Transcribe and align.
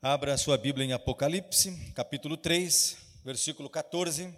Abra 0.00 0.34
a 0.34 0.38
sua 0.38 0.56
Bíblia 0.56 0.86
em 0.86 0.92
Apocalipse, 0.92 1.92
capítulo 1.92 2.36
3, 2.36 2.96
versículo 3.24 3.68
14. 3.68 4.32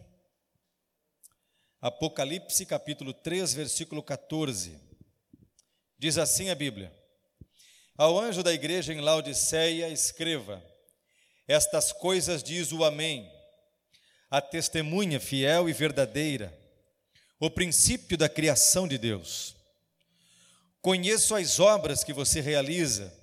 Apocalipse, 1.83 2.65
capítulo 2.65 3.13
3, 3.13 3.53
versículo 3.53 4.03
14. 4.03 4.81
Diz 5.99 6.17
assim 6.17 6.49
a 6.49 6.55
Bíblia: 6.55 6.91
Ao 7.95 8.19
anjo 8.19 8.43
da 8.43 8.55
igreja 8.55 8.95
em 8.95 9.03
Laodiceia, 9.03 9.91
escreva: 9.91 10.65
Estas 11.47 11.93
coisas 11.93 12.43
diz 12.43 12.73
o 12.73 12.83
Amém, 12.83 13.31
a 14.31 14.41
testemunha 14.41 15.21
fiel 15.21 15.69
e 15.69 15.75
verdadeira, 15.75 16.59
o 17.39 17.51
princípio 17.51 18.17
da 18.17 18.31
criação 18.31 18.89
de 18.89 18.97
Deus. 18.97 19.55
Conheço 20.81 21.35
as 21.35 21.61
obras 21.61 22.03
que 22.03 22.15
você 22.15 22.41
realiza 22.41 23.20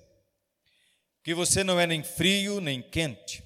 que 1.22 1.34
você 1.34 1.62
não 1.62 1.78
é 1.78 1.86
nem 1.86 2.02
frio 2.02 2.60
nem 2.60 2.80
quente. 2.82 3.42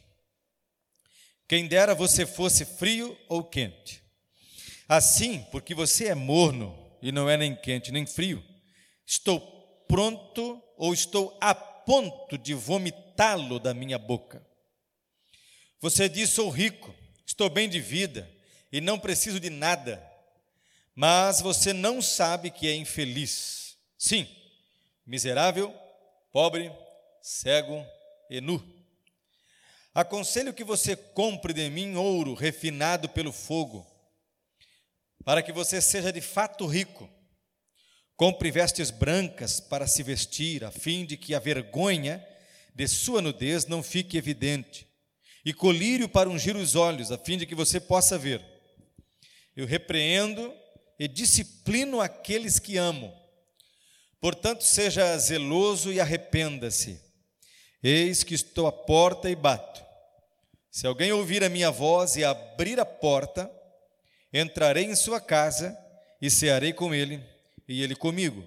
Quem 1.49 1.67
dera 1.67 1.95
você 1.95 2.25
fosse 2.25 2.65
frio 2.65 3.19
ou 3.29 3.45
quente. 3.45 4.03
Assim, 4.89 5.47
porque 5.51 5.75
você 5.75 6.09
é 6.09 6.15
morno 6.15 6.79
e 7.03 7.11
não 7.11 7.29
é 7.29 7.37
nem 7.37 7.55
quente 7.55 7.91
nem 7.91 8.07
frio, 8.07 8.43
estou 9.07 9.41
pronto 9.89 10.63
ou 10.77 10.95
estou 10.95 11.37
a 11.41 11.55
ponto 11.55 12.39
de 12.39 12.55
vomitá-lo 12.55 13.59
da 13.59 13.75
minha 13.75 13.99
boca. 13.99 14.47
Você 15.81 16.09
diz: 16.09 16.31
sou 16.31 16.49
rico, 16.49 16.95
estou 17.27 17.51
bem 17.51 17.69
de 17.69 17.81
vida 17.81 18.31
e 18.71 18.81
não 18.81 18.99
preciso 18.99 19.41
de 19.41 19.51
nada, 19.51 20.03
mas 20.95 21.41
você 21.41 21.73
não 21.73 22.01
sabe 22.01 22.51
que 22.51 22.69
é 22.69 22.75
infeliz. 22.75 23.77
Sim, 23.99 24.27
miserável, 25.05 25.75
pobre, 26.33 26.73
cego 27.23 27.87
e 28.29 28.41
nu. 28.41 28.61
Aconselho 29.95 30.53
que 30.53 30.65
você 30.65 30.97
compre 30.97 31.53
de 31.53 31.71
mim 31.71 31.95
ouro 31.95 32.35
refinado 32.35 33.09
pelo 33.09 33.33
fogo, 33.33 33.87
para 35.25 35.43
que 35.43 35.53
você 35.53 35.81
seja 35.81 36.13
de 36.13 36.21
fato 36.21 36.67
rico. 36.67 37.09
Compre 38.17 38.51
vestes 38.51 38.91
brancas 38.91 39.61
para 39.61 39.87
se 39.87 40.03
vestir, 40.03 40.65
a 40.65 40.71
fim 40.71 41.05
de 41.05 41.17
que 41.17 41.35
a 41.35 41.39
vergonha 41.39 42.27
de 42.75 42.89
sua 42.89 43.21
nudez 43.21 43.67
não 43.67 43.83
fique 43.83 44.17
evidente, 44.17 44.89
e 45.45 45.53
colírio 45.53 46.09
para 46.09 46.29
ungir 46.29 46.57
os 46.57 46.75
olhos, 46.75 47.13
a 47.13 47.19
fim 47.19 47.37
de 47.37 47.47
que 47.47 47.55
você 47.55 47.79
possa 47.79 48.19
ver. 48.19 48.43
Eu 49.55 49.67
repreendo 49.67 50.55
e 50.99 51.07
disciplino 51.07 52.01
aqueles 52.01 52.59
que 52.59 52.77
amo. 52.77 53.13
Portanto, 54.21 54.63
seja 54.63 55.19
zeloso 55.19 55.93
e 55.93 56.01
arrependa-se. 56.01 57.12
Eis 57.83 58.23
que 58.23 58.35
estou 58.35 58.67
à 58.67 58.73
porta 58.73 59.29
e 59.29 59.35
bato. 59.35 59.85
Se 60.71 60.87
alguém 60.87 61.13
ouvir 61.13 61.43
a 61.43 61.49
minha 61.49 61.71
voz 61.71 62.17
e 62.17 62.25
abrir 62.25 62.79
a 62.79 62.87
porta, 62.87 63.51
entrarei 64.33 64.85
em 64.85 64.95
sua 64.95 65.21
casa 65.21 65.77
e 66.21 66.31
cearei 66.31 66.73
com 66.73 66.95
ele 66.95 67.23
e 67.67 67.83
ele 67.83 67.97
comigo. 67.97 68.47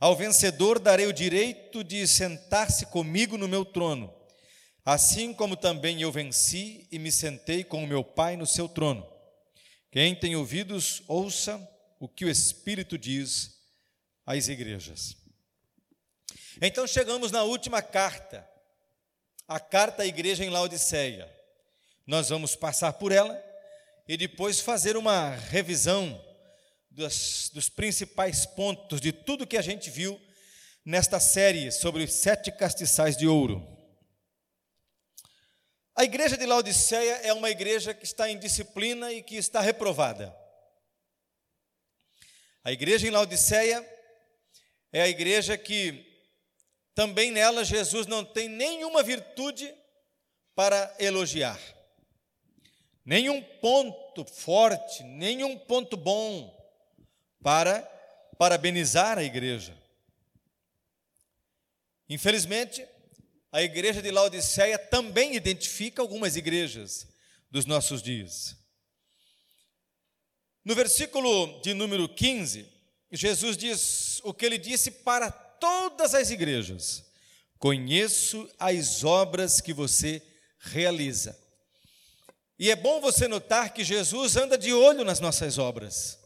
Ao 0.00 0.16
vencedor 0.16 0.78
darei 0.78 1.06
o 1.06 1.12
direito 1.12 1.84
de 1.84 2.06
sentar-se 2.06 2.86
comigo 2.86 3.36
no 3.36 3.46
meu 3.46 3.64
trono, 3.64 4.12
assim 4.84 5.32
como 5.32 5.56
também 5.56 6.02
eu 6.02 6.10
venci 6.10 6.86
e 6.90 6.98
me 6.98 7.12
sentei 7.12 7.62
com 7.62 7.84
o 7.84 7.86
meu 7.86 8.02
Pai 8.02 8.36
no 8.36 8.46
seu 8.46 8.68
trono. 8.68 9.06
Quem 9.90 10.14
tem 10.14 10.34
ouvidos, 10.36 11.02
ouça 11.06 11.60
o 12.00 12.08
que 12.08 12.24
o 12.24 12.30
Espírito 12.30 12.98
diz 12.98 13.56
às 14.26 14.48
igrejas. 14.48 15.16
Então 16.60 16.86
chegamos 16.86 17.30
na 17.30 17.42
última 17.42 17.82
carta, 17.82 18.48
a 19.46 19.60
carta 19.60 20.04
à 20.04 20.06
igreja 20.06 20.42
em 20.42 20.48
Laodiceia. 20.48 21.30
Nós 22.06 22.30
vamos 22.30 22.56
passar 22.56 22.94
por 22.94 23.12
ela 23.12 23.38
e 24.08 24.16
depois 24.16 24.58
fazer 24.60 24.96
uma 24.96 25.30
revisão 25.30 26.18
dos, 26.90 27.50
dos 27.52 27.68
principais 27.68 28.46
pontos 28.46 29.02
de 29.02 29.12
tudo 29.12 29.46
que 29.46 29.58
a 29.58 29.62
gente 29.62 29.90
viu 29.90 30.18
nesta 30.82 31.20
série 31.20 31.70
sobre 31.70 32.04
os 32.04 32.14
sete 32.14 32.50
castiçais 32.50 33.18
de 33.18 33.26
ouro. 33.26 33.62
A 35.94 36.04
igreja 36.04 36.38
de 36.38 36.46
Laodiceia 36.46 37.16
é 37.16 37.34
uma 37.34 37.50
igreja 37.50 37.92
que 37.92 38.04
está 38.04 38.30
em 38.30 38.38
disciplina 38.38 39.12
e 39.12 39.22
que 39.22 39.36
está 39.36 39.60
reprovada. 39.60 40.34
A 42.64 42.72
igreja 42.72 43.06
em 43.06 43.10
Laodiceia 43.10 43.86
é 44.90 45.02
a 45.02 45.08
igreja 45.08 45.58
que 45.58 46.05
também 46.96 47.30
nela 47.30 47.62
Jesus 47.62 48.06
não 48.06 48.24
tem 48.24 48.48
nenhuma 48.48 49.02
virtude 49.02 49.72
para 50.54 50.96
elogiar. 50.98 51.60
Nenhum 53.04 53.42
ponto 53.42 54.24
forte, 54.24 55.04
nenhum 55.04 55.58
ponto 55.58 55.94
bom 55.94 56.50
para 57.42 57.82
parabenizar 58.38 59.18
a 59.18 59.22
igreja. 59.22 59.76
Infelizmente, 62.08 62.84
a 63.52 63.60
igreja 63.62 64.00
de 64.00 64.10
Laodiceia 64.10 64.78
também 64.78 65.36
identifica 65.36 66.00
algumas 66.00 66.34
igrejas 66.34 67.06
dos 67.50 67.66
nossos 67.66 68.02
dias. 68.02 68.56
No 70.64 70.74
versículo 70.74 71.60
de 71.60 71.74
número 71.74 72.08
15, 72.08 72.66
Jesus 73.12 73.54
diz 73.54 74.18
o 74.24 74.32
que 74.32 74.46
ele 74.46 74.56
disse 74.56 74.90
para 74.90 75.45
todas 75.66 76.14
as 76.14 76.30
igrejas: 76.30 77.04
Conheço 77.58 78.48
as 78.58 79.02
obras 79.02 79.60
que 79.60 79.72
você 79.72 80.22
realiza. 80.60 81.36
E 82.58 82.70
é 82.70 82.76
bom 82.76 83.00
você 83.00 83.26
notar 83.26 83.74
que 83.74 83.82
Jesus 83.82 84.36
anda 84.36 84.56
de 84.56 84.72
olho 84.72 85.04
nas 85.04 85.18
nossas 85.18 85.58
obras, 85.58 86.18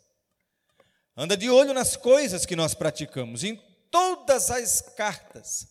anda 1.16 1.36
de 1.36 1.48
olho 1.48 1.72
nas 1.72 1.96
coisas 1.96 2.44
que 2.44 2.54
nós 2.54 2.74
praticamos. 2.74 3.42
Em 3.42 3.56
todas 3.90 4.50
as 4.50 4.82
cartas, 4.82 5.68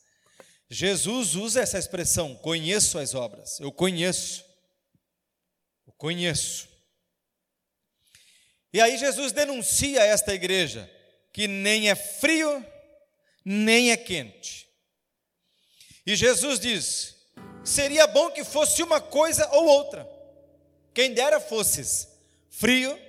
Jesus 0.69 1.35
usa 1.35 1.61
essa 1.61 1.77
expressão: 1.77 2.35
conheço 2.35 2.97
as 2.97 3.13
obras, 3.13 3.59
eu 3.59 3.71
conheço, 3.71 4.43
eu 5.85 5.93
conheço. 5.93 6.67
E 8.73 8.81
aí 8.81 8.97
Jesus 8.97 9.31
denuncia 9.31 10.03
esta 10.03 10.33
igreja 10.33 10.89
que 11.31 11.47
nem 11.47 11.89
é 11.89 11.95
frio 11.95 12.65
nem 13.43 13.91
é 13.91 13.97
quente. 13.97 14.69
E 16.05 16.15
Jesus 16.15 16.59
diz: 16.59 17.15
seria 17.63 18.07
bom 18.07 18.31
que 18.31 18.43
fosse 18.43 18.81
uma 18.81 18.99
coisa 18.99 19.47
ou 19.51 19.65
outra. 19.65 20.09
Quem 20.93 21.13
dera 21.13 21.39
fosses 21.39 22.07
frio 22.49 22.99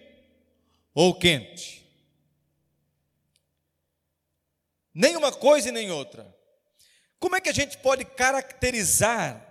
ou 0.94 1.14
quente. 1.14 1.80
Nem 4.94 5.16
uma 5.16 5.32
coisa 5.32 5.68
e 5.68 5.72
nem 5.72 5.90
outra. 5.90 6.36
Como 7.18 7.36
é 7.36 7.40
que 7.40 7.48
a 7.48 7.54
gente 7.54 7.78
pode 7.78 8.04
caracterizar 8.04 9.46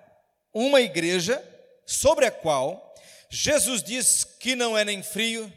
uma 0.54 0.82
igreja 0.82 1.44
sobre 1.86 2.26
a 2.26 2.32
qual 2.32 2.94
Jesus 3.30 3.84
diz 3.84 4.24
que 4.24 4.56
não 4.56 4.78
é 4.78 4.84
nem 4.84 5.04
frio 5.04 5.52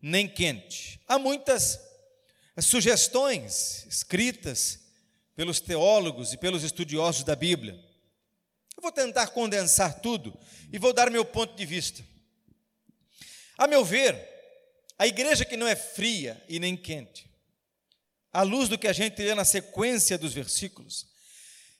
nem 0.00 0.28
quente? 0.28 1.00
Há 1.06 1.18
muitas 1.18 1.78
as 2.56 2.66
sugestões 2.66 3.84
escritas 3.86 4.78
pelos 5.34 5.60
teólogos 5.60 6.32
e 6.32 6.36
pelos 6.36 6.62
estudiosos 6.62 7.24
da 7.24 7.34
Bíblia. 7.34 7.74
Eu 8.76 8.82
vou 8.82 8.92
tentar 8.92 9.28
condensar 9.28 10.00
tudo 10.00 10.38
e 10.72 10.78
vou 10.78 10.92
dar 10.92 11.10
meu 11.10 11.24
ponto 11.24 11.54
de 11.56 11.66
vista. 11.66 12.04
A 13.58 13.66
meu 13.66 13.84
ver, 13.84 14.16
a 14.98 15.06
igreja 15.06 15.44
que 15.44 15.56
não 15.56 15.66
é 15.66 15.74
fria 15.74 16.42
e 16.48 16.60
nem 16.60 16.76
quente, 16.76 17.28
à 18.32 18.42
luz 18.42 18.68
do 18.68 18.78
que 18.78 18.88
a 18.88 18.92
gente 18.92 19.20
lê 19.22 19.34
na 19.34 19.44
sequência 19.44 20.16
dos 20.18 20.32
versículos, 20.32 21.06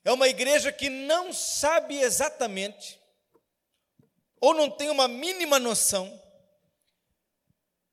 é 0.04 0.12
uma 0.12 0.28
igreja 0.28 0.72
que 0.72 0.88
não 0.88 1.32
sabe 1.32 1.99
exatamente, 1.99 2.99
ou 4.40 4.52
não 4.52 4.70
tem 4.70 4.90
uma 4.90 5.08
mínima 5.08 5.58
noção, 5.58 6.20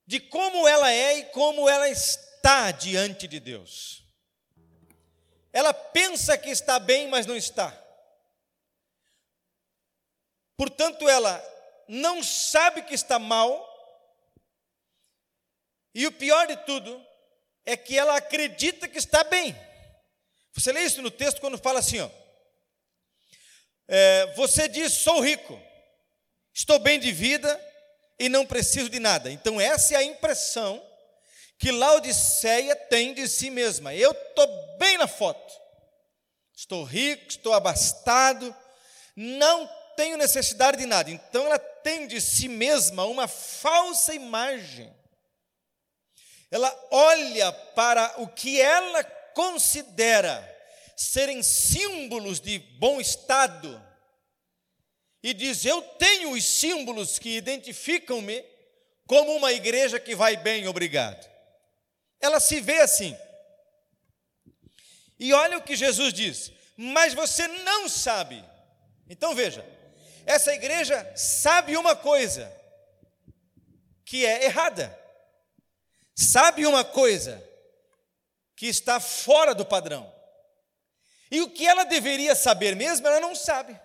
de 0.06 0.20
como 0.20 0.68
ela 0.68 0.92
é 0.92 1.20
e 1.20 1.26
como 1.26 1.70
ela 1.70 1.88
está 1.88 2.31
está 2.42 2.72
diante 2.72 3.28
de 3.28 3.40
Deus. 3.40 4.04
Ela 5.54 5.74
pensa 5.74 6.36
que 6.36 6.50
está 6.50 6.80
bem, 6.80 7.08
mas 7.08 7.28
não 7.28 7.36
está. 7.36 7.72
Portanto, 10.58 11.08
ela 11.08 11.40
não 11.88 12.24
sabe 12.24 12.82
que 12.82 12.96
está 12.96 13.20
mal. 13.20 13.68
E 15.94 16.08
o 16.08 16.12
pior 16.12 16.48
de 16.48 16.58
tudo 16.66 17.06
é 17.64 17.78
que 17.78 17.98
ela 17.98 18.16
acredita 18.16 18.88
que 18.88 18.98
está 18.98 19.24
bem. 19.24 19.56
Você 20.54 20.72
lê 20.72 20.82
isso 20.82 21.02
no 21.02 21.12
texto 21.12 21.40
quando 21.42 21.60
fala 21.60 21.80
assim: 21.80 22.00
ó, 22.00 22.10
é, 23.88 24.34
você 24.34 24.68
diz, 24.68 24.94
sou 24.94 25.20
rico, 25.22 25.62
estou 26.54 26.80
bem 26.80 27.00
de 27.00 27.12
vida 27.12 27.60
e 28.18 28.30
não 28.30 28.48
preciso 28.48 28.90
de 28.90 29.00
nada. 29.00 29.30
Então, 29.30 29.62
essa 29.62 29.94
é 29.94 29.98
a 29.98 30.04
impressão 30.04 30.91
que 31.62 31.72
Laodiceia 31.72 32.76
tem 32.76 33.14
de 33.14 33.28
si 33.28 33.52
mesma. 33.52 33.94
Eu 33.94 34.12
estou 34.12 34.48
bem 34.80 34.98
na 34.98 35.08
foto. 35.08 35.54
Estou 36.56 36.84
rico, 36.84 37.28
estou 37.30 37.54
abastado, 37.54 38.54
não 39.16 39.70
tenho 39.96 40.18
necessidade 40.18 40.78
de 40.78 40.88
nada. 40.88 41.12
Então 41.12 41.46
ela 41.46 41.60
tem 41.60 42.08
de 42.08 42.20
si 42.20 42.48
mesma 42.48 43.06
uma 43.06 43.28
falsa 43.28 44.12
imagem. 44.12 44.92
Ela 46.50 46.88
olha 46.90 47.52
para 47.52 48.16
o 48.18 48.28
que 48.28 48.60
ela 48.60 49.04
considera 49.36 50.48
serem 50.98 51.44
símbolos 51.44 52.40
de 52.40 52.58
bom 52.58 53.00
estado 53.00 53.80
e 55.22 55.32
diz: 55.32 55.64
Eu 55.64 55.80
tenho 55.84 56.32
os 56.32 56.44
símbolos 56.44 57.20
que 57.20 57.38
identificam-me 57.38 58.44
como 59.06 59.36
uma 59.36 59.54
igreja 59.54 60.00
que 60.00 60.16
vai 60.16 60.36
bem, 60.38 60.68
obrigado. 60.68 61.31
Ela 62.22 62.40
se 62.40 62.62
vê 62.62 62.80
assim. 62.82 63.18
E 65.20 65.34
olha 65.34 65.58
o 65.58 65.64
que 65.64 65.76
Jesus 65.76 66.14
diz: 66.14 66.52
Mas 66.78 67.14
você 67.14 67.48
não 67.48 67.90
sabe. 67.90 68.44
Então 69.10 69.36
veja, 69.36 69.66
essa 70.26 70.54
igreja 70.54 71.12
sabe 71.16 71.76
uma 71.76 71.96
coisa 71.96 72.52
que 74.06 74.26
é 74.26 74.46
errada, 74.46 74.98
sabe 76.16 76.66
uma 76.66 76.84
coisa 76.84 77.42
que 78.56 78.68
está 78.68 79.00
fora 79.00 79.56
do 79.56 79.66
padrão. 79.66 80.12
E 81.32 81.42
o 81.42 81.50
que 81.50 81.66
ela 81.66 81.86
deveria 81.86 82.36
saber 82.36 82.76
mesmo, 82.76 83.08
ela 83.08 83.20
não 83.20 83.34
sabe. 83.34 83.80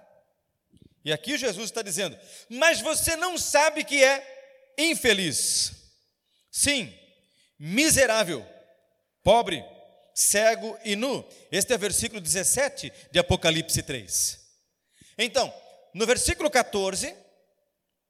E 1.05 1.13
aqui 1.13 1.39
Jesus 1.39 1.67
está 1.67 1.83
dizendo: 1.83 2.19
Mas 2.49 2.81
você 2.81 3.15
não 3.15 3.39
sabe 3.39 3.85
que 3.85 4.03
é 4.03 4.75
infeliz. 4.77 5.73
Sim, 6.51 6.93
miserável, 7.59 8.47
pobre, 9.23 9.65
cego 10.15 10.79
e 10.85 10.97
nu. 10.97 11.27
Este 11.51 11.73
é 11.73 11.77
o 11.77 11.79
versículo 11.79 12.21
17 12.21 12.93
de 13.11 13.19
Apocalipse 13.19 13.83
3. 13.83 14.41
Então, 15.19 15.53
no 15.95 16.07
versículo 16.07 16.51
14, 16.51 17.15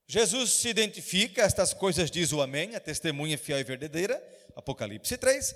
Jesus 0.07 0.51
se 0.51 0.69
identifica, 0.69 1.43
estas 1.43 1.73
coisas 1.73 2.11
diz 2.11 2.33
o 2.33 2.41
Amém, 2.41 2.75
a 2.75 2.81
testemunha 2.81 3.37
fiel 3.37 3.59
e 3.59 3.65
verdadeira, 3.65 4.23
Apocalipse 4.55 5.17
3. 5.17 5.55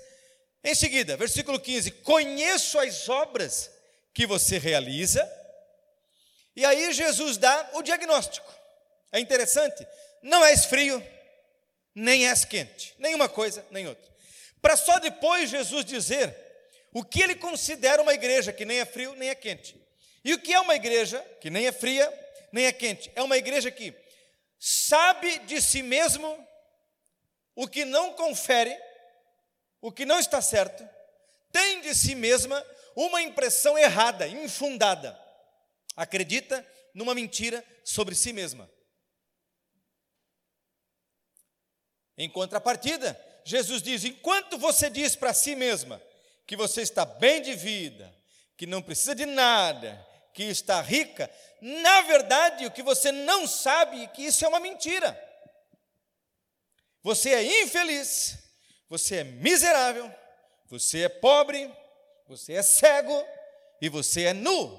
Em 0.63 0.75
seguida, 0.75 1.17
versículo 1.17 1.59
15: 1.59 1.91
Conheço 1.91 2.79
as 2.79 3.07
obras 3.09 3.71
que 4.13 4.25
você 4.25 4.57
realiza 4.57 5.27
e 6.55 6.65
aí 6.65 6.91
Jesus 6.93 7.37
dá 7.37 7.69
o 7.73 7.81
diagnóstico. 7.81 8.51
É 9.11 9.19
interessante, 9.19 9.85
não 10.21 10.43
és 10.45 10.65
frio, 10.65 11.03
nem 11.93 12.27
és 12.27 12.45
quente, 12.45 12.95
nenhuma 12.97 13.27
coisa, 13.27 13.65
nem 13.71 13.87
outra. 13.87 14.09
Para 14.61 14.77
só 14.77 14.99
depois 14.99 15.49
Jesus 15.49 15.85
dizer 15.85 16.35
o 16.93 17.03
que 17.03 17.21
ele 17.21 17.35
considera 17.35 18.01
uma 18.01 18.13
igreja 18.13 18.53
que 18.53 18.65
nem 18.65 18.79
é 18.79 18.85
frio, 18.85 19.15
nem 19.15 19.29
é 19.29 19.35
quente. 19.35 19.75
E 20.23 20.33
o 20.33 20.39
que 20.39 20.53
é 20.53 20.59
uma 20.59 20.75
igreja 20.75 21.19
que 21.39 21.49
nem 21.49 21.67
é 21.67 21.71
fria, 21.71 22.11
nem 22.51 22.65
é 22.65 22.71
quente? 22.71 23.11
É 23.15 23.23
uma 23.23 23.37
igreja 23.37 23.71
que 23.71 23.93
sabe 24.59 25.39
de 25.39 25.61
si 25.61 25.81
mesmo 25.81 26.47
o 27.55 27.67
que 27.67 27.83
não 27.85 28.13
confere, 28.13 28.77
o 29.81 29.91
que 29.91 30.05
não 30.05 30.19
está 30.19 30.41
certo, 30.41 30.87
tem 31.51 31.81
de 31.81 31.95
si 31.95 32.15
mesma 32.15 32.63
uma 32.95 33.21
impressão 33.21 33.77
errada, 33.77 34.27
infundada 34.27 35.19
acredita 35.95 36.65
numa 36.93 37.13
mentira 37.13 37.63
sobre 37.83 38.15
si 38.15 38.33
mesma. 38.33 38.69
Em 42.21 42.29
contrapartida, 42.29 43.19
Jesus 43.43 43.81
diz: 43.81 44.05
enquanto 44.05 44.55
você 44.55 44.91
diz 44.91 45.15
para 45.15 45.33
si 45.33 45.55
mesma 45.55 45.99
que 46.45 46.55
você 46.55 46.83
está 46.83 47.03
bem 47.03 47.41
de 47.41 47.55
vida, 47.55 48.15
que 48.55 48.67
não 48.67 48.79
precisa 48.79 49.15
de 49.15 49.25
nada, 49.25 50.07
que 50.31 50.43
está 50.43 50.79
rica, 50.81 51.31
na 51.59 52.01
verdade, 52.01 52.67
o 52.67 52.71
que 52.71 52.83
você 52.83 53.11
não 53.11 53.47
sabe 53.47 54.03
é 54.03 54.07
que 54.07 54.21
isso 54.21 54.45
é 54.45 54.47
uma 54.47 54.59
mentira. 54.59 55.19
Você 57.01 57.33
é 57.33 57.63
infeliz, 57.63 58.37
você 58.87 59.15
é 59.17 59.23
miserável, 59.23 60.13
você 60.67 61.05
é 61.05 61.09
pobre, 61.09 61.73
você 62.27 62.53
é 62.53 62.61
cego 62.61 63.25
e 63.81 63.89
você 63.89 64.25
é 64.25 64.33
nu. 64.33 64.69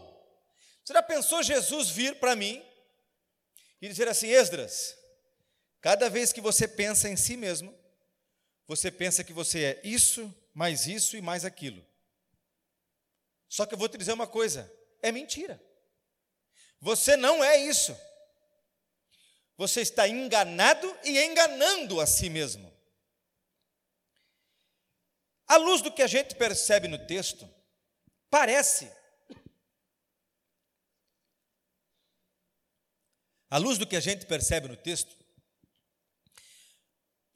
Você 0.84 0.92
já 0.92 1.02
pensou 1.02 1.42
Jesus 1.42 1.90
vir 1.90 2.20
para 2.20 2.36
mim 2.36 2.64
e 3.80 3.88
dizer 3.88 4.06
assim: 4.06 4.28
Esdras, 4.28 5.01
cada 5.82 6.08
vez 6.08 6.32
que 6.32 6.40
você 6.40 6.66
pensa 6.66 7.10
em 7.10 7.16
si 7.16 7.36
mesmo, 7.36 7.76
você 8.66 8.90
pensa 8.90 9.22
que 9.22 9.34
você 9.34 9.64
é 9.64 9.80
isso, 9.84 10.34
mais 10.54 10.86
isso 10.86 11.14
e 11.16 11.20
mais 11.20 11.44
aquilo. 11.44 11.84
Só 13.48 13.66
que 13.66 13.74
eu 13.74 13.78
vou 13.78 13.88
te 13.88 13.98
dizer 13.98 14.14
uma 14.14 14.26
coisa: 14.26 14.72
é 15.02 15.12
mentira. 15.12 15.62
Você 16.80 17.16
não 17.16 17.44
é 17.44 17.58
isso. 17.58 17.94
Você 19.58 19.82
está 19.82 20.08
enganado 20.08 20.96
e 21.04 21.22
enganando 21.22 22.00
a 22.00 22.06
si 22.06 22.30
mesmo. 22.30 22.72
À 25.46 25.56
luz 25.56 25.82
do 25.82 25.92
que 25.92 26.02
a 26.02 26.06
gente 26.06 26.34
percebe 26.34 26.88
no 26.88 27.06
texto, 27.06 27.48
parece 28.30 28.90
à 33.50 33.58
luz 33.58 33.76
do 33.76 33.86
que 33.86 33.96
a 33.96 34.00
gente 34.00 34.24
percebe 34.24 34.66
no 34.66 34.76
texto, 34.76 35.21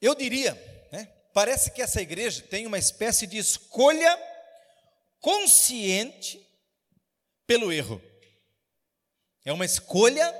eu 0.01 0.15
diria, 0.15 0.53
né, 0.91 1.05
parece 1.33 1.71
que 1.71 1.81
essa 1.81 2.01
igreja 2.01 2.41
tem 2.43 2.65
uma 2.65 2.77
espécie 2.77 3.25
de 3.25 3.37
escolha 3.37 4.17
consciente 5.19 6.45
pelo 7.45 7.71
erro. 7.71 8.01
É 9.45 9.51
uma 9.51 9.65
escolha 9.65 10.31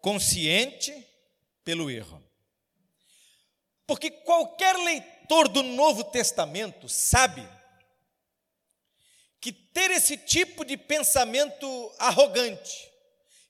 consciente 0.00 1.06
pelo 1.64 1.90
erro. 1.90 2.22
Porque 3.86 4.10
qualquer 4.10 4.76
leitor 4.76 5.48
do 5.48 5.62
Novo 5.62 6.04
Testamento 6.04 6.88
sabe 6.88 7.46
que 9.40 9.52
ter 9.52 9.90
esse 9.90 10.16
tipo 10.16 10.64
de 10.64 10.76
pensamento 10.76 11.94
arrogante, 11.98 12.88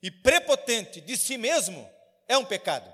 e 0.02 0.10
prepotente 0.10 1.00
de 1.00 1.16
si 1.16 1.36
mesmo 1.36 1.88
é 2.26 2.36
um 2.36 2.44
pecado. 2.44 2.92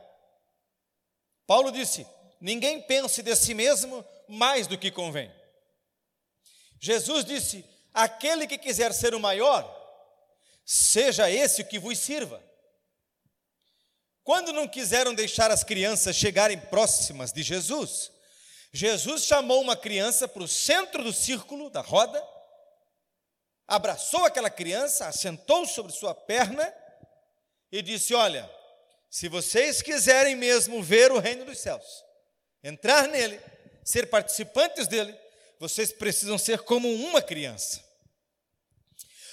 Paulo 1.46 1.70
disse: 1.70 2.06
ninguém 2.44 2.78
pense 2.82 3.22
de 3.22 3.34
si 3.34 3.54
mesmo 3.54 4.04
mais 4.28 4.66
do 4.66 4.76
que 4.76 4.90
convém. 4.90 5.32
Jesus 6.78 7.24
disse: 7.24 7.64
aquele 7.92 8.46
que 8.46 8.58
quiser 8.58 8.92
ser 8.92 9.14
o 9.14 9.20
maior, 9.20 9.64
seja 10.62 11.30
esse 11.30 11.62
o 11.62 11.66
que 11.66 11.78
vos 11.78 11.98
sirva. 11.98 12.42
Quando 14.22 14.52
não 14.52 14.68
quiseram 14.68 15.14
deixar 15.14 15.50
as 15.50 15.64
crianças 15.64 16.16
chegarem 16.16 16.58
próximas 16.58 17.32
de 17.32 17.42
Jesus, 17.42 18.12
Jesus 18.72 19.24
chamou 19.24 19.62
uma 19.62 19.76
criança 19.76 20.28
para 20.28 20.42
o 20.42 20.48
centro 20.48 21.02
do 21.02 21.14
círculo 21.14 21.70
da 21.70 21.80
roda, 21.80 22.22
abraçou 23.66 24.22
aquela 24.26 24.50
criança, 24.50 25.06
assentou 25.06 25.64
sobre 25.64 25.92
sua 25.92 26.14
perna 26.14 26.74
e 27.72 27.80
disse: 27.80 28.12
Olha, 28.12 28.50
se 29.08 29.28
vocês 29.28 29.80
quiserem 29.80 30.36
mesmo 30.36 30.82
ver 30.82 31.10
o 31.10 31.18
reino 31.18 31.46
dos 31.46 31.58
céus, 31.58 32.03
entrar 32.64 33.06
nele, 33.06 33.38
ser 33.84 34.08
participantes 34.08 34.88
dele, 34.88 35.14
vocês 35.60 35.92
precisam 35.92 36.38
ser 36.38 36.60
como 36.60 36.92
uma 36.92 37.22
criança. 37.22 37.84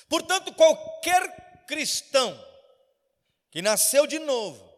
Portanto, 0.08 0.54
qualquer 0.54 1.66
cristão 1.66 2.38
que 3.50 3.62
nasceu 3.62 4.06
de 4.06 4.20
novo 4.20 4.70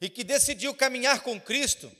e 0.00 0.08
que 0.08 0.24
decidiu 0.24 0.74
caminhar 0.74 1.20
com 1.22 1.38
Cristo, 1.38 1.92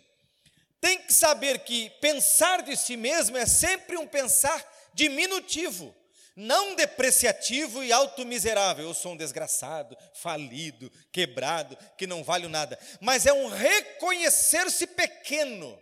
tem 0.80 0.98
que 0.98 1.12
saber 1.12 1.58
que 1.58 1.90
pensar 2.00 2.62
de 2.62 2.74
si 2.74 2.96
mesmo 2.96 3.36
é 3.36 3.44
sempre 3.44 3.98
um 3.98 4.06
pensar 4.06 4.64
diminutivo, 4.94 5.94
não 6.34 6.74
depreciativo 6.74 7.84
e 7.84 7.92
automiserável. 7.92 8.86
Eu 8.86 8.94
sou 8.94 9.12
um 9.12 9.16
desgraçado, 9.16 9.96
falido, 10.14 10.90
quebrado, 11.12 11.76
que 11.98 12.06
não 12.06 12.24
valho 12.24 12.48
nada. 12.48 12.78
Mas 12.98 13.26
é 13.26 13.32
um 13.32 13.48
reconhecer-se 13.48 14.86
pequeno, 14.86 15.78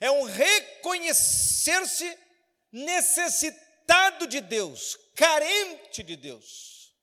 é 0.00 0.10
um 0.10 0.22
reconhecer-se 0.22 2.18
necessitado 2.72 4.26
de 4.26 4.40
Deus, 4.40 4.98
carente 5.14 6.02
de 6.02 6.16
Deus. 6.16 6.94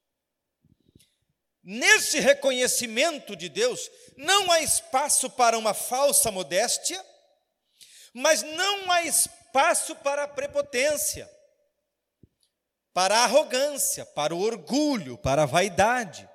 Nesse 1.63 2.19
reconhecimento 2.19 3.35
de 3.35 3.49
Deus, 3.49 3.89
não 4.15 4.51
há 4.51 4.61
espaço 4.61 5.29
para 5.31 5.57
uma 5.57 5.73
falsa 5.73 6.29
modéstia, 6.29 7.03
mas 8.13 8.43
não 8.43 8.91
há 8.91 9.03
espaço 9.03 9.95
para 9.95 10.23
a 10.23 10.27
prepotência 10.27 11.29
para 12.95 13.17
a 13.17 13.23
arrogância, 13.25 14.05
para 14.05 14.33
o 14.33 14.39
orgulho, 14.39 15.17
para 15.17 15.43
a 15.43 15.45
vaidade, 15.45 16.29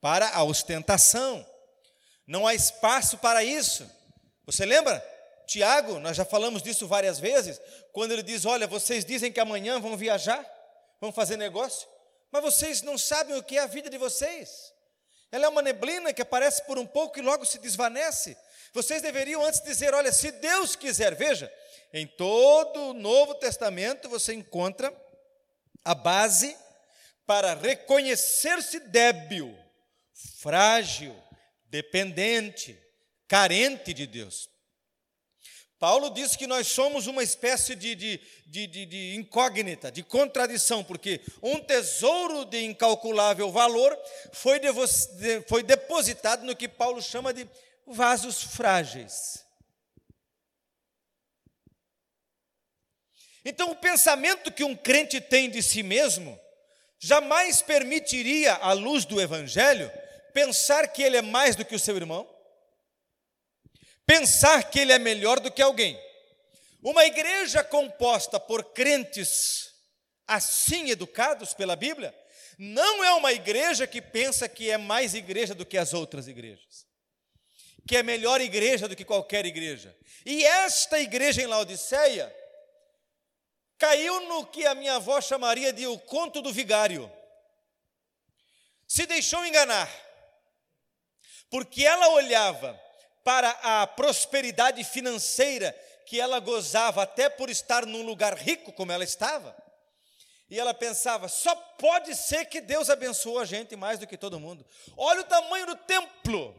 para 0.00 0.30
a 0.30 0.42
ostentação. 0.42 1.46
Não 2.26 2.46
há 2.46 2.54
espaço 2.54 3.18
para 3.18 3.44
isso. 3.44 3.86
Você 4.46 4.64
lembra? 4.64 5.04
Tiago, 5.46 5.98
nós 6.00 6.16
já 6.16 6.24
falamos 6.24 6.62
disso 6.62 6.86
várias 6.88 7.18
vezes, 7.18 7.60
quando 7.92 8.12
ele 8.12 8.22
diz: 8.22 8.44
Olha, 8.44 8.66
vocês 8.66 9.04
dizem 9.04 9.32
que 9.32 9.40
amanhã 9.40 9.78
vão 9.78 9.96
viajar, 9.96 10.44
vão 11.00 11.12
fazer 11.12 11.36
negócio, 11.36 11.88
mas 12.30 12.42
vocês 12.42 12.82
não 12.82 12.98
sabem 12.98 13.36
o 13.36 13.42
que 13.42 13.56
é 13.56 13.60
a 13.60 13.66
vida 13.66 13.88
de 13.88 13.98
vocês. 13.98 14.74
Ela 15.30 15.46
é 15.46 15.48
uma 15.48 15.62
neblina 15.62 16.12
que 16.12 16.22
aparece 16.22 16.62
por 16.64 16.78
um 16.78 16.86
pouco 16.86 17.18
e 17.18 17.22
logo 17.22 17.44
se 17.44 17.58
desvanece. 17.58 18.36
Vocês 18.72 19.02
deveriam 19.02 19.44
antes 19.44 19.62
dizer: 19.62 19.94
olha, 19.94 20.12
se 20.12 20.30
Deus 20.32 20.76
quiser, 20.76 21.14
veja, 21.14 21.52
em 21.92 22.06
todo 22.06 22.90
o 22.90 22.94
Novo 22.94 23.34
Testamento 23.34 24.08
você 24.08 24.34
encontra 24.34 24.92
a 25.84 25.94
base 25.94 26.56
para 27.24 27.54
reconhecer-se 27.54 28.80
débil, 28.80 29.56
frágil, 30.40 31.14
dependente, 31.66 32.80
carente 33.28 33.92
de 33.92 34.06
Deus. 34.06 34.48
Paulo 35.86 36.10
diz 36.10 36.34
que 36.34 36.48
nós 36.48 36.66
somos 36.66 37.06
uma 37.06 37.22
espécie 37.22 37.76
de, 37.76 37.94
de, 37.94 38.20
de, 38.44 38.66
de, 38.66 39.14
incógnita, 39.14 39.88
de 39.88 40.02
contradição, 40.02 40.82
porque 40.82 41.20
um 41.40 41.60
tesouro 41.60 42.44
de 42.44 42.64
incalculável 42.64 43.52
valor 43.52 43.96
foi, 44.32 44.60
foi 45.46 45.62
depositado 45.62 46.44
no 46.44 46.56
que 46.56 46.66
Paulo 46.66 47.00
chama 47.00 47.32
de 47.32 47.48
vasos 47.86 48.42
frágeis. 48.42 49.46
Então, 53.44 53.70
o 53.70 53.76
pensamento 53.76 54.50
que 54.50 54.64
um 54.64 54.74
crente 54.74 55.20
tem 55.20 55.48
de 55.48 55.62
si 55.62 55.84
mesmo 55.84 56.36
jamais 56.98 57.62
permitiria, 57.62 58.54
à 58.54 58.72
luz 58.72 59.04
do 59.04 59.20
Evangelho, 59.20 59.88
pensar 60.34 60.88
que 60.88 61.00
ele 61.00 61.18
é 61.18 61.22
mais 61.22 61.54
do 61.54 61.64
que 61.64 61.76
o 61.76 61.78
seu 61.78 61.96
irmão, 61.96 62.28
pensar 64.06 64.70
que 64.70 64.78
ele 64.78 64.92
é 64.92 64.98
melhor 64.98 65.40
do 65.40 65.50
que 65.50 65.60
alguém. 65.60 66.00
Uma 66.82 67.04
igreja 67.04 67.64
composta 67.64 68.38
por 68.38 68.62
crentes 68.72 69.74
assim 70.26 70.90
educados 70.90 71.54
pela 71.54 71.76
Bíblia, 71.76 72.14
não 72.58 73.04
é 73.04 73.12
uma 73.12 73.32
igreja 73.32 73.86
que 73.86 74.00
pensa 74.00 74.48
que 74.48 74.70
é 74.70 74.76
mais 74.76 75.14
igreja 75.14 75.54
do 75.54 75.64
que 75.64 75.78
as 75.78 75.92
outras 75.92 76.26
igrejas, 76.26 76.86
que 77.86 77.96
é 77.96 78.02
melhor 78.02 78.40
igreja 78.40 78.88
do 78.88 78.96
que 78.96 79.04
qualquer 79.04 79.44
igreja. 79.46 79.96
E 80.24 80.44
esta 80.44 80.98
igreja 80.98 81.42
em 81.42 81.46
Laodiceia 81.46 82.34
caiu 83.78 84.20
no 84.28 84.46
que 84.46 84.66
a 84.66 84.74
minha 84.74 84.96
avó 84.96 85.20
chamaria 85.20 85.72
de 85.72 85.86
o 85.86 85.98
conto 85.98 86.40
do 86.40 86.52
vigário. 86.52 87.10
Se 88.88 89.06
deixou 89.06 89.44
enganar, 89.44 89.90
porque 91.50 91.84
ela 91.84 92.08
olhava 92.10 92.80
para 93.26 93.50
a 93.60 93.88
prosperidade 93.88 94.84
financeira 94.84 95.76
que 96.06 96.20
ela 96.20 96.38
gozava, 96.38 97.02
até 97.02 97.28
por 97.28 97.50
estar 97.50 97.84
num 97.84 98.02
lugar 98.02 98.38
rico 98.38 98.72
como 98.72 98.92
ela 98.92 99.02
estava. 99.02 99.56
E 100.48 100.60
ela 100.60 100.72
pensava: 100.72 101.26
só 101.26 101.52
pode 101.76 102.14
ser 102.14 102.44
que 102.44 102.60
Deus 102.60 102.88
abençoou 102.88 103.40
a 103.40 103.44
gente 103.44 103.74
mais 103.74 103.98
do 103.98 104.06
que 104.06 104.16
todo 104.16 104.38
mundo. 104.38 104.64
Olha 104.96 105.22
o 105.22 105.24
tamanho 105.24 105.66
do 105.66 105.74
templo, 105.74 106.54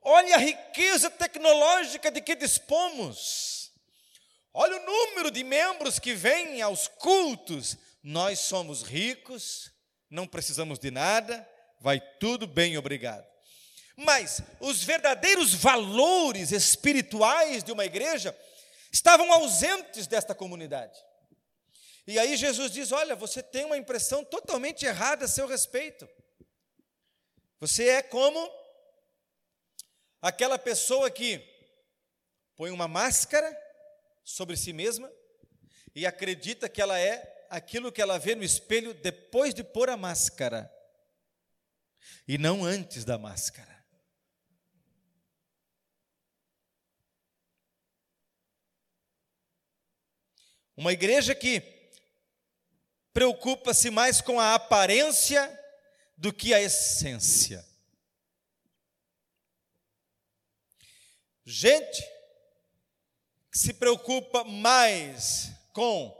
olha 0.00 0.36
a 0.36 0.38
riqueza 0.38 1.10
tecnológica 1.10 2.08
de 2.08 2.20
que 2.20 2.36
dispomos, 2.36 3.72
olha 4.54 4.76
o 4.76 4.86
número 4.86 5.28
de 5.28 5.42
membros 5.42 5.98
que 5.98 6.14
vêm 6.14 6.62
aos 6.62 6.86
cultos. 6.86 7.76
Nós 8.00 8.38
somos 8.38 8.82
ricos, 8.82 9.72
não 10.08 10.28
precisamos 10.28 10.78
de 10.78 10.92
nada, 10.92 11.44
vai 11.80 12.00
tudo 12.20 12.46
bem, 12.46 12.78
obrigado. 12.78 13.31
Mas 13.96 14.40
os 14.60 14.82
verdadeiros 14.82 15.54
valores 15.54 16.50
espirituais 16.50 17.62
de 17.62 17.72
uma 17.72 17.84
igreja 17.84 18.36
estavam 18.90 19.32
ausentes 19.32 20.06
desta 20.06 20.34
comunidade. 20.34 20.98
E 22.06 22.18
aí 22.18 22.36
Jesus 22.36 22.72
diz: 22.72 22.90
Olha, 22.92 23.14
você 23.14 23.42
tem 23.42 23.64
uma 23.64 23.76
impressão 23.76 24.24
totalmente 24.24 24.84
errada 24.84 25.24
a 25.24 25.28
seu 25.28 25.46
respeito. 25.46 26.08
Você 27.60 27.88
é 27.88 28.02
como 28.02 28.50
aquela 30.20 30.58
pessoa 30.58 31.10
que 31.10 31.40
põe 32.56 32.70
uma 32.70 32.88
máscara 32.88 33.56
sobre 34.24 34.56
si 34.56 34.72
mesma 34.72 35.10
e 35.94 36.06
acredita 36.06 36.68
que 36.68 36.80
ela 36.80 36.98
é 36.98 37.46
aquilo 37.50 37.92
que 37.92 38.00
ela 38.00 38.18
vê 38.18 38.34
no 38.34 38.42
espelho 38.42 38.94
depois 38.94 39.52
de 39.52 39.62
pôr 39.62 39.90
a 39.90 39.96
máscara 39.96 40.72
e 42.26 42.38
não 42.38 42.64
antes 42.64 43.04
da 43.04 43.18
máscara. 43.18 43.71
Uma 50.76 50.92
igreja 50.92 51.34
que 51.34 51.62
preocupa-se 53.12 53.90
mais 53.90 54.20
com 54.20 54.40
a 54.40 54.54
aparência 54.54 55.58
do 56.16 56.32
que 56.32 56.54
a 56.54 56.60
essência. 56.60 57.64
Gente 61.44 62.02
que 63.50 63.58
se 63.58 63.74
preocupa 63.74 64.44
mais 64.44 65.50
com 65.72 66.16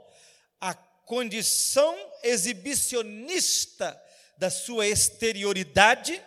a 0.61 0.75
condição 0.75 1.97
exibicionista 2.21 3.99
da 4.37 4.51
sua 4.51 4.87
exterioridade 4.87 6.21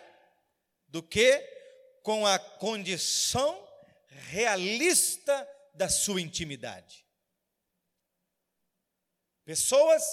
do 0.89 1.01
que 1.01 1.37
com 2.03 2.25
a 2.25 2.37
condição 2.37 3.65
realista 4.29 5.47
da 5.73 5.87
sua 5.87 6.19
intimidade. 6.19 7.06
Pessoas 9.47 10.03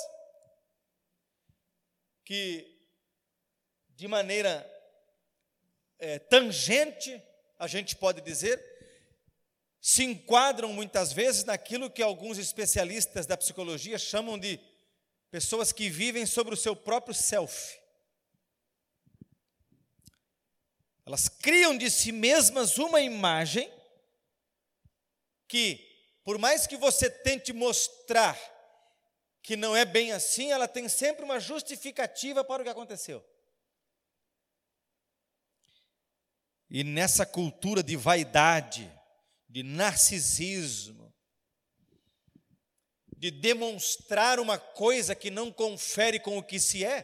que, 2.25 2.81
de 3.89 4.07
maneira 4.07 4.65
é, 5.99 6.21
tangente, 6.21 7.21
a 7.59 7.67
gente 7.67 7.97
pode 7.97 8.21
dizer, 8.21 8.65
se 9.81 10.05
enquadram 10.05 10.73
muitas 10.73 11.13
vezes 11.13 11.43
naquilo 11.43 11.91
que 11.91 12.01
alguns 12.01 12.39
especialistas 12.39 13.27
da 13.27 13.37
psicologia 13.37 13.99
chamam 13.99 14.39
de 14.39 14.61
pessoas 15.33 15.73
que 15.73 15.91
vivem 15.91 16.25
sobre 16.27 16.55
o 16.55 16.57
seu 16.57 16.77
próprio 16.77 17.13
self. 17.13 17.77
Elas 21.05 21.29
criam 21.29 21.77
de 21.77 21.91
si 21.91 22.13
mesmas 22.13 22.79
uma 22.79 23.01
imagem 23.01 23.69
que, 25.49 25.85
por 26.23 26.39
mais 26.39 26.69
que 26.69 26.77
você 26.77 27.11
tente 27.11 27.53
mostrar 27.53 28.54
que 29.45 29.57
não 29.57 29.77
é 29.77 29.85
bem 29.85 30.11
assim, 30.11 30.51
ela 30.51 30.67
tem 30.67 30.89
sempre 30.89 31.23
uma 31.23 31.39
justificativa 31.39 32.43
para 32.43 32.63
o 32.63 32.65
que 32.65 32.71
aconteceu. 32.71 33.23
E 36.71 36.83
nessa 36.83 37.27
cultura 37.27 37.83
de 37.83 37.95
vaidade, 37.95 38.91
de 39.47 39.63
narcisismo, 39.63 41.15
de 43.19 43.31
demonstrar 43.31 44.41
uma 44.41 44.59
coisa 44.59 45.15
que 45.15 45.31
não 45.31 45.53
confere 45.53 46.19
com 46.19 46.39
o 46.39 46.43
que 46.43 46.59
se 46.59 46.83
é, 46.83 47.03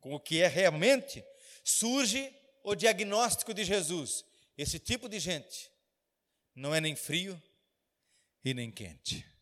com 0.00 0.14
o 0.14 0.20
que 0.20 0.40
é 0.40 0.46
realmente, 0.46 1.22
surge 1.62 2.34
o 2.64 2.74
diagnóstico 2.74 3.52
de 3.52 3.62
Jesus. 3.62 4.24
Esse 4.56 4.78
tipo 4.78 5.06
de 5.06 5.20
gente 5.20 5.70
não 6.54 6.74
é 6.74 6.80
nem 6.80 6.96
frio 6.96 7.40
e 8.42 8.54
nem 8.54 8.70
quente. 8.70 9.35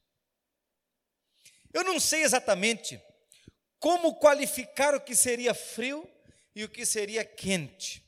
Eu 1.74 1.82
não 1.82 1.98
sei 1.98 2.22
exatamente 2.22 3.02
como 3.80 4.14
qualificar 4.14 4.94
o 4.94 5.00
que 5.00 5.14
seria 5.14 5.52
frio 5.52 6.08
e 6.54 6.62
o 6.62 6.68
que 6.68 6.86
seria 6.86 7.24
quente. 7.24 8.02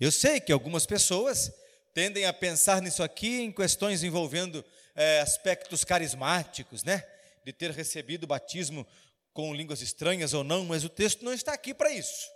Eu 0.00 0.10
sei 0.10 0.40
que 0.40 0.50
algumas 0.50 0.86
pessoas 0.86 1.52
tendem 1.92 2.24
a 2.24 2.32
pensar 2.32 2.80
nisso 2.80 3.02
aqui 3.02 3.42
em 3.42 3.52
questões 3.52 4.02
envolvendo 4.02 4.64
é, 4.94 5.20
aspectos 5.20 5.84
carismáticos, 5.84 6.82
né? 6.82 7.06
De 7.44 7.52
ter 7.52 7.70
recebido 7.70 8.24
o 8.24 8.26
batismo 8.26 8.86
com 9.34 9.54
línguas 9.54 9.82
estranhas 9.82 10.32
ou 10.32 10.42
não, 10.42 10.64
mas 10.64 10.84
o 10.84 10.88
texto 10.88 11.24
não 11.24 11.34
está 11.34 11.52
aqui 11.52 11.74
para 11.74 11.92
isso. 11.92 12.28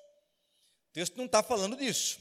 O 0.90 0.92
texto 0.92 1.16
não 1.16 1.24
está 1.24 1.42
falando 1.42 1.74
disso. 1.74 2.18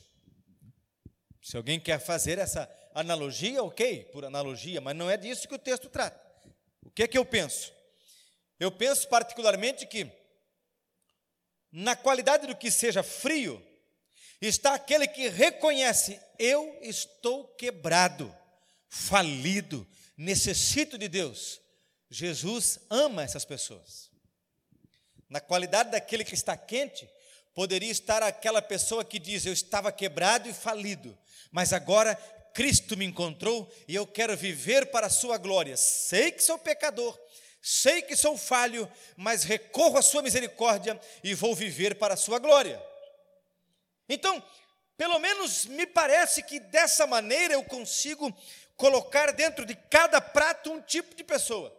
Se 1.41 1.57
alguém 1.57 1.79
quer 1.79 1.99
fazer 1.99 2.39
essa 2.39 2.69
analogia, 2.93 3.61
ok, 3.61 4.05
por 4.05 4.23
analogia, 4.23 4.79
mas 4.79 4.95
não 4.95 5.09
é 5.09 5.17
disso 5.17 5.47
que 5.47 5.55
o 5.55 5.59
texto 5.59 5.89
trata. 5.89 6.24
Que 6.95 7.03
é 7.03 7.07
que 7.07 7.17
eu 7.17 7.25
penso? 7.25 7.73
Eu 8.57 8.71
penso 8.71 9.07
particularmente 9.09 9.85
que, 9.85 10.09
na 11.69 11.93
qualidade 11.93 12.47
do 12.47 12.55
que 12.55 12.71
seja 12.71 13.03
frio, 13.03 13.61
está 14.39 14.73
aquele 14.73 15.05
que 15.05 15.27
reconhece: 15.27 16.19
eu 16.39 16.79
estou 16.81 17.49
quebrado, 17.55 18.33
falido, 18.87 19.85
necessito 20.15 20.97
de 20.97 21.09
Deus. 21.09 21.59
Jesus 22.09 22.79
ama 22.89 23.23
essas 23.23 23.43
pessoas. 23.43 24.09
Na 25.27 25.41
qualidade 25.41 25.91
daquele 25.91 26.23
que 26.23 26.35
está 26.35 26.55
quente, 26.55 27.09
poderia 27.53 27.91
estar 27.91 28.23
aquela 28.23 28.61
pessoa 28.61 29.03
que 29.03 29.19
diz: 29.19 29.45
Eu 29.45 29.51
estava 29.51 29.91
quebrado 29.91 30.47
e 30.47 30.53
falido, 30.53 31.17
mas 31.51 31.73
agora 31.73 32.17
Cristo 32.55 32.97
me 32.97 33.05
encontrou 33.05 33.71
e 33.87 33.93
eu 33.93 34.07
quero 34.07 34.35
viver 34.35 34.87
para 34.87 35.05
a 35.05 35.11
Sua 35.11 35.37
glória. 35.37 35.77
Sei 35.77 36.31
que 36.31 36.41
sou 36.41 36.57
pecador, 36.57 37.15
Sei 37.67 38.03
que 38.03 38.15
sou 38.15 38.37
falho, 38.37 38.87
mas 39.17 39.43
recorro 39.43 39.97
à 39.97 40.01
Sua 40.03 40.21
misericórdia 40.21 41.01
e 41.23 41.33
vou 41.33 41.55
viver 41.55 41.95
para 41.95 42.13
a 42.13 42.17
Sua 42.17 42.37
glória. 42.37 42.79
Então, 44.07 44.43
pelo 44.95 45.17
menos 45.17 45.65
me 45.65 45.87
parece 45.87 46.43
que 46.43 46.59
dessa 46.59 47.07
maneira 47.07 47.55
eu 47.55 47.63
consigo 47.63 48.31
colocar 48.77 49.33
dentro 49.33 49.65
de 49.65 49.73
cada 49.73 50.21
prato 50.21 50.71
um 50.71 50.79
tipo 50.79 51.15
de 51.15 51.23
pessoa. 51.23 51.75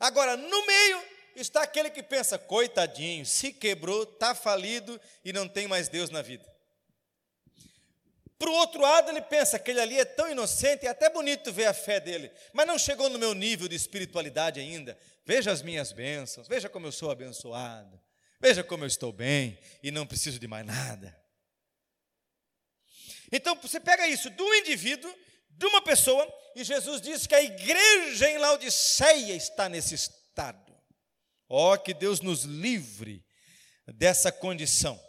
Agora, 0.00 0.36
no 0.36 0.66
meio 0.66 1.04
está 1.36 1.62
aquele 1.62 1.88
que 1.88 2.02
pensa, 2.02 2.36
coitadinho, 2.36 3.24
se 3.24 3.52
quebrou, 3.52 4.02
está 4.02 4.34
falido 4.34 5.00
e 5.24 5.32
não 5.32 5.46
tem 5.46 5.68
mais 5.68 5.88
Deus 5.88 6.10
na 6.10 6.20
vida. 6.20 6.44
Para 8.38 8.50
o 8.50 8.54
outro 8.54 8.80
lado, 8.80 9.10
ele 9.10 9.20
pensa, 9.20 9.56
aquele 9.56 9.80
ali 9.80 9.98
é 9.98 10.04
tão 10.04 10.30
inocente, 10.30 10.86
é 10.86 10.88
até 10.88 11.10
bonito 11.10 11.52
ver 11.52 11.66
a 11.66 11.74
fé 11.74 11.98
dele, 11.98 12.30
mas 12.52 12.66
não 12.68 12.78
chegou 12.78 13.10
no 13.10 13.18
meu 13.18 13.34
nível 13.34 13.66
de 13.66 13.74
espiritualidade 13.74 14.60
ainda. 14.60 14.96
Veja 15.26 15.50
as 15.50 15.60
minhas 15.60 15.90
bênçãos, 15.90 16.46
veja 16.46 16.68
como 16.68 16.86
eu 16.86 16.92
sou 16.92 17.10
abençoado, 17.10 18.00
veja 18.40 18.62
como 18.62 18.84
eu 18.84 18.88
estou 18.88 19.12
bem 19.12 19.58
e 19.82 19.90
não 19.90 20.06
preciso 20.06 20.38
de 20.38 20.46
mais 20.46 20.64
nada. 20.64 21.20
Então 23.32 23.56
você 23.56 23.80
pega 23.80 24.06
isso 24.06 24.30
do 24.30 24.54
indivíduo, 24.54 25.12
de 25.50 25.66
uma 25.66 25.82
pessoa, 25.82 26.26
e 26.54 26.62
Jesus 26.62 27.00
diz 27.00 27.26
que 27.26 27.34
a 27.34 27.42
igreja 27.42 28.30
em 28.30 28.38
Laodiceia 28.38 29.34
está 29.34 29.68
nesse 29.68 29.96
estado. 29.96 30.72
Ó, 31.48 31.74
oh, 31.74 31.78
que 31.78 31.92
Deus 31.92 32.20
nos 32.20 32.44
livre 32.44 33.24
dessa 33.86 34.30
condição. 34.30 35.07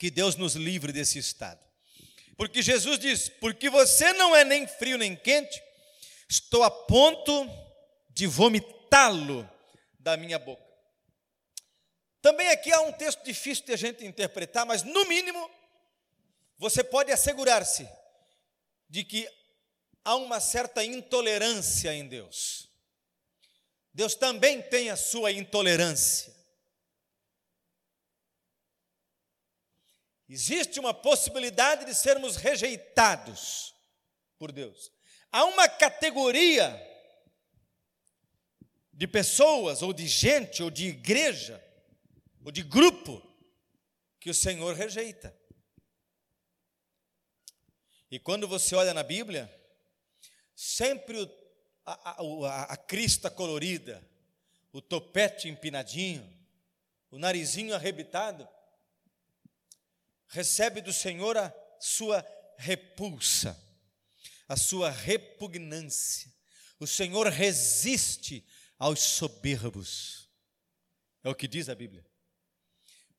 Que 0.00 0.10
Deus 0.10 0.34
nos 0.34 0.54
livre 0.54 0.94
desse 0.94 1.18
estado. 1.18 1.60
Porque 2.34 2.62
Jesus 2.62 2.98
diz: 2.98 3.28
porque 3.28 3.68
você 3.68 4.14
não 4.14 4.34
é 4.34 4.42
nem 4.42 4.66
frio 4.66 4.96
nem 4.96 5.14
quente, 5.14 5.62
estou 6.26 6.62
a 6.62 6.70
ponto 6.70 7.46
de 8.08 8.26
vomitá-lo 8.26 9.46
da 9.98 10.16
minha 10.16 10.38
boca. 10.38 10.64
Também 12.22 12.48
aqui 12.48 12.72
há 12.72 12.80
um 12.80 12.92
texto 12.92 13.22
difícil 13.22 13.66
de 13.66 13.74
a 13.74 13.76
gente 13.76 14.06
interpretar, 14.06 14.64
mas 14.64 14.82
no 14.82 15.04
mínimo, 15.04 15.50
você 16.56 16.82
pode 16.82 17.12
assegurar-se 17.12 17.86
de 18.88 19.04
que 19.04 19.28
há 20.02 20.16
uma 20.16 20.40
certa 20.40 20.82
intolerância 20.82 21.94
em 21.94 22.08
Deus. 22.08 22.70
Deus 23.92 24.14
também 24.14 24.62
tem 24.62 24.88
a 24.88 24.96
sua 24.96 25.30
intolerância. 25.30 26.39
Existe 30.32 30.78
uma 30.78 30.94
possibilidade 30.94 31.84
de 31.84 31.92
sermos 31.92 32.36
rejeitados 32.36 33.74
por 34.38 34.52
Deus. 34.52 34.92
Há 35.32 35.44
uma 35.44 35.68
categoria 35.68 36.70
de 38.92 39.08
pessoas, 39.08 39.82
ou 39.82 39.92
de 39.92 40.06
gente, 40.06 40.62
ou 40.62 40.70
de 40.70 40.86
igreja, 40.86 41.60
ou 42.44 42.52
de 42.52 42.62
grupo, 42.62 43.20
que 44.20 44.30
o 44.30 44.34
Senhor 44.34 44.76
rejeita. 44.76 45.36
E 48.08 48.20
quando 48.20 48.46
você 48.46 48.76
olha 48.76 48.94
na 48.94 49.02
Bíblia, 49.02 49.52
sempre 50.54 51.20
o, 51.20 51.30
a, 51.84 52.22
a, 52.46 52.62
a 52.74 52.76
crista 52.76 53.28
colorida, 53.28 54.08
o 54.72 54.80
topete 54.80 55.48
empinadinho, 55.48 56.32
o 57.10 57.18
narizinho 57.18 57.74
arrebitado, 57.74 58.48
recebe 60.30 60.80
do 60.80 60.92
Senhor 60.92 61.36
a 61.36 61.52
sua 61.78 62.26
repulsa 62.56 63.56
a 64.50 64.56
sua 64.56 64.90
repugnância. 64.90 66.28
O 66.80 66.84
Senhor 66.84 67.28
resiste 67.28 68.44
aos 68.76 68.98
soberbos. 68.98 70.28
É 71.22 71.30
o 71.30 71.36
que 71.36 71.46
diz 71.46 71.68
a 71.68 71.74
Bíblia. 71.74 72.04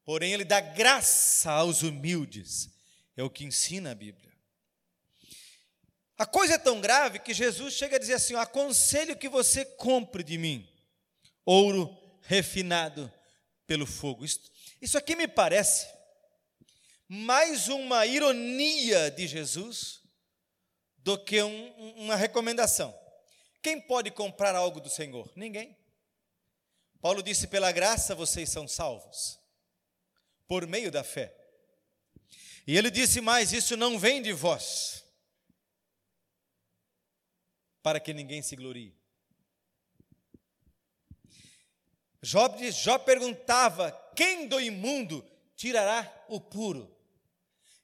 Porém, 0.03 0.33
Ele 0.33 0.43
dá 0.43 0.59
graça 0.59 1.49
aos 1.49 1.83
humildes. 1.83 2.69
É 3.15 3.23
o 3.23 3.29
que 3.29 3.45
ensina 3.45 3.91
a 3.91 3.95
Bíblia. 3.95 4.29
A 6.17 6.25
coisa 6.25 6.55
é 6.55 6.57
tão 6.57 6.81
grave 6.81 7.17
que 7.19 7.33
Jesus 7.33 7.75
chega 7.75 7.95
a 7.95 7.99
dizer 7.99 8.15
assim: 8.15 8.35
aconselho 8.35 9.17
que 9.17 9.29
você 9.29 9.63
compre 9.63 10.25
de 10.25 10.37
mim 10.37 10.69
ouro 11.45 11.97
refinado 12.23 13.09
pelo 13.65 13.87
fogo. 13.87 14.25
Isso, 14.25 14.41
isso 14.81 14.97
aqui 14.97 15.15
me 15.15 15.29
parece 15.29 15.87
mais 17.13 17.67
uma 17.67 18.05
ironia 18.05 19.11
de 19.11 19.27
Jesus 19.27 20.01
do 20.99 21.21
que 21.21 21.43
um, 21.43 21.95
uma 21.97 22.15
recomendação. 22.15 22.97
Quem 23.61 23.81
pode 23.81 24.09
comprar 24.11 24.55
algo 24.55 24.79
do 24.79 24.89
Senhor? 24.89 25.29
Ninguém. 25.35 25.77
Paulo 27.01 27.21
disse: 27.21 27.47
pela 27.47 27.69
graça 27.73 28.15
vocês 28.15 28.49
são 28.49 28.65
salvos, 28.65 29.37
por 30.47 30.65
meio 30.65 30.89
da 30.89 31.03
fé. 31.03 31.35
E 32.65 32.77
ele 32.77 32.89
disse 32.89 33.19
mais: 33.19 33.51
isso 33.51 33.75
não 33.75 33.99
vem 33.99 34.21
de 34.21 34.31
vós, 34.31 35.03
para 37.83 37.99
que 37.99 38.13
ninguém 38.13 38.41
se 38.41 38.55
glorie. 38.55 38.97
Job, 42.21 42.71
Jó 42.71 42.97
perguntava: 42.99 43.91
quem 44.15 44.47
do 44.47 44.61
imundo 44.61 45.29
tirará 45.57 46.09
o 46.29 46.39
puro? 46.39 47.00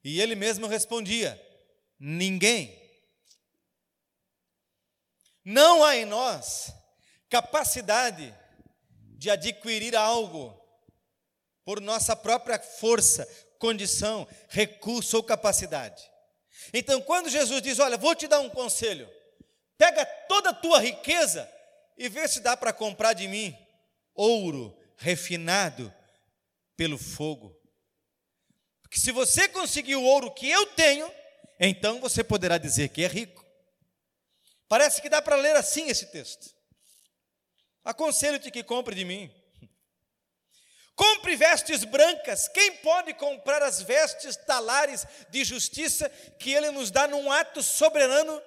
E 0.03 0.21
ele 0.21 0.36
mesmo 0.36 0.67
respondia: 0.67 1.39
ninguém. 1.99 2.75
Não 5.43 5.83
há 5.83 5.95
em 5.95 6.05
nós 6.05 6.73
capacidade 7.29 8.33
de 9.17 9.29
adquirir 9.29 9.95
algo 9.95 10.57
por 11.63 11.81
nossa 11.81 12.15
própria 12.15 12.60
força, 12.60 13.27
condição, 13.60 14.27
recurso 14.49 15.17
ou 15.17 15.23
capacidade. 15.23 16.10
Então, 16.73 17.01
quando 17.01 17.29
Jesus 17.29 17.62
diz: 17.62 17.79
Olha, 17.79 17.97
vou 17.97 18.15
te 18.15 18.27
dar 18.27 18.39
um 18.39 18.49
conselho, 18.49 19.10
pega 19.77 20.05
toda 20.27 20.51
a 20.51 20.53
tua 20.53 20.79
riqueza 20.79 21.49
e 21.97 22.07
vê 22.10 22.27
se 22.27 22.39
dá 22.41 22.55
para 22.55 22.73
comprar 22.73 23.13
de 23.13 23.27
mim 23.27 23.57
ouro 24.13 24.77
refinado 24.97 25.93
pelo 26.75 26.97
fogo. 26.97 27.56
Porque 28.88 29.00
se 29.02 29.12
você 29.12 29.50
conseguir 29.50 29.97
o 29.97 30.04
ouro 30.04 30.34
que 30.34 30.50
eu 30.50 30.65
tenho, 30.67 31.12
então 31.60 32.00
você 32.00 32.23
poderá 32.23 32.58
dizer 32.58 32.89
que 32.89 33.04
é 33.04 33.08
rico. 33.08 33.45
Parece 34.69 35.02
que 35.02 35.10
dá 35.10 35.21
para 35.21 35.36
ler 35.36 35.56
assim 35.58 35.89
esse 35.89 36.06
texto. 36.08 36.56
Aconselho-te 37.84 38.50
que 38.50 38.63
compre 38.63 38.95
de 38.95 39.04
mim. 39.04 39.30
Compre 40.95 41.36
vestes 41.36 41.84
brancas. 41.84 42.47
Quem 42.47 42.78
pode 42.78 43.13
comprar 43.13 43.62
as 43.62 43.82
vestes 43.82 44.36
talares 44.36 45.06
de 45.30 45.43
justiça 45.43 46.10
que 46.39 46.54
ele 46.54 46.71
nos 46.71 46.89
dá 46.89 47.08
num 47.08 47.32
ato 47.32 47.62
soberano? 47.62 48.41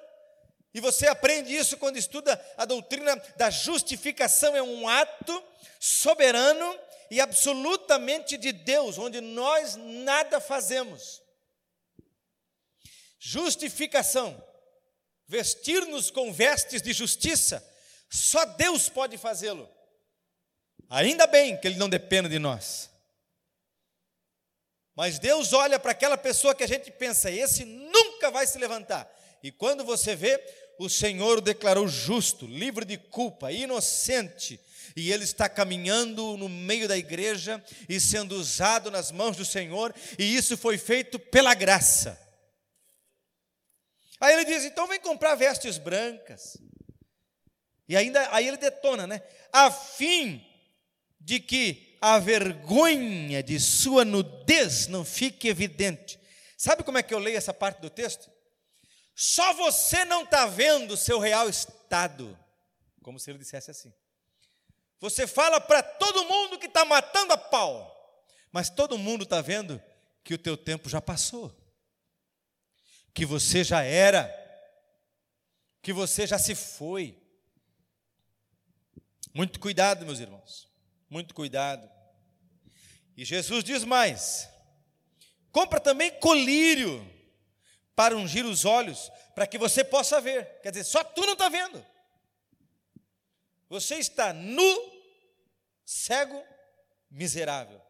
E 0.73 0.81
você 0.81 1.07
aprende 1.07 1.55
isso 1.55 1.77
quando 1.77 1.97
estuda 1.97 2.43
a 2.57 2.65
doutrina 2.65 3.15
da 3.37 3.51
justificação, 3.51 4.57
é 4.57 4.63
um 4.63 4.89
ato 4.89 5.45
soberano 5.79 6.79
e 7.11 7.21
absolutamente 7.21 8.37
de 8.37 8.53
Deus, 8.53 8.99
onde 8.99 9.21
nós 9.21 9.77
nada 9.77 10.41
fazemos. 10.41 11.21
Justificação 13.19 14.43
vestir-nos 15.31 16.11
com 16.11 16.33
vestes 16.33 16.83
de 16.83 16.93
justiça, 16.93 17.65
só 18.11 18.45
Deus 18.45 18.89
pode 18.89 19.17
fazê-lo. 19.17 19.71
Ainda 20.89 21.25
bem 21.29 21.57
que 21.57 21.69
Ele 21.69 21.79
não 21.79 21.89
depende 21.89 22.29
de 22.29 22.41
nós. 22.41 22.91
Mas 24.97 25.21
Deus 25.21 25.53
olha 25.53 25.79
para 25.79 25.93
aquela 25.93 26.19
pessoa 26.19 26.53
que 26.53 26.65
a 26.65 26.67
gente 26.67 26.91
pensa, 26.91 27.31
esse 27.31 27.65
nunca 27.65 28.29
vai 28.29 28.45
se 28.45 28.59
levantar. 28.59 29.09
E 29.41 29.53
quando 29.53 29.85
você 29.85 30.17
vê, 30.17 30.43
o 30.81 30.89
Senhor 30.89 31.39
o 31.39 31.41
declarou 31.41 31.87
justo, 31.87 32.45
livre 32.45 32.85
de 32.85 32.99
culpa, 32.99 33.53
inocente, 33.53 34.61
e 34.97 35.13
ele 35.13 35.25
está 35.25 35.49
caminhando 35.49 36.37
no 36.37 36.49
meio 36.49 36.89
da 36.89 36.97
igreja 36.97 37.63
e 37.89 38.01
sendo 38.01 38.37
usado 38.37 38.91
nas 38.91 39.11
mãos 39.11 39.37
do 39.37 39.45
Senhor, 39.45 39.95
e 40.19 40.35
isso 40.35 40.57
foi 40.57 40.79
feito 40.79 41.19
pela 41.19 41.55
graça. 41.55 42.19
Aí 44.21 44.35
ele 44.35 44.45
diz: 44.45 44.65
então 44.65 44.87
vem 44.87 45.01
comprar 45.01 45.35
vestes 45.35 45.79
brancas. 45.79 46.59
E 47.89 47.97
ainda 47.97 48.29
aí 48.33 48.47
ele 48.47 48.57
detona, 48.57 49.07
né? 49.07 49.23
A 49.53 49.71
fim 49.71 50.47
de 51.21 51.41
que 51.41 51.97
a 52.01 52.19
vergonha 52.19 53.43
de 53.43 53.59
sua 53.59 54.05
nudez 54.05 54.87
não 54.87 55.05
fique 55.05 55.49
evidente. 55.49 56.19
Sabe 56.57 56.83
como 56.83 56.99
é 56.99 57.03
que 57.03 57.13
eu 57.13 57.19
leio 57.19 57.37
essa 57.37 57.53
parte 57.53 57.81
do 57.81 57.91
texto? 57.91 58.31
Só 59.15 59.53
você 59.55 60.05
não 60.05 60.23
está 60.23 60.47
vendo 60.47 60.93
o 60.93 60.97
seu 60.97 61.19
real 61.19 61.49
estado. 61.49 62.39
Como 63.03 63.19
se 63.19 63.31
ele 63.31 63.39
dissesse 63.39 63.71
assim. 63.71 63.93
Você 65.01 65.27
fala 65.27 65.61
para 65.61 65.83
todo 65.83 66.25
mundo 66.27 66.59
que 66.59 66.67
está 66.67 66.85
matando 66.85 67.33
a 67.33 67.39
pau, 67.39 68.27
mas 68.53 68.69
todo 68.71 68.99
mundo 68.99 69.25
está 69.25 69.41
vendo 69.41 69.83
que 70.23 70.35
o 70.35 70.39
teu 70.39 70.57
tempo 70.57 70.89
já 70.89 71.01
passou 71.01 71.61
que 73.13 73.27
você 73.27 73.63
já 73.63 73.83
era, 73.83 74.33
que 75.83 75.93
você 75.93 76.27
já 76.27 76.39
se 76.39 76.55
foi. 76.55 77.19
Muito 79.35 79.61
cuidado, 79.61 80.05
meus 80.05 80.21
irmãos. 80.21 80.69
Muito 81.09 81.35
cuidado. 81.35 81.91
E 83.17 83.25
Jesus 83.25 83.65
diz 83.65 83.85
mais: 83.85 84.49
compra 85.51 85.81
também 85.81 86.11
colírio 86.19 87.07
para 87.95 88.17
ungir 88.17 88.47
os 88.47 88.65
olhos, 88.65 89.11
para 89.35 89.47
que 89.47 89.59
você 89.59 89.85
possa 89.85 90.21
ver. 90.21 90.61
Quer 90.63 90.71
dizer, 90.71 90.85
só 90.85 91.05
tu 91.05 91.23
não 91.23 91.35
está 91.35 91.49
vendo. 91.49 91.85
Você 93.71 93.95
está 93.95 94.33
nu, 94.33 94.77
cego, 95.87 96.45
miserável. 97.09 97.81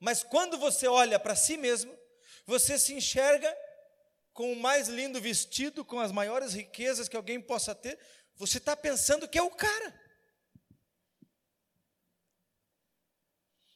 Mas 0.00 0.24
quando 0.24 0.58
você 0.58 0.88
olha 0.88 1.20
para 1.20 1.36
si 1.36 1.56
mesmo, 1.56 1.96
você 2.44 2.76
se 2.76 2.92
enxerga 2.92 3.56
com 4.32 4.52
o 4.52 4.56
mais 4.56 4.88
lindo 4.88 5.20
vestido, 5.20 5.84
com 5.84 6.00
as 6.00 6.10
maiores 6.10 6.52
riquezas 6.52 7.08
que 7.08 7.16
alguém 7.16 7.40
possa 7.40 7.72
ter, 7.72 7.96
você 8.34 8.58
está 8.58 8.76
pensando 8.76 9.28
que 9.28 9.38
é 9.38 9.42
o 9.42 9.50
cara. 9.50 10.00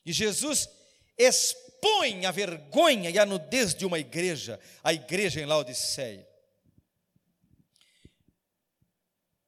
E 0.04 0.12
Jesus 0.12 0.68
expõe 1.16 2.26
a 2.26 2.32
vergonha 2.32 3.10
e 3.10 3.18
a 3.18 3.24
nudez 3.24 3.74
de 3.76 3.86
uma 3.86 4.00
igreja, 4.00 4.58
a 4.82 4.92
igreja 4.92 5.40
em 5.40 5.46
Laodiceia. 5.46 6.33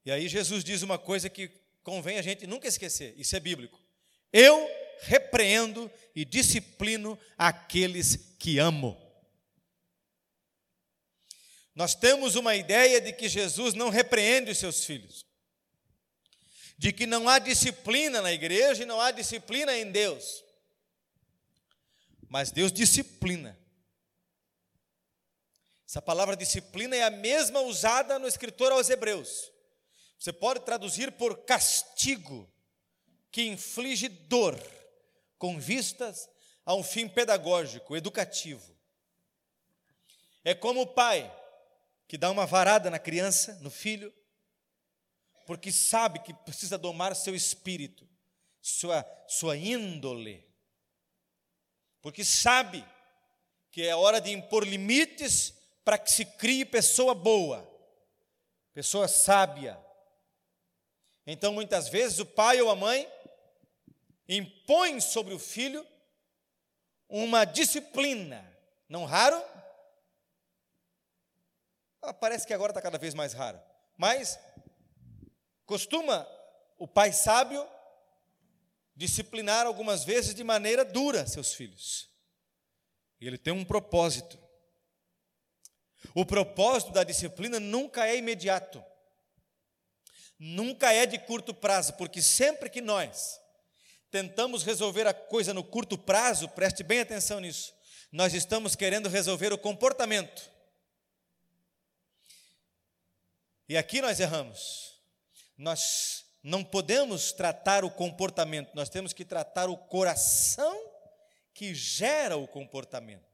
E 0.06 0.10
aí 0.12 0.28
Jesus 0.28 0.62
diz 0.62 0.82
uma 0.82 1.00
coisa 1.00 1.28
que 1.28 1.50
convém 1.82 2.16
a 2.16 2.22
gente 2.22 2.46
nunca 2.46 2.68
esquecer, 2.68 3.12
isso 3.18 3.34
é 3.34 3.40
bíblico. 3.40 3.84
Eu 4.32 4.70
repreendo 5.00 5.90
e 6.14 6.24
disciplino 6.24 7.18
aqueles 7.36 8.36
que 8.38 8.56
amo. 8.58 8.96
Nós 11.74 11.96
temos 11.96 12.36
uma 12.36 12.54
ideia 12.54 13.00
de 13.00 13.12
que 13.12 13.28
Jesus 13.28 13.74
não 13.74 13.88
repreende 13.88 14.52
os 14.52 14.58
seus 14.58 14.84
filhos, 14.84 15.26
de 16.78 16.92
que 16.92 17.04
não 17.04 17.28
há 17.28 17.40
disciplina 17.40 18.22
na 18.22 18.32
igreja 18.32 18.84
e 18.84 18.86
não 18.86 19.00
há 19.00 19.10
disciplina 19.10 19.76
em 19.76 19.90
Deus. 19.90 20.44
Mas 22.28 22.52
Deus 22.52 22.70
disciplina. 22.70 23.58
Essa 25.84 26.00
palavra 26.00 26.36
disciplina 26.36 26.94
é 26.94 27.02
a 27.02 27.10
mesma 27.10 27.60
usada 27.60 28.20
no 28.20 28.28
escritor 28.28 28.70
aos 28.70 28.88
Hebreus. 28.88 29.55
Você 30.18 30.32
pode 30.32 30.60
traduzir 30.60 31.12
por 31.12 31.44
castigo, 31.44 32.50
que 33.30 33.42
inflige 33.42 34.08
dor, 34.08 34.58
com 35.38 35.58
vistas 35.58 36.28
a 36.64 36.74
um 36.74 36.82
fim 36.82 37.08
pedagógico, 37.08 37.96
educativo. 37.96 38.76
É 40.42 40.54
como 40.54 40.82
o 40.82 40.86
pai 40.86 41.30
que 42.08 42.16
dá 42.16 42.30
uma 42.30 42.46
varada 42.46 42.90
na 42.90 42.98
criança, 42.98 43.58
no 43.60 43.70
filho, 43.70 44.12
porque 45.46 45.70
sabe 45.70 46.20
que 46.20 46.32
precisa 46.32 46.78
domar 46.78 47.14
seu 47.14 47.34
espírito, 47.34 48.08
sua, 48.60 49.04
sua 49.28 49.56
índole, 49.56 50.44
porque 52.00 52.24
sabe 52.24 52.84
que 53.70 53.82
é 53.82 53.94
hora 53.94 54.20
de 54.20 54.30
impor 54.30 54.66
limites 54.66 55.52
para 55.84 55.98
que 55.98 56.10
se 56.10 56.24
crie 56.24 56.64
pessoa 56.64 57.14
boa, 57.14 57.68
pessoa 58.72 59.06
sábia. 59.06 59.78
Então, 61.26 61.52
muitas 61.52 61.88
vezes, 61.88 62.18
o 62.18 62.26
pai 62.26 62.60
ou 62.60 62.70
a 62.70 62.76
mãe 62.76 63.10
impõe 64.28 65.00
sobre 65.00 65.34
o 65.34 65.38
filho 65.38 65.86
uma 67.08 67.44
disciplina, 67.44 68.44
não 68.88 69.04
raro, 69.04 69.42
ah, 72.02 72.14
parece 72.14 72.46
que 72.46 72.54
agora 72.54 72.70
está 72.70 72.80
cada 72.80 72.98
vez 72.98 73.14
mais 73.14 73.32
raro. 73.32 73.60
Mas 73.96 74.38
costuma 75.64 76.26
o 76.78 76.86
pai 76.86 77.12
sábio 77.12 77.66
disciplinar 78.94 79.66
algumas 79.66 80.04
vezes 80.04 80.34
de 80.34 80.44
maneira 80.44 80.84
dura 80.84 81.26
seus 81.26 81.52
filhos. 81.52 82.08
E 83.20 83.26
ele 83.26 83.38
tem 83.38 83.52
um 83.52 83.64
propósito. 83.64 84.38
O 86.14 86.24
propósito 86.24 86.92
da 86.92 87.02
disciplina 87.02 87.58
nunca 87.58 88.06
é 88.06 88.16
imediato. 88.16 88.84
Nunca 90.38 90.92
é 90.92 91.06
de 91.06 91.18
curto 91.18 91.54
prazo, 91.54 91.94
porque 91.94 92.20
sempre 92.20 92.68
que 92.68 92.80
nós 92.80 93.40
tentamos 94.10 94.62
resolver 94.62 95.06
a 95.06 95.14
coisa 95.14 95.54
no 95.54 95.64
curto 95.64 95.96
prazo, 95.96 96.48
preste 96.50 96.82
bem 96.82 97.00
atenção 97.00 97.40
nisso, 97.40 97.74
nós 98.12 98.34
estamos 98.34 98.74
querendo 98.74 99.08
resolver 99.08 99.52
o 99.52 99.58
comportamento. 99.58 100.50
E 103.68 103.76
aqui 103.76 104.00
nós 104.00 104.20
erramos. 104.20 105.00
Nós 105.56 106.24
não 106.42 106.62
podemos 106.62 107.32
tratar 107.32 107.84
o 107.84 107.90
comportamento, 107.90 108.74
nós 108.74 108.88
temos 108.88 109.12
que 109.12 109.24
tratar 109.24 109.68
o 109.68 109.76
coração 109.76 110.78
que 111.52 111.74
gera 111.74 112.36
o 112.36 112.46
comportamento. 112.46 113.24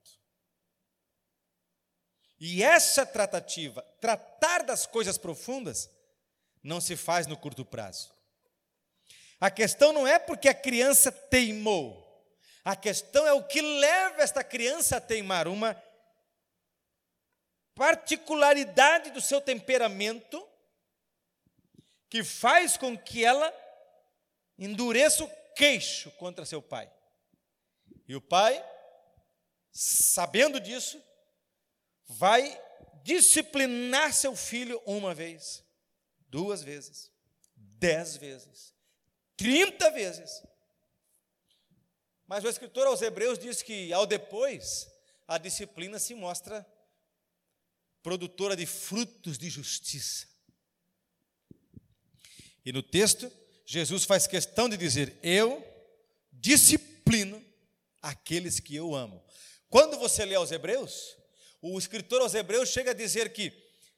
E 2.41 2.63
essa 2.63 3.05
tratativa, 3.05 3.83
tratar 4.01 4.63
das 4.65 4.87
coisas 4.87 5.19
profundas, 5.19 5.91
não 6.63 6.81
se 6.81 6.97
faz 6.97 7.27
no 7.27 7.37
curto 7.37 7.65
prazo. 7.65 8.13
A 9.41 9.51
questão 9.51 9.93
não 9.93 10.07
é 10.07 10.19
porque 10.19 10.49
a 10.49 10.55
criança 10.55 11.11
teimou, 11.11 12.01
a 12.65 12.77
questão 12.77 13.27
é 13.27 13.33
o 13.33 13.43
que 13.43 13.61
leva 13.61 14.23
esta 14.23 14.45
criança 14.45 14.97
a 14.97 15.01
teimar, 15.01 15.49
uma 15.49 15.81
particularidade 17.75 19.11
do 19.11 19.21
seu 19.21 19.41
temperamento 19.41 20.47
que 22.09 22.23
faz 22.23 22.77
com 22.77 22.97
que 22.97 23.25
ela 23.25 23.53
endureça 24.59 25.25
o 25.25 25.31
queixo 25.57 26.11
contra 26.13 26.45
seu 26.45 26.63
pai. 26.63 26.93
E 28.07 28.15
o 28.15 28.21
pai, 28.21 28.63
sabendo 29.73 30.61
disso, 30.61 31.03
vai 32.07 32.61
disciplinar 33.03 34.13
seu 34.13 34.37
filho 34.37 34.81
uma 34.87 35.15
vez, 35.15 35.65
duas 36.33 36.63
vezes, 36.63 37.11
dez 37.55 38.17
vezes, 38.17 38.75
trinta 39.37 39.91
vezes. 39.91 40.43
Mas 42.27 42.43
o 42.43 42.49
escritor 42.49 42.87
aos 42.87 43.03
Hebreus 43.03 43.39
diz 43.39 43.61
que, 43.61 43.93
ao 43.93 44.07
depois, 44.07 44.91
a 45.29 45.37
disciplina 45.37 45.99
se 45.99 46.15
mostra 46.15 46.67
produtora 48.03 48.57
de 48.57 48.65
frutos 48.65 49.37
de 49.37 49.51
justiça. 49.51 50.27
E 52.65 52.73
no 52.73 52.83
texto, 52.83 53.31
Jesus 53.67 54.05
faz 54.05 54.27
questão 54.27 54.71
de 54.71 54.79
dizer: 54.79 55.19
Eu 55.23 55.63
disciplino 56.33 57.45
aqueles 58.01 58.59
que 58.59 58.75
eu 58.75 58.95
amo. 58.95 59.23
Quando 59.69 59.99
você 59.99 60.25
lê 60.25 60.35
aos 60.35 60.51
Hebreus, 60.51 61.15
o 61.61 61.79
escritor 61.79 62.23
aos 62.23 62.33
Hebreus 62.33 62.71
chega 62.71 62.93
a 62.93 62.95
dizer 62.95 63.35
que 63.35 63.53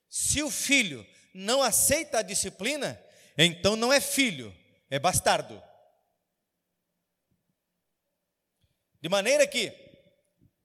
se 0.09 0.43
o 0.43 0.51
filho 0.51 1.07
não 1.35 1.63
aceita 1.63 2.21
a 2.21 2.23
disciplina, 2.23 2.99
então 3.37 3.75
não 3.75 3.93
é 3.93 4.01
filho, 4.01 4.55
é 4.89 4.99
bastardo. 4.99 5.61
De 9.01 9.09
maneira 9.09 9.47
que 9.47 9.73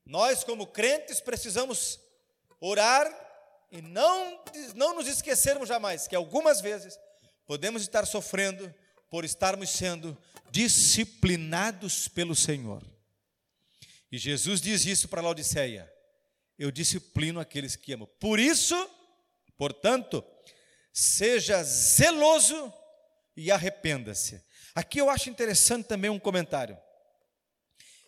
nós, 0.05 0.43
como 0.43 0.67
crentes, 0.67 1.19
precisamos 1.19 1.99
orar 2.61 3.07
e 3.71 3.81
não, 3.81 4.43
não 4.75 4.95
nos 4.95 5.07
esquecermos 5.07 5.67
jamais 5.67 6.07
que 6.07 6.15
algumas 6.15 6.61
vezes 6.61 6.97
podemos 7.45 7.81
estar 7.81 8.05
sofrendo 8.05 8.73
por 9.09 9.25
estarmos 9.25 9.69
sendo 9.69 10.17
disciplinados 10.51 12.07
pelo 12.07 12.35
Senhor. 12.35 12.83
E 14.11 14.17
Jesus 14.17 14.61
diz 14.61 14.85
isso 14.85 15.07
para 15.07 15.21
Laodiceia: 15.21 15.91
Eu 16.57 16.71
disciplino 16.71 17.39
aqueles 17.39 17.75
que 17.75 17.93
amo. 17.93 18.07
Por 18.07 18.39
isso, 18.39 18.75
portanto, 19.57 20.23
seja 20.99 21.63
zeloso 21.63 22.73
e 23.35 23.51
arrependa-se. 23.51 24.43
Aqui 24.75 24.99
eu 24.99 25.09
acho 25.09 25.29
interessante 25.29 25.87
também 25.87 26.09
um 26.09 26.19
comentário. 26.19 26.77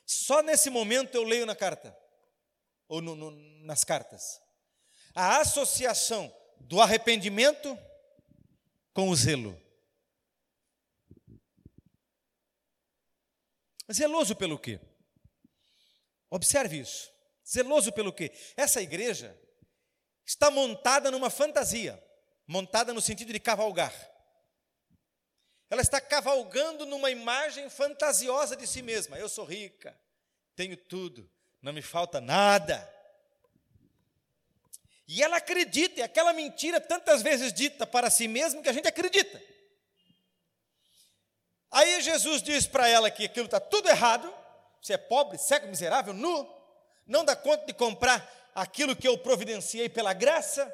Só 0.06 0.42
nesse 0.42 0.70
momento 0.70 1.16
eu 1.16 1.24
leio 1.24 1.46
na 1.46 1.56
carta, 1.56 1.98
ou 2.88 3.02
no, 3.02 3.16
no, 3.16 3.32
nas 3.66 3.84
cartas 3.84 4.42
a 5.14 5.40
associação 5.40 6.34
do 6.60 6.80
arrependimento 6.82 7.78
com 8.94 9.10
o 9.10 9.16
zelo. 9.16 9.60
Zeloso 13.92 14.36
pelo 14.36 14.58
quê? 14.58 14.80
Observe 16.30 16.80
isso. 16.80 17.12
Zeloso 17.46 17.92
pelo 17.92 18.14
quê? 18.14 18.32
Essa 18.56 18.82
igreja 18.82 19.38
está 20.26 20.50
montada 20.50 21.12
numa 21.12 21.30
fantasia, 21.30 22.02
montada 22.52 22.94
no 22.94 23.00
sentido 23.00 23.32
de 23.32 23.40
cavalgar. 23.40 23.94
Ela 25.70 25.82
está 25.82 26.02
cavalgando 26.02 26.86
numa 26.86 27.10
imagem 27.10 27.70
fantasiosa 27.70 28.58
de 28.58 28.68
si 28.68 28.82
mesma. 28.82 29.18
Eu 29.18 29.30
sou 29.30 29.46
rica, 29.46 29.98
tenho 30.54 30.76
tudo, 30.76 31.32
não 31.62 31.72
me 31.72 31.82
falta 31.82 32.20
nada. 32.20 32.86
E 35.08 35.24
ela 35.24 35.38
acredita, 35.38 36.02
e 36.02 36.04
aquela 36.04 36.34
mentira 36.34 36.82
tantas 36.82 37.22
vezes 37.22 37.54
dita 37.54 37.88
para 37.88 38.10
si 38.10 38.28
mesma 38.28 38.62
que 38.62 38.68
a 38.68 38.74
gente 38.74 38.88
acredita. 38.88 39.42
Aí 41.72 42.02
Jesus 42.02 42.44
diz 42.44 42.68
para 42.68 42.90
ela 42.90 43.10
que 43.10 43.28
aquilo 43.28 43.46
está 43.46 43.62
tudo 43.62 43.88
errado, 43.88 44.30
você 44.82 44.96
é 44.96 44.98
pobre, 44.98 45.38
cego, 45.38 45.68
miserável, 45.68 46.14
nu, 46.14 46.54
não 47.08 47.24
dá 47.24 47.34
conta 47.34 47.66
de 47.66 47.74
comprar 47.74 48.30
aquilo 48.54 48.94
que 48.94 49.08
eu 49.08 49.18
providenciei 49.18 49.88
pela 49.88 50.12
graça, 50.12 50.70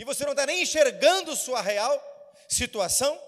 e 0.00 0.04
você 0.04 0.24
não 0.24 0.32
está 0.32 0.46
nem 0.46 0.62
enxergando 0.62 1.36
sua 1.36 1.60
real 1.60 2.02
situação. 2.48 3.20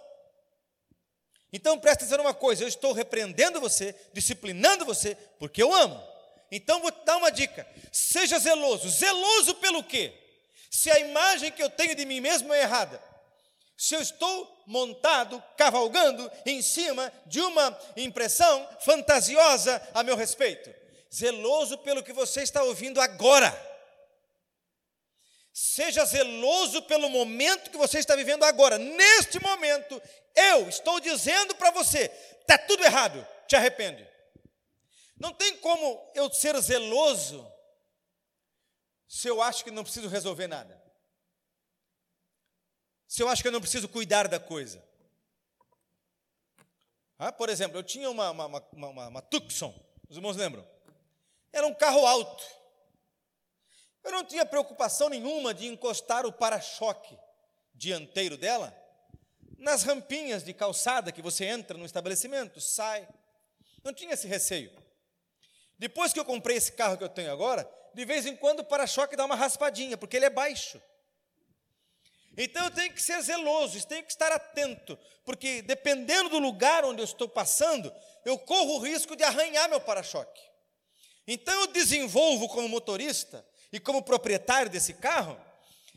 Então 1.52 1.78
presta 1.78 2.02
atenção 2.02 2.24
uma 2.24 2.32
coisa: 2.32 2.64
eu 2.64 2.68
estou 2.68 2.94
repreendendo 2.94 3.60
você, 3.60 3.94
disciplinando 4.14 4.86
você, 4.86 5.14
porque 5.38 5.62
eu 5.62 5.72
amo. 5.72 6.02
Então 6.50 6.80
vou 6.80 6.90
te 6.90 7.04
dar 7.04 7.18
uma 7.18 7.30
dica: 7.30 7.68
seja 7.92 8.38
zeloso. 8.38 8.88
Zeloso 8.88 9.54
pelo 9.56 9.84
quê? 9.84 10.14
Se 10.70 10.90
a 10.90 10.98
imagem 10.98 11.52
que 11.52 11.62
eu 11.62 11.68
tenho 11.68 11.94
de 11.94 12.06
mim 12.06 12.20
mesmo 12.20 12.54
é 12.54 12.62
errada, 12.62 12.98
se 13.76 13.94
eu 13.94 14.00
estou 14.00 14.64
montado, 14.66 15.44
cavalgando 15.58 16.32
em 16.46 16.62
cima 16.62 17.12
de 17.26 17.42
uma 17.42 17.78
impressão 17.98 18.66
fantasiosa 18.80 19.90
a 19.92 20.02
meu 20.02 20.16
respeito, 20.16 20.74
zeloso 21.14 21.76
pelo 21.76 22.02
que 22.02 22.14
você 22.14 22.42
está 22.42 22.62
ouvindo 22.62 22.98
agora. 22.98 23.71
Seja 25.52 26.04
zeloso 26.06 26.82
pelo 26.82 27.10
momento 27.10 27.70
que 27.70 27.76
você 27.76 27.98
está 27.98 28.16
vivendo 28.16 28.42
agora. 28.42 28.78
Neste 28.78 29.38
momento, 29.38 30.00
eu 30.34 30.68
estou 30.68 30.98
dizendo 30.98 31.54
para 31.56 31.70
você: 31.70 32.10
está 32.40 32.56
tudo 32.56 32.82
errado, 32.82 33.26
te 33.46 33.54
arrepende. 33.54 34.08
Não 35.16 35.32
tem 35.32 35.56
como 35.58 36.10
eu 36.14 36.32
ser 36.32 36.58
zeloso 36.60 37.46
se 39.06 39.28
eu 39.28 39.42
acho 39.42 39.62
que 39.62 39.70
não 39.70 39.84
preciso 39.84 40.08
resolver 40.08 40.46
nada. 40.46 40.82
Se 43.06 43.22
eu 43.22 43.28
acho 43.28 43.42
que 43.42 43.48
eu 43.48 43.52
não 43.52 43.60
preciso 43.60 43.88
cuidar 43.88 44.26
da 44.26 44.40
coisa. 44.40 44.82
Ah, 47.18 47.30
por 47.30 47.50
exemplo, 47.50 47.78
eu 47.78 47.82
tinha 47.82 48.08
uma, 48.10 48.30
uma, 48.30 48.46
uma, 48.46 48.88
uma, 48.88 49.08
uma 49.08 49.22
Tucson, 49.22 49.72
os 50.08 50.16
irmãos 50.16 50.34
lembram? 50.34 50.66
Era 51.52 51.66
um 51.66 51.74
carro 51.74 52.06
alto. 52.06 52.61
Eu 54.04 54.10
não 54.10 54.24
tinha 54.24 54.44
preocupação 54.44 55.08
nenhuma 55.08 55.54
de 55.54 55.66
encostar 55.66 56.26
o 56.26 56.32
para-choque 56.32 57.16
dianteiro 57.74 58.36
dela 58.36 58.76
nas 59.58 59.84
rampinhas 59.84 60.42
de 60.42 60.52
calçada 60.52 61.12
que 61.12 61.22
você 61.22 61.44
entra 61.44 61.78
no 61.78 61.86
estabelecimento, 61.86 62.60
sai. 62.60 63.08
Não 63.84 63.94
tinha 63.94 64.14
esse 64.14 64.26
receio. 64.26 64.72
Depois 65.78 66.12
que 66.12 66.18
eu 66.18 66.24
comprei 66.24 66.56
esse 66.56 66.72
carro 66.72 66.98
que 66.98 67.04
eu 67.04 67.08
tenho 67.08 67.32
agora, 67.32 67.68
de 67.94 68.04
vez 68.04 68.26
em 68.26 68.36
quando 68.36 68.60
o 68.60 68.64
para-choque 68.64 69.16
dá 69.16 69.24
uma 69.24 69.36
raspadinha, 69.36 69.96
porque 69.96 70.16
ele 70.16 70.26
é 70.26 70.30
baixo. 70.30 70.80
Então 72.36 72.64
eu 72.64 72.70
tenho 72.70 72.92
que 72.92 73.02
ser 73.02 73.20
zeloso, 73.20 73.86
tenho 73.86 74.04
que 74.04 74.10
estar 74.10 74.32
atento, 74.32 74.98
porque 75.24 75.62
dependendo 75.62 76.30
do 76.30 76.38
lugar 76.38 76.84
onde 76.84 77.00
eu 77.00 77.04
estou 77.04 77.28
passando, 77.28 77.92
eu 78.24 78.38
corro 78.38 78.76
o 78.76 78.78
risco 78.78 79.14
de 79.14 79.22
arranhar 79.22 79.68
meu 79.68 79.80
para-choque. 79.80 80.40
Então 81.26 81.60
eu 81.60 81.66
desenvolvo 81.68 82.48
como 82.48 82.68
motorista 82.68 83.46
e 83.72 83.80
como 83.80 84.02
proprietário 84.02 84.70
desse 84.70 84.94
carro, 84.94 85.40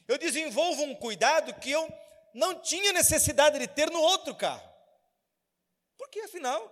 eu 0.07 0.17
desenvolvo 0.17 0.83
um 0.83 0.95
cuidado 0.95 1.53
que 1.55 1.71
eu 1.71 1.91
não 2.33 2.61
tinha 2.61 2.93
necessidade 2.93 3.59
de 3.59 3.67
ter 3.67 3.89
no 3.91 3.99
outro 3.99 4.33
carro. 4.33 4.67
Porque 5.97 6.19
afinal, 6.21 6.71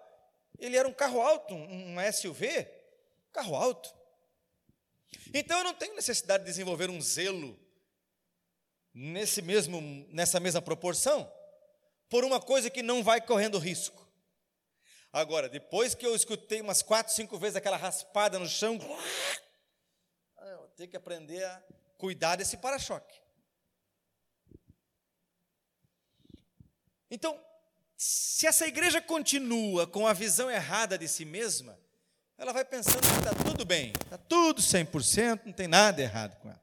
ele 0.57 0.77
era 0.77 0.87
um 0.87 0.93
carro 0.93 1.21
alto, 1.21 1.53
um 1.53 1.95
SUV, 2.11 2.67
carro 3.31 3.55
alto. 3.55 3.93
Então 5.33 5.57
eu 5.57 5.63
não 5.63 5.73
tenho 5.73 5.95
necessidade 5.95 6.43
de 6.43 6.49
desenvolver 6.49 6.89
um 6.89 7.01
zelo 7.01 7.59
nesse 8.93 9.41
mesmo, 9.41 9.81
nessa 10.09 10.39
mesma 10.39 10.61
proporção 10.61 11.31
por 12.09 12.23
uma 12.23 12.39
coisa 12.39 12.69
que 12.69 12.83
não 12.83 13.03
vai 13.03 13.19
correndo 13.19 13.57
risco. 13.57 14.03
Agora, 15.11 15.49
depois 15.49 15.93
que 15.93 16.05
eu 16.05 16.15
escutei 16.15 16.61
umas 16.61 16.81
quatro, 16.81 17.13
cinco 17.13 17.37
vezes 17.37 17.55
aquela 17.55 17.77
raspada 17.77 18.39
no 18.39 18.47
chão, 18.47 18.79
ter 20.75 20.87
que 20.87 20.97
aprender 20.97 21.43
a 21.43 21.63
cuidar 21.97 22.35
desse 22.35 22.57
para-choque. 22.57 23.21
Então, 27.09 27.39
se 27.95 28.47
essa 28.47 28.67
igreja 28.67 29.01
continua 29.01 29.85
com 29.85 30.07
a 30.07 30.13
visão 30.13 30.49
errada 30.49 30.97
de 30.97 31.07
si 31.07 31.25
mesma, 31.25 31.79
ela 32.37 32.51
vai 32.51 32.65
pensando 32.65 32.99
que 32.99 33.19
está 33.19 33.33
tudo 33.45 33.63
bem, 33.63 33.93
está 34.03 34.17
tudo 34.17 34.61
100%, 34.61 35.45
não 35.45 35.53
tem 35.53 35.67
nada 35.67 36.01
errado 36.01 36.35
com 36.41 36.49
ela. 36.49 36.61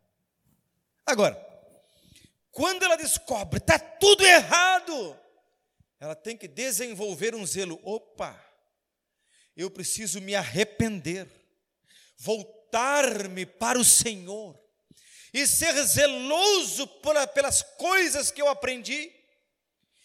Agora, 1.06 1.34
quando 2.50 2.82
ela 2.84 2.96
descobre 2.96 3.58
está 3.58 3.78
tudo 3.78 4.24
errado, 4.26 5.18
ela 6.00 6.16
tem 6.16 6.36
que 6.36 6.48
desenvolver 6.48 7.34
um 7.34 7.46
zelo. 7.46 7.80
Opa, 7.84 8.38
eu 9.56 9.70
preciso 9.70 10.20
me 10.20 10.34
arrepender, 10.34 11.28
voltar-me 12.70 13.44
para 13.44 13.78
o 13.78 13.84
Senhor 13.84 14.58
e 15.34 15.46
ser 15.46 15.74
zeloso 15.84 16.86
pelas 17.34 17.62
coisas 17.62 18.30
que 18.30 18.40
eu 18.40 18.48
aprendi 18.48 19.12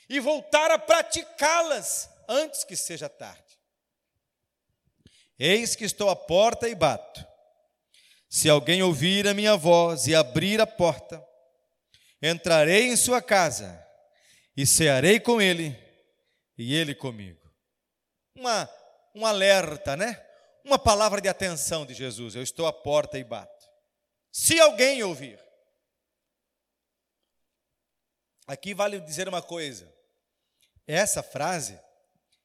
e 0.10 0.20
voltar 0.20 0.72
a 0.72 0.80
praticá-las 0.80 2.10
antes 2.28 2.64
que 2.64 2.76
seja 2.76 3.08
tarde. 3.08 3.44
Eis 5.38 5.76
que 5.76 5.84
estou 5.84 6.10
à 6.10 6.16
porta 6.16 6.68
e 6.68 6.76
bato. 6.76 7.26
Se 8.30 8.50
alguém 8.50 8.82
ouvir 8.82 9.28
a 9.28 9.34
minha 9.34 9.56
voz 9.56 10.08
e 10.08 10.16
abrir 10.16 10.60
a 10.60 10.68
porta, 10.68 11.24
entrarei 12.22 12.88
em 12.88 12.96
sua 12.96 13.22
casa 13.22 13.84
e 14.56 14.66
cearei 14.66 15.20
com 15.20 15.42
ele 15.42 15.78
e 16.58 16.76
ele 16.76 16.96
comigo. 16.96 17.42
Uma, 18.36 18.70
um 19.14 19.26
alerta, 19.26 19.96
né? 19.96 20.26
Uma 20.66 20.78
palavra 20.78 21.22
de 21.22 21.30
atenção 21.30 21.86
de 21.86 21.94
Jesus. 21.94 22.36
Eu 22.36 22.44
estou 22.44 22.68
à 22.68 22.74
porta 22.74 23.18
e 23.18 23.24
bato. 23.24 23.66
Se 24.32 24.60
alguém 24.60 25.02
ouvir. 25.04 25.40
Aqui 28.46 28.74
vale 28.74 29.00
dizer 29.00 29.30
uma 29.30 29.42
coisa. 29.42 29.90
Essa 30.86 31.24
frase 31.24 31.80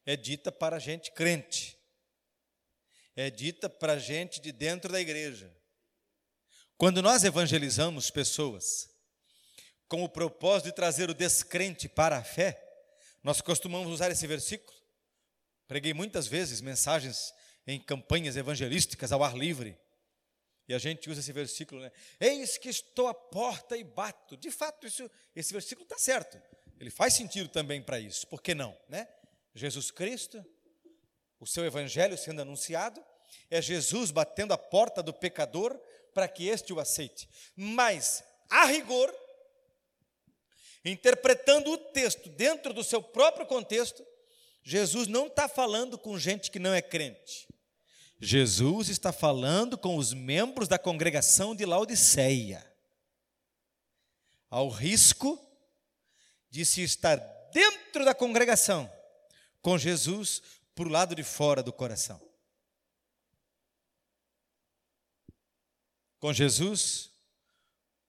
é 0.06 0.16
dita 0.16 0.52
para 0.52 0.78
gente 0.78 1.10
crente 1.10 1.80
é 3.16 3.30
dita 3.30 3.68
para 3.68 3.98
gente 3.98 4.40
de 4.40 4.52
dentro 4.52 4.90
da 4.90 5.00
igreja. 5.00 5.54
Quando 6.76 7.02
nós 7.02 7.24
evangelizamos 7.24 8.10
pessoas 8.10 8.88
com 9.88 10.02
o 10.02 10.08
propósito 10.08 10.66
de 10.66 10.72
trazer 10.72 11.10
o 11.10 11.14
descrente 11.14 11.88
para 11.88 12.16
a 12.16 12.24
fé, 12.24 12.58
nós 13.22 13.40
costumamos 13.40 13.92
usar 13.92 14.10
esse 14.10 14.26
versículo. 14.26 14.74
Preguei 15.68 15.92
muitas 15.92 16.26
vezes 16.26 16.60
mensagens 16.60 17.34
em 17.66 17.78
campanhas 17.80 18.36
evangelísticas 18.36 19.12
ao 19.12 19.22
ar 19.22 19.36
livre. 19.36 19.78
E 20.68 20.74
a 20.74 20.78
gente 20.78 21.10
usa 21.10 21.20
esse 21.20 21.32
versículo, 21.32 21.80
né? 21.80 21.90
Eis 22.20 22.56
que 22.56 22.68
estou 22.68 23.08
à 23.08 23.14
porta 23.14 23.76
e 23.76 23.82
bato. 23.82 24.36
De 24.36 24.50
fato, 24.50 24.86
isso, 24.86 25.10
esse 25.34 25.52
versículo 25.52 25.84
está 25.84 25.98
certo. 25.98 26.40
Ele 26.78 26.90
faz 26.90 27.14
sentido 27.14 27.48
também 27.48 27.82
para 27.82 27.98
isso. 27.98 28.26
Por 28.26 28.40
que 28.40 28.54
não, 28.54 28.76
né? 28.88 29.08
Jesus 29.54 29.90
Cristo 29.90 30.44
o 31.40 31.46
seu 31.46 31.64
evangelho 31.64 32.18
sendo 32.18 32.42
anunciado, 32.42 33.02
é 33.50 33.60
Jesus 33.62 34.10
batendo 34.10 34.52
a 34.52 34.58
porta 34.58 35.02
do 35.02 35.12
pecador 35.12 35.74
para 36.12 36.28
que 36.28 36.46
este 36.46 36.72
o 36.72 36.78
aceite. 36.78 37.28
Mas, 37.56 38.22
a 38.50 38.66
rigor, 38.66 39.12
interpretando 40.84 41.72
o 41.72 41.78
texto 41.78 42.28
dentro 42.28 42.74
do 42.74 42.84
seu 42.84 43.02
próprio 43.02 43.46
contexto, 43.46 44.06
Jesus 44.70 45.08
não 45.08 45.26
está 45.26 45.48
falando 45.48 45.98
com 45.98 46.16
gente 46.16 46.48
que 46.48 46.60
não 46.60 46.72
é 46.72 46.80
crente. 46.80 47.48
Jesus 48.20 48.88
está 48.88 49.12
falando 49.12 49.76
com 49.76 49.96
os 49.96 50.14
membros 50.14 50.68
da 50.68 50.78
congregação 50.78 51.56
de 51.56 51.66
Laodiceia. 51.66 52.64
Ao 54.48 54.68
risco 54.68 55.44
de 56.48 56.64
se 56.64 56.84
estar 56.84 57.16
dentro 57.52 58.04
da 58.04 58.14
congregação 58.14 58.88
com 59.60 59.76
Jesus 59.76 60.40
para 60.72 60.86
o 60.86 60.88
lado 60.88 61.16
de 61.16 61.24
fora 61.24 61.64
do 61.64 61.72
coração. 61.72 62.20
Com 66.20 66.32
Jesus, 66.32 67.10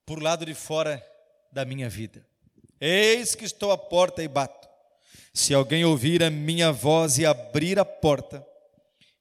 por 0.05 0.19
o 0.19 0.21
lado 0.21 0.45
de 0.45 0.53
fora 0.53 1.03
da 1.51 1.65
minha 1.65 1.89
vida. 1.89 2.23
Eis 2.79 3.33
que 3.33 3.45
estou 3.45 3.71
à 3.71 3.77
porta 3.79 4.21
e 4.21 4.27
bato. 4.27 4.70
Se 5.33 5.53
alguém 5.53 5.85
ouvir 5.85 6.23
a 6.23 6.29
minha 6.29 6.71
voz 6.71 7.17
e 7.17 7.25
abrir 7.25 7.79
a 7.79 7.85
porta, 7.85 8.45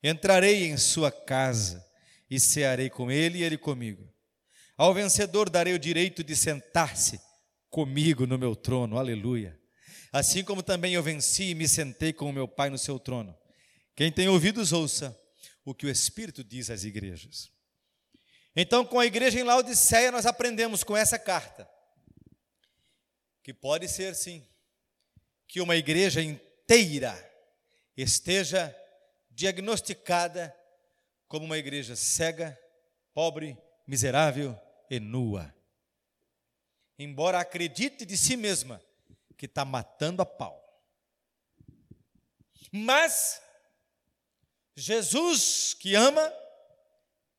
entrarei 0.03 0.67
em 0.67 0.77
sua 0.77 1.11
casa 1.13 1.85
e 2.29 2.41
cearei 2.41 2.91
com 2.91 3.11
ele 3.11 3.39
e 3.39 3.43
ele 3.43 3.57
comigo. 3.57 4.13
Ao 4.77 4.95
vencedor 4.95 5.51
darei 5.51 5.75
o 5.75 5.79
direito 5.79 6.25
de 6.25 6.35
sentar-se 6.35 7.21
comigo 7.69 8.27
no 8.27 8.39
meu 8.39 8.57
trono. 8.57 8.99
Aleluia. 8.99 9.59
Assim 10.13 10.43
como 10.43 10.63
também 10.63 10.95
eu 10.95 11.03
venci 11.03 11.51
e 11.51 11.55
me 11.55 11.69
sentei 11.69 12.13
com 12.13 12.29
o 12.29 12.33
meu 12.33 12.49
Pai 12.49 12.71
no 12.71 12.79
seu 12.79 12.99
trono. 12.99 13.37
Quem 13.95 14.11
tem 14.11 14.29
ouvidos, 14.29 14.73
ouça 14.73 15.17
o 15.65 15.75
que 15.75 15.87
o 15.87 15.91
Espírito 15.91 16.43
diz 16.43 16.71
às 16.71 16.85
igrejas. 16.85 17.53
Então, 18.57 18.85
com 18.85 18.99
a 18.99 19.07
igreja 19.07 19.39
em 19.39 19.45
Laodiceia, 19.45 20.11
nós 20.11 20.27
aprendemos 20.27 20.83
com 20.83 20.97
essa 20.97 21.19
carta 21.19 21.69
que 23.43 23.55
pode 23.55 23.89
ser 23.89 24.15
sim 24.15 24.45
que 25.51 25.61
uma 25.61 25.75
igreja 25.75 26.23
inteira 26.23 27.13
esteja 27.97 28.73
diagnosticada 29.29 30.57
como 31.27 31.45
uma 31.45 31.59
igreja 31.59 31.97
cega, 31.97 32.57
pobre, 33.13 33.59
miserável 33.85 34.57
e 34.89 35.01
nua. 35.01 35.53
Embora 36.97 37.41
acredite 37.41 38.07
de 38.07 38.17
si 38.17 38.37
mesma 38.37 38.81
que 39.37 39.47
está 39.47 39.65
matando 39.65 40.23
a 40.23 40.27
pau. 40.27 40.65
Mas 42.71 43.43
Jesus, 44.77 45.75
que 45.75 45.97
ama, 45.97 46.33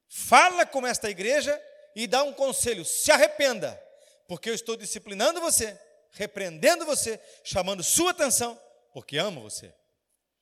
fala 0.10 0.66
com 0.66 0.86
esta 0.86 1.10
igreja 1.10 1.58
e 1.96 2.08
dá 2.08 2.24
um 2.24 2.34
conselho: 2.34 2.84
se 2.84 3.10
arrependa, 3.10 3.82
porque 4.28 4.50
eu 4.50 4.54
estou 4.54 4.76
disciplinando 4.76 5.40
você, 5.40 5.80
repreendendo 6.12 6.86
você, 6.86 7.20
chamando 7.44 7.84
sua 7.84 8.12
atenção, 8.12 8.60
porque 8.94 9.18
amo 9.18 9.42
você. 9.42 9.74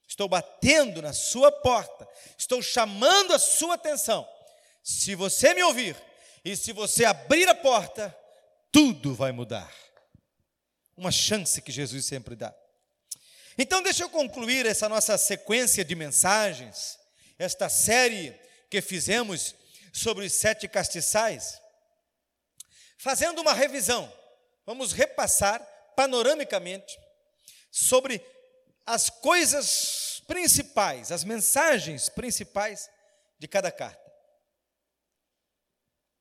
Estou 0.08 0.27
batendo 0.27 1.01
na 1.01 1.13
sua 1.13 1.51
porta, 1.51 2.08
estou 2.38 2.62
chamando 2.62 3.34
a 3.34 3.39
sua 3.39 3.75
atenção. 3.75 4.27
Se 4.84 5.13
você 5.13 5.53
me 5.53 5.62
ouvir 5.63 5.95
e 6.43 6.55
se 6.55 6.73
você 6.73 7.05
abrir 7.05 7.47
a 7.47 7.53
porta, 7.53 8.15
tudo 8.71 9.13
vai 9.13 9.32
mudar. 9.32 9.71
Uma 10.97 11.12
chance 11.12 11.62
que 11.62 11.71
Jesus 11.71 12.05
sempre 12.05 12.36
dá. 12.36 12.53
Então, 13.58 13.84
deixa 13.84 14.03
eu 14.03 14.10
concluir 14.10 14.65
essa 14.65 14.89
nossa 14.89 15.17
sequência 15.17 15.84
de 15.86 15.93
mensagens, 15.93 16.97
esta 17.38 17.69
série 17.69 18.34
que 18.69 18.82
fizemos 18.82 19.53
sobre 19.93 20.25
os 20.25 20.34
sete 20.34 20.67
castiçais, 20.67 21.62
fazendo 22.97 23.41
uma 23.41 23.53
revisão. 23.53 24.12
Vamos 24.69 24.91
repassar 24.91 25.60
panoramicamente 25.95 26.95
sobre 27.71 28.23
as 28.86 29.10
coisas 29.10 30.21
principais, 30.27 31.12
as 31.12 31.23
mensagens 31.23 32.08
principais 32.08 32.88
de 33.39 33.47
cada 33.47 33.71
carta. 33.71 33.99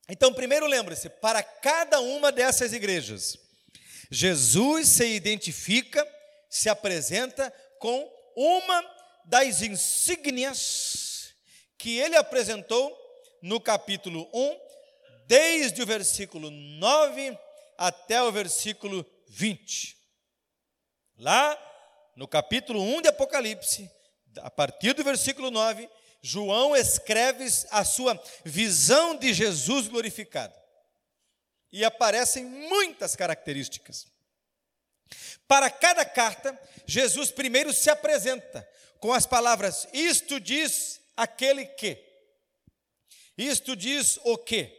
Então, 0.08 0.32
primeiro 0.32 0.66
lembre-se, 0.66 1.10
para 1.10 1.42
cada 1.42 2.00
uma 2.00 2.32
dessas 2.32 2.72
igrejas, 2.72 3.36
Jesus 4.10 4.88
se 4.88 5.04
identifica, 5.04 6.02
se 6.48 6.70
apresenta 6.70 7.50
com 7.78 8.10
uma 8.34 8.82
das 9.26 9.60
insígnias 9.60 11.34
que 11.76 11.98
ele 11.98 12.16
apresentou 12.16 12.98
no 13.42 13.60
capítulo 13.60 14.26
1, 14.32 14.58
desde 15.26 15.82
o 15.82 15.86
versículo 15.86 16.50
9 16.50 17.38
até 17.78 18.20
o 18.22 18.32
versículo 18.32 19.06
20. 19.28 19.96
Lá 21.16 21.56
no 22.16 22.26
capítulo 22.26 22.82
1 22.82 23.02
de 23.02 23.08
Apocalipse, 23.08 23.88
a 24.40 24.50
partir 24.50 24.92
do 24.92 25.04
versículo 25.04 25.50
9, 25.50 25.88
João 26.20 26.74
escreve 26.74 27.46
a 27.70 27.84
sua 27.84 28.20
visão 28.44 29.16
de 29.16 29.32
Jesus 29.32 29.86
glorificado. 29.86 30.54
E 31.70 31.84
aparecem 31.84 32.44
muitas 32.44 33.14
características. 33.14 34.06
Para 35.46 35.70
cada 35.70 36.04
carta, 36.04 36.58
Jesus 36.86 37.30
primeiro 37.30 37.72
se 37.72 37.88
apresenta 37.88 38.68
com 39.00 39.12
as 39.12 39.26
palavras: 39.26 39.86
Isto 39.92 40.40
diz 40.40 41.00
aquele 41.16 41.66
que. 41.66 42.04
Isto 43.36 43.76
diz 43.76 44.18
o 44.24 44.36
que. 44.36 44.77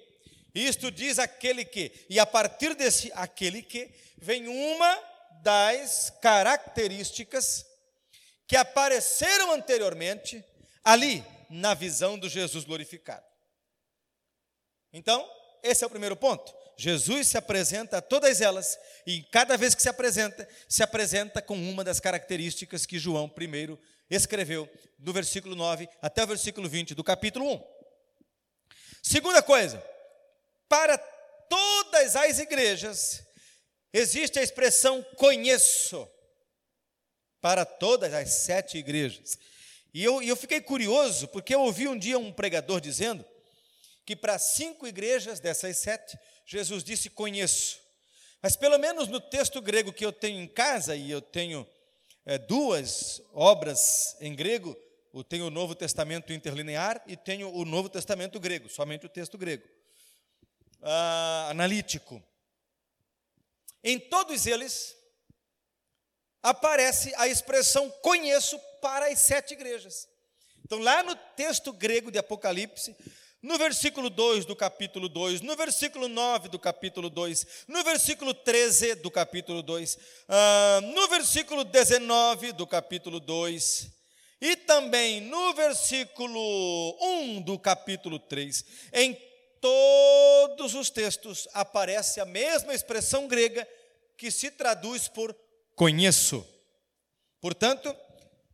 Isto 0.59 0.91
diz 0.91 1.19
aquele 1.19 1.63
que. 1.63 2.05
E 2.09 2.19
a 2.19 2.25
partir 2.25 2.75
desse 2.75 3.11
aquele 3.15 3.61
que, 3.61 3.89
vem 4.17 4.47
uma 4.47 5.03
das 5.41 6.11
características 6.21 7.65
que 8.45 8.57
apareceram 8.57 9.53
anteriormente 9.53 10.43
ali 10.83 11.23
na 11.49 11.73
visão 11.73 12.19
do 12.19 12.27
Jesus 12.27 12.65
glorificado. 12.65 13.25
Então, 14.91 15.25
esse 15.63 15.83
é 15.83 15.87
o 15.87 15.89
primeiro 15.89 16.15
ponto. 16.15 16.53
Jesus 16.77 17.27
se 17.27 17.37
apresenta 17.37 17.97
a 17.97 18.01
todas 18.01 18.41
elas 18.41 18.77
e 19.05 19.21
cada 19.23 19.55
vez 19.57 19.75
que 19.75 19.81
se 19.81 19.89
apresenta, 19.89 20.47
se 20.67 20.83
apresenta 20.83 21.41
com 21.41 21.55
uma 21.55 21.83
das 21.83 21.99
características 21.99 22.85
que 22.85 22.99
João 22.99 23.29
primeiro 23.29 23.79
escreveu 24.09 24.69
do 24.97 25.13
versículo 25.13 25.55
9 25.55 25.87
até 26.01 26.23
o 26.23 26.27
versículo 26.27 26.67
20 26.67 26.95
do 26.95 27.03
capítulo 27.03 27.53
1. 27.53 27.63
Segunda 29.01 29.41
coisa, 29.41 29.83
para 30.69 30.97
todas 30.97 32.15
as 32.15 32.39
igrejas 32.39 33.23
existe 33.91 34.39
a 34.39 34.43
expressão 34.43 35.03
conheço 35.17 36.07
para 37.41 37.65
todas 37.65 38.13
as 38.13 38.29
sete 38.33 38.77
igrejas. 38.77 39.37
E 39.93 40.03
eu, 40.03 40.21
eu 40.21 40.35
fiquei 40.35 40.61
curioso, 40.61 41.27
porque 41.29 41.55
eu 41.55 41.61
ouvi 41.61 41.87
um 41.87 41.97
dia 41.97 42.19
um 42.19 42.31
pregador 42.31 42.79
dizendo 42.79 43.25
que 44.05 44.15
para 44.15 44.37
cinco 44.37 44.87
igrejas 44.87 45.39
dessas 45.39 45.77
sete, 45.77 46.17
Jesus 46.45 46.83
disse: 46.83 47.09
Conheço. 47.09 47.79
Mas 48.41 48.55
pelo 48.55 48.77
menos 48.77 49.07
no 49.07 49.19
texto 49.19 49.61
grego 49.61 49.91
que 49.91 50.05
eu 50.05 50.11
tenho 50.11 50.39
em 50.39 50.47
casa, 50.47 50.95
e 50.95 51.09
eu 51.09 51.21
tenho 51.21 51.67
é, 52.25 52.37
duas 52.37 53.21
obras 53.33 54.15
em 54.21 54.35
grego, 54.35 54.77
eu 55.13 55.23
tenho 55.23 55.47
o 55.47 55.49
Novo 55.49 55.75
Testamento 55.75 56.31
interlinear 56.31 57.01
e 57.07 57.17
tenho 57.17 57.51
o 57.51 57.65
Novo 57.65 57.89
Testamento 57.89 58.39
grego, 58.39 58.69
somente 58.69 59.05
o 59.05 59.09
texto 59.09 59.37
grego, 59.37 59.67
ah, 60.81 61.47
analítico. 61.49 62.21
Em 63.83 63.99
todos 63.99 64.45
eles 64.45 64.95
aparece 66.41 67.13
a 67.15 67.27
expressão 67.27 67.89
conheço 68.01 68.59
para 68.81 69.07
as 69.07 69.19
sete 69.19 69.53
igrejas. 69.53 70.07
Então, 70.65 70.79
lá 70.79 71.03
no 71.03 71.15
texto 71.35 71.73
grego 71.73 72.11
de 72.11 72.19
Apocalipse, 72.19 72.95
no 73.41 73.57
versículo 73.57 74.09
2 74.09 74.45
do 74.45 74.55
capítulo 74.55 75.07
2, 75.07 75.41
no 75.41 75.55
versículo 75.55 76.07
9 76.07 76.49
do 76.49 76.59
capítulo 76.59 77.09
2, 77.09 77.65
no 77.67 77.83
versículo 77.83 78.33
13 78.33 78.95
do 78.95 79.09
capítulo 79.09 79.63
2, 79.63 79.95
uh, 79.95 80.81
no 80.93 81.07
versículo 81.07 81.63
19 81.63 82.51
do 82.51 82.67
capítulo 82.67 83.19
2, 83.19 83.87
e 84.41 84.55
também 84.57 85.21
no 85.21 85.53
versículo 85.53 86.97
1 87.01 87.41
do 87.41 87.57
capítulo 87.57 88.19
3, 88.19 88.65
em 88.93 89.28
todos 89.61 90.73
os 90.73 90.89
textos 90.89 91.47
aparece 91.53 92.19
a 92.19 92.25
mesma 92.25 92.73
expressão 92.73 93.27
grega 93.27 93.67
que 94.17 94.29
se 94.29 94.51
traduz 94.51 95.07
por 95.07 95.35
conheço. 95.75 96.45
Portanto, 97.39 97.95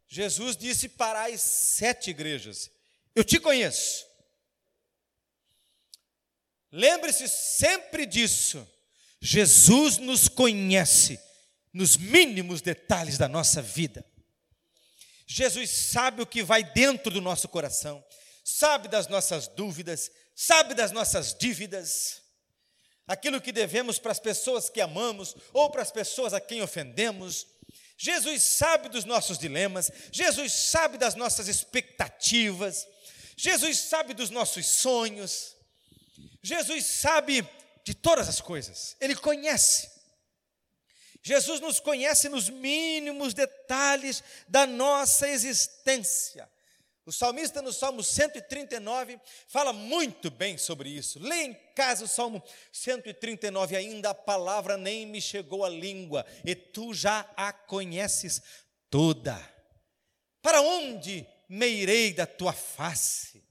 Jesus 0.07 0.55
disse 0.55 0.89
para 0.89 1.25
as 1.25 1.41
sete 1.41 2.11
igrejas: 2.11 2.69
Eu 3.15 3.23
te 3.23 3.39
conheço. 3.39 4.05
Lembre-se 6.71 7.27
sempre 7.27 8.05
disso. 8.05 8.67
Jesus 9.21 9.97
nos 9.97 10.27
conhece 10.27 11.19
nos 11.73 11.97
mínimos 11.97 12.61
detalhes 12.61 13.17
da 13.17 13.27
nossa 13.27 13.61
vida. 13.61 14.05
Jesus 15.27 15.69
sabe 15.69 16.21
o 16.21 16.25
que 16.25 16.43
vai 16.43 16.63
dentro 16.63 17.11
do 17.11 17.19
nosso 17.19 17.49
coração, 17.49 18.03
sabe 18.43 18.87
das 18.87 19.07
nossas 19.07 19.47
dúvidas, 19.47 20.09
sabe 20.35 20.73
das 20.73 20.91
nossas 20.91 21.33
dívidas, 21.33 22.21
aquilo 23.07 23.39
que 23.39 23.53
devemos 23.53 23.97
para 23.97 24.11
as 24.11 24.19
pessoas 24.19 24.69
que 24.69 24.81
amamos 24.81 25.35
ou 25.53 25.69
para 25.69 25.81
as 25.81 25.91
pessoas 25.91 26.33
a 26.33 26.41
quem 26.41 26.61
ofendemos. 26.61 27.47
Jesus 27.97 28.43
sabe 28.43 28.89
dos 28.89 29.05
nossos 29.05 29.37
dilemas, 29.37 29.89
Jesus 30.11 30.51
sabe 30.51 30.97
das 30.97 31.15
nossas 31.15 31.47
expectativas, 31.47 32.85
Jesus 33.37 33.79
sabe 33.79 34.13
dos 34.13 34.29
nossos 34.29 34.65
sonhos, 34.65 35.55
Jesus 36.43 36.85
sabe 36.85 37.47
de 37.85 37.93
todas 37.93 38.27
as 38.27 38.41
coisas, 38.41 38.97
Ele 38.99 39.15
conhece. 39.15 39.95
Jesus 41.23 41.59
nos 41.59 41.79
conhece 41.79 42.29
nos 42.29 42.49
mínimos 42.49 43.33
detalhes 43.33 44.23
da 44.47 44.67
nossa 44.67 45.27
existência. 45.27 46.47
O 47.05 47.11
salmista 47.11 47.61
no 47.61 47.71
Salmo 47.71 48.03
139 48.03 49.19
fala 49.47 49.71
muito 49.71 50.31
bem 50.31 50.57
sobre 50.57 50.89
isso. 50.89 51.19
Leia 51.19 51.43
em 51.43 51.53
casa 51.75 52.05
o 52.05 52.07
Salmo 52.07 52.41
139 52.71 53.75
ainda, 53.75 54.09
a 54.09 54.15
palavra 54.15 54.75
nem 54.75 55.05
me 55.05 55.21
chegou 55.21 55.63
à 55.63 55.69
língua, 55.69 56.25
e 56.43 56.55
tu 56.55 56.95
já 56.95 57.29
a 57.37 57.53
conheces 57.53 58.41
toda. 58.89 59.39
Para 60.41 60.61
onde 60.61 61.27
me 61.47 61.67
irei 61.67 62.11
da 62.11 62.25
tua 62.25 62.53
face? 62.53 63.43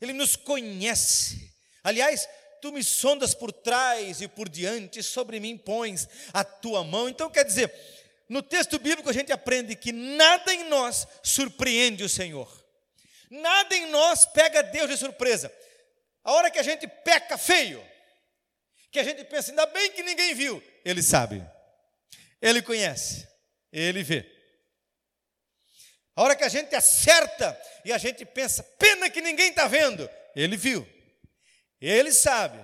Ele 0.00 0.12
nos 0.12 0.34
conhece. 0.34 1.54
Aliás, 1.84 2.28
tu 2.60 2.72
me 2.72 2.82
sondas 2.82 3.32
por 3.32 3.52
trás 3.52 4.20
e 4.20 4.26
por 4.26 4.48
diante, 4.48 5.04
sobre 5.04 5.38
mim 5.38 5.56
pões 5.56 6.08
a 6.32 6.42
tua 6.42 6.82
mão. 6.82 7.08
Então 7.08 7.30
quer 7.30 7.44
dizer, 7.44 7.72
no 8.28 8.42
texto 8.42 8.76
bíblico 8.80 9.08
a 9.08 9.12
gente 9.12 9.30
aprende 9.30 9.76
que 9.76 9.92
nada 9.92 10.52
em 10.52 10.68
nós 10.68 11.06
surpreende 11.22 12.02
o 12.02 12.08
Senhor. 12.08 12.61
Nada 13.32 13.74
em 13.74 13.86
nós 13.86 14.26
pega 14.26 14.62
Deus 14.62 14.90
de 14.90 14.96
surpresa. 14.98 15.50
A 16.22 16.32
hora 16.32 16.50
que 16.50 16.58
a 16.58 16.62
gente 16.62 16.86
peca 16.86 17.38
feio, 17.38 17.82
que 18.90 18.98
a 18.98 19.02
gente 19.02 19.24
pensa, 19.24 19.50
ainda 19.50 19.64
bem 19.64 19.90
que 19.92 20.02
ninguém 20.02 20.34
viu, 20.34 20.62
Ele 20.84 21.02
sabe, 21.02 21.42
Ele 22.42 22.60
conhece, 22.60 23.26
Ele 23.72 24.02
vê. 24.02 24.30
A 26.14 26.22
hora 26.22 26.36
que 26.36 26.44
a 26.44 26.48
gente 26.48 26.74
acerta 26.74 27.58
e 27.86 27.90
a 27.90 27.96
gente 27.96 28.22
pensa, 28.26 28.62
pena 28.78 29.08
que 29.08 29.22
ninguém 29.22 29.48
está 29.48 29.66
vendo. 29.66 30.08
Ele 30.36 30.54
viu, 30.54 30.86
ele 31.80 32.12
sabe, 32.12 32.58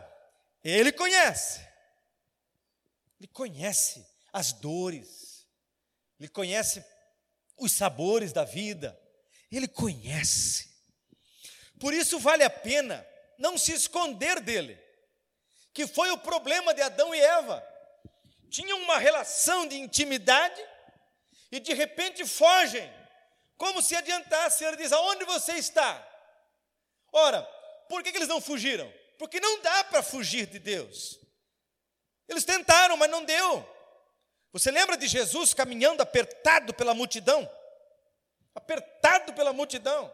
ele 0.62 0.92
conhece. 0.92 1.66
Ele 3.18 3.28
conhece 3.28 4.06
as 4.34 4.52
dores, 4.52 5.46
ele 6.20 6.28
conhece 6.28 6.84
os 7.56 7.72
sabores 7.72 8.34
da 8.34 8.44
vida, 8.44 8.98
ele 9.56 9.68
conhece. 9.68 10.68
Por 11.78 11.94
isso 11.94 12.18
vale 12.18 12.44
a 12.44 12.50
pena 12.50 13.06
não 13.38 13.56
se 13.56 13.72
esconder 13.72 14.40
dele, 14.40 14.78
que 15.72 15.86
foi 15.86 16.10
o 16.10 16.18
problema 16.18 16.74
de 16.74 16.82
Adão 16.82 17.14
e 17.14 17.20
Eva. 17.20 17.64
Tinham 18.50 18.78
uma 18.82 18.98
relação 18.98 19.66
de 19.66 19.76
intimidade 19.76 20.60
e 21.52 21.60
de 21.60 21.72
repente 21.72 22.26
fogem, 22.26 22.92
como 23.56 23.80
se 23.80 23.94
adiantasse. 23.94 24.64
Ele 24.64 24.76
diz: 24.76 24.92
Aonde 24.92 25.24
você 25.24 25.52
está? 25.52 26.04
Ora, 27.12 27.42
por 27.88 28.02
que, 28.02 28.10
que 28.10 28.18
eles 28.18 28.28
não 28.28 28.40
fugiram? 28.40 28.92
Porque 29.18 29.40
não 29.40 29.60
dá 29.62 29.84
para 29.84 30.02
fugir 30.02 30.46
de 30.46 30.58
Deus. 30.58 31.18
Eles 32.28 32.44
tentaram, 32.44 32.96
mas 32.96 33.10
não 33.10 33.24
deu. 33.24 33.66
Você 34.52 34.70
lembra 34.70 34.96
de 34.96 35.06
Jesus 35.06 35.54
caminhando 35.54 36.02
apertado 36.02 36.74
pela 36.74 36.94
multidão? 36.94 37.48
Apertado 38.58 39.32
pela 39.34 39.52
multidão. 39.52 40.12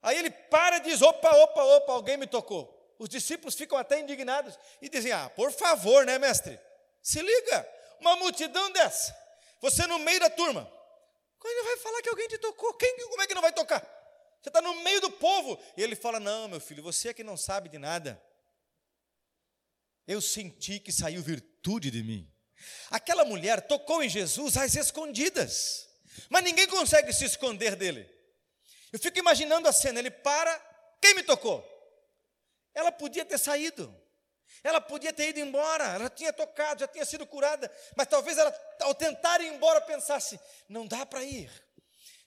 Aí 0.00 0.16
ele 0.16 0.30
para 0.30 0.76
e 0.76 0.80
diz: 0.80 1.02
opa, 1.02 1.30
opa, 1.30 1.62
opa, 1.62 1.92
alguém 1.92 2.16
me 2.16 2.26
tocou. 2.26 2.72
Os 2.98 3.08
discípulos 3.08 3.54
ficam 3.54 3.76
até 3.76 3.98
indignados 3.98 4.56
e 4.80 4.88
dizem: 4.88 5.12
ah, 5.12 5.28
por 5.30 5.50
favor, 5.50 6.06
né, 6.06 6.18
mestre? 6.18 6.58
Se 7.02 7.20
liga, 7.20 7.68
uma 8.00 8.16
multidão 8.16 8.70
dessa, 8.70 9.16
você 9.60 9.86
no 9.86 9.98
meio 9.98 10.20
da 10.20 10.30
turma, 10.30 10.70
ele 11.44 11.62
vai 11.62 11.76
falar 11.78 12.02
que 12.02 12.08
alguém 12.08 12.28
te 12.28 12.38
tocou? 12.38 12.74
Quem, 12.74 12.96
como 13.08 13.22
é 13.22 13.26
que 13.26 13.34
não 13.34 13.42
vai 13.42 13.52
tocar? 13.52 13.80
Você 14.40 14.48
está 14.48 14.62
no 14.62 14.74
meio 14.82 15.00
do 15.00 15.10
povo. 15.10 15.58
E 15.76 15.82
ele 15.82 15.96
fala: 15.96 16.20
Não, 16.20 16.48
meu 16.48 16.60
filho, 16.60 16.82
você 16.82 17.08
é 17.08 17.14
que 17.14 17.24
não 17.24 17.36
sabe 17.36 17.68
de 17.68 17.78
nada. 17.78 18.22
Eu 20.06 20.20
senti 20.20 20.78
que 20.78 20.92
saiu 20.92 21.22
virtude 21.22 21.90
de 21.90 22.02
mim. 22.02 22.32
Aquela 22.90 23.24
mulher 23.24 23.66
tocou 23.66 24.02
em 24.02 24.08
Jesus 24.08 24.56
às 24.56 24.76
escondidas, 24.76 25.85
mas 26.28 26.42
ninguém 26.42 26.66
consegue 26.66 27.12
se 27.12 27.24
esconder 27.24 27.76
dele. 27.76 28.08
Eu 28.92 28.98
fico 28.98 29.18
imaginando 29.18 29.68
a 29.68 29.72
cena: 29.72 29.98
ele 29.98 30.10
para, 30.10 30.58
quem 31.00 31.14
me 31.14 31.22
tocou? 31.22 31.64
Ela 32.74 32.92
podia 32.92 33.24
ter 33.24 33.38
saído, 33.38 33.94
ela 34.62 34.80
podia 34.80 35.12
ter 35.12 35.30
ido 35.30 35.40
embora, 35.40 35.84
ela 35.94 36.10
tinha 36.10 36.32
tocado, 36.32 36.80
já 36.80 36.88
tinha 36.88 37.04
sido 37.04 37.26
curada, 37.26 37.72
mas 37.96 38.06
talvez 38.06 38.36
ela, 38.36 38.54
ao 38.80 38.94
tentar 38.94 39.40
ir 39.40 39.52
embora, 39.52 39.80
pensasse: 39.80 40.38
não 40.68 40.86
dá 40.86 41.04
para 41.04 41.22
ir. 41.24 41.50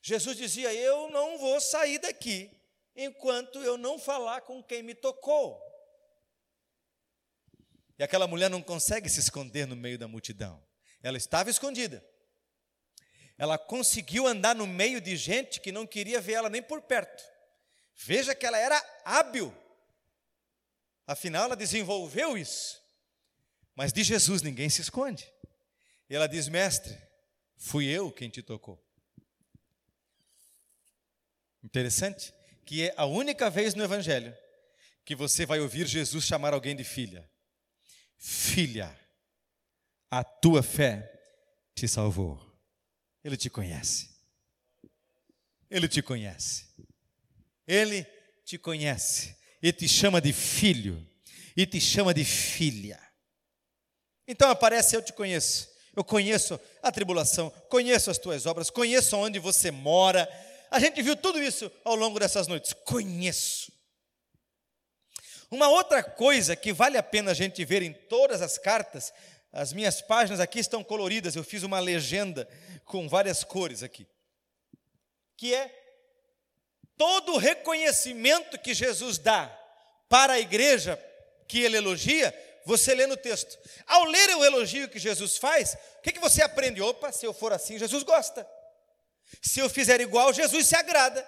Jesus 0.02 0.38
dizia: 0.38 0.74
Eu 0.74 1.10
não 1.10 1.38
vou 1.38 1.60
sair 1.60 2.00
daqui 2.00 2.52
enquanto 2.96 3.62
eu 3.64 3.78
não 3.78 3.98
falar 4.00 4.42
com 4.42 4.64
quem 4.64 4.84
me 4.84 4.96
tocou. 4.96 5.62
E 7.98 8.04
aquela 8.04 8.28
mulher 8.28 8.50
não 8.50 8.62
consegue 8.62 9.10
se 9.10 9.20
esconder 9.20 9.68
no 9.68 9.76
meio 9.76 10.00
da 10.00 10.08
multidão. 10.08 10.66
Ela 11.04 11.18
estava 11.18 11.50
escondida. 11.50 12.04
Ela 13.40 13.58
conseguiu 13.58 14.28
andar 14.28 14.54
no 14.54 14.68
meio 14.68 15.00
de 15.00 15.16
gente 15.16 15.62
que 15.62 15.72
não 15.72 15.88
queria 15.88 16.20
ver 16.20 16.34
ela 16.34 16.50
nem 16.50 16.62
por 16.62 16.82
perto. 16.82 17.24
Veja 17.96 18.36
que 18.36 18.46
ela 18.46 18.58
era 18.58 18.78
hábil. 19.06 19.56
Afinal, 21.08 21.46
ela 21.46 21.56
desenvolveu 21.56 22.38
isso. 22.38 22.84
Mas 23.74 23.94
de 23.94 24.04
Jesus 24.04 24.42
ninguém 24.42 24.70
se 24.70 24.82
esconde. 24.82 25.32
E 26.10 26.16
ela 26.16 26.28
diz: 26.28 26.50
Mestre, 26.50 26.98
fui 27.56 27.88
eu 27.88 28.12
quem 28.12 28.30
te 28.30 28.44
tocou. 28.44 28.78
Interessante 31.64 32.34
que 32.66 32.90
é 32.90 32.94
a 32.98 33.06
única 33.06 33.50
vez 33.50 33.74
no 33.74 33.84
Evangelho 33.86 34.36
que 35.06 35.16
você 35.16 35.46
vai 35.46 35.62
ouvir 35.62 35.88
Jesus 35.88 36.26
chamar 36.26 36.54
alguém 36.54 36.76
de 36.76 36.84
filha. 36.84 37.28
Filha, 38.18 38.94
a 40.12 40.26
tua 40.26 40.62
fé 40.62 41.10
te 41.74 41.88
salvou. 41.88 42.49
Ele 43.24 43.38
te 43.38 43.50
conhece. 43.50 44.10
Ele 45.70 45.88
te 45.88 46.02
conhece. 46.02 46.68
Ele 47.68 48.04
te 48.46 48.58
conhece 48.58 49.38
e 49.62 49.72
te 49.72 49.88
chama 49.88 50.20
de 50.20 50.34
filho 50.34 51.06
e 51.56 51.66
te 51.66 51.80
chama 51.80 52.14
de 52.14 52.24
filha. 52.24 53.00
Então 54.28 54.50
aparece 54.50 54.96
eu 54.96 55.02
te 55.02 55.14
conheço. 55.14 55.70
Eu 55.96 56.04
conheço 56.04 56.60
a 56.82 56.92
tribulação, 56.92 57.50
conheço 57.68 58.10
as 58.10 58.18
tuas 58.18 58.46
obras, 58.46 58.70
conheço 58.70 59.18
onde 59.18 59.38
você 59.38 59.70
mora, 59.70 60.30
a 60.72 60.80
gente 60.80 61.02
viu 61.02 61.16
tudo 61.16 61.42
isso 61.42 61.72
ao 61.84 61.96
longo 61.96 62.20
dessas 62.20 62.48
noites. 62.48 62.74
Conheço. 62.86 63.72
Uma 65.50 65.68
outra 65.68 66.04
coisa 66.04 66.56
que 66.56 66.72
vale 66.72 66.98
a 66.98 67.04
pena 67.04 67.32
a 67.32 67.34
gente 67.34 67.66
ver 67.66 67.82
em 67.82 67.92
todas 67.92 68.42
as 68.42 68.58
cartas, 68.58 69.12
as 69.52 69.74
minhas 69.74 70.02
páginas 70.02 70.40
aqui 70.40 70.60
estão 70.60 70.84
coloridas, 70.84 71.36
eu 71.36 71.44
fiz 71.44 71.64
uma 71.64 71.80
legenda 71.80 72.48
com 72.86 73.08
várias 73.10 73.44
cores 73.44 73.84
aqui, 73.84 74.08
que 75.36 75.54
é 75.54 75.76
todo 76.98 77.34
o 77.34 77.38
reconhecimento 77.38 78.60
que 78.60 78.74
Jesus 78.74 79.18
dá 79.18 79.48
para 80.08 80.34
a 80.34 80.40
igreja 80.40 81.02
que 81.48 81.62
ele 81.62 81.78
elogia, 81.78 82.34
você 82.66 82.94
lê 82.94 83.08
no 83.08 83.18
texto. 83.18 83.58
Ao 83.88 84.04
ler 84.04 84.36
o 84.36 84.46
elogio 84.46 84.90
que 84.90 85.00
Jesus 85.00 85.38
faz, 85.38 85.76
o 85.98 86.02
que, 86.02 86.12
que 86.12 86.20
você 86.20 86.42
aprende? 86.44 86.82
Opa, 86.82 87.12
se 87.12 87.26
eu 87.26 87.34
for 87.34 87.54
assim, 87.54 87.80
Jesus 87.80 88.04
gosta. 88.04 88.48
Se 89.42 89.60
eu 89.60 89.70
fizer 89.70 90.02
igual, 90.02 90.34
Jesus 90.34 90.68
se 90.68 90.76
agrada. 90.76 91.28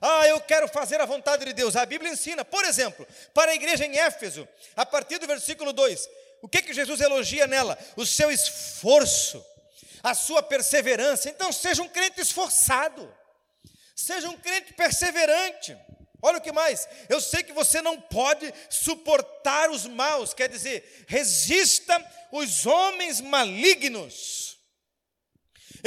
Ah, 0.00 0.26
eu 0.28 0.40
quero 0.40 0.68
fazer 0.68 1.00
a 1.00 1.06
vontade 1.06 1.44
de 1.44 1.52
Deus. 1.52 1.76
A 1.76 1.84
Bíblia 1.84 2.12
ensina, 2.12 2.44
por 2.44 2.64
exemplo, 2.64 3.06
para 3.34 3.50
a 3.52 3.54
igreja 3.54 3.84
em 3.84 3.98
Éfeso, 3.98 4.46
a 4.76 4.86
partir 4.86 5.18
do 5.18 5.26
versículo 5.26 5.72
2, 5.72 6.08
o 6.42 6.48
que 6.48 6.62
que 6.62 6.74
Jesus 6.74 7.00
elogia 7.00 7.46
nela? 7.46 7.78
O 7.96 8.06
seu 8.06 8.30
esforço, 8.30 9.44
a 10.02 10.14
sua 10.14 10.42
perseverança. 10.42 11.28
Então, 11.28 11.52
seja 11.52 11.82
um 11.82 11.88
crente 11.88 12.20
esforçado, 12.20 13.12
seja 13.94 14.28
um 14.28 14.36
crente 14.36 14.72
perseverante. 14.72 15.76
Olha 16.20 16.38
o 16.38 16.40
que 16.40 16.50
mais, 16.50 16.88
eu 17.08 17.20
sei 17.20 17.44
que 17.44 17.52
você 17.52 17.80
não 17.80 18.00
pode 18.00 18.52
suportar 18.68 19.70
os 19.70 19.86
maus, 19.86 20.34
quer 20.34 20.48
dizer, 20.48 21.04
resista 21.06 22.04
os 22.32 22.66
homens 22.66 23.20
malignos. 23.20 24.57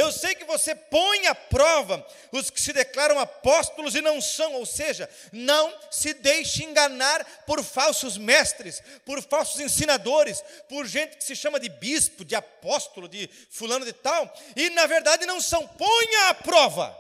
Eu 0.02 0.12
sei 0.12 0.34
que 0.34 0.46
você 0.46 0.74
põe 0.74 1.28
à 1.28 1.36
prova 1.36 2.04
os 2.32 2.50
que 2.50 2.60
se 2.60 2.74
declaram 2.74 3.20
apóstolos 3.20 3.94
e 3.94 4.02
não 4.02 4.20
são, 4.20 4.56
ou 4.56 4.66
seja, 4.66 5.08
não 5.32 5.72
se 5.92 6.12
deixe 6.16 6.64
enganar 6.64 7.24
por 7.46 7.64
falsos 7.64 8.18
mestres, 8.18 8.82
por 9.06 9.22
falsos 9.22 9.60
ensinadores, 9.60 10.44
por 10.68 10.88
gente 10.88 11.18
que 11.18 11.24
se 11.24 11.36
chama 11.36 11.60
de 11.60 11.70
bispo, 11.70 12.26
de 12.26 12.34
apóstolo, 12.34 13.08
de 13.08 13.30
fulano 13.52 13.86
de 13.86 13.94
tal, 13.94 14.34
e 14.56 14.72
na 14.72 14.88
verdade 14.88 15.28
não 15.28 15.40
são. 15.40 15.68
Ponha 15.68 16.30
à 16.30 16.34
prova. 16.34 16.98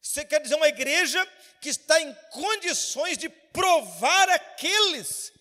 Você 0.00 0.24
quer 0.24 0.40
dizer 0.40 0.54
uma 0.54 0.68
igreja 0.68 1.26
que 1.60 1.68
está 1.68 2.00
em 2.00 2.14
condições 2.30 3.18
de 3.18 3.28
provar 3.28 4.28
aqueles 4.28 5.32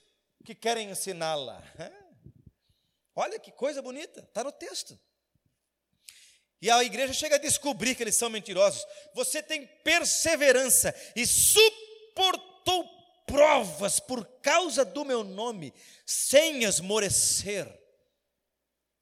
que 0.44 0.56
querem 0.56 0.90
ensiná-la. 0.90 1.62
Olha 3.16 3.38
que 3.38 3.52
coisa 3.52 3.80
bonita, 3.80 4.22
está 4.22 4.44
no 4.44 4.52
texto. 4.52 5.00
E 6.64 6.72
a 6.72 6.82
igreja 6.82 7.12
chega 7.12 7.36
a 7.36 7.40
descobrir 7.40 7.94
que 7.94 8.02
eles 8.02 8.16
são 8.16 8.30
mentirosos. 8.30 8.88
Você 9.14 9.44
tem 9.44 9.68
perseverança 9.84 10.96
e 11.14 11.28
suportou 11.28 12.88
provas 13.26 14.00
por 14.00 14.26
causa 14.42 14.86
do 14.86 15.04
meu 15.04 15.26
nome, 15.26 15.74
sem 16.06 16.64
esmorecer. 16.64 17.68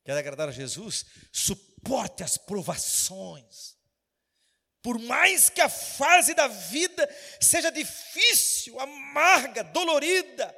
Quer 0.03 0.17
agradar 0.17 0.49
a 0.49 0.51
Jesus? 0.51 1.05
Suporte 1.31 2.23
as 2.23 2.35
provações. 2.35 3.77
Por 4.81 4.97
mais 4.97 5.47
que 5.47 5.61
a 5.61 5.69
fase 5.69 6.33
da 6.33 6.47
vida 6.47 7.07
seja 7.39 7.69
difícil, 7.71 8.79
amarga, 8.79 9.63
dolorida, 9.65 10.51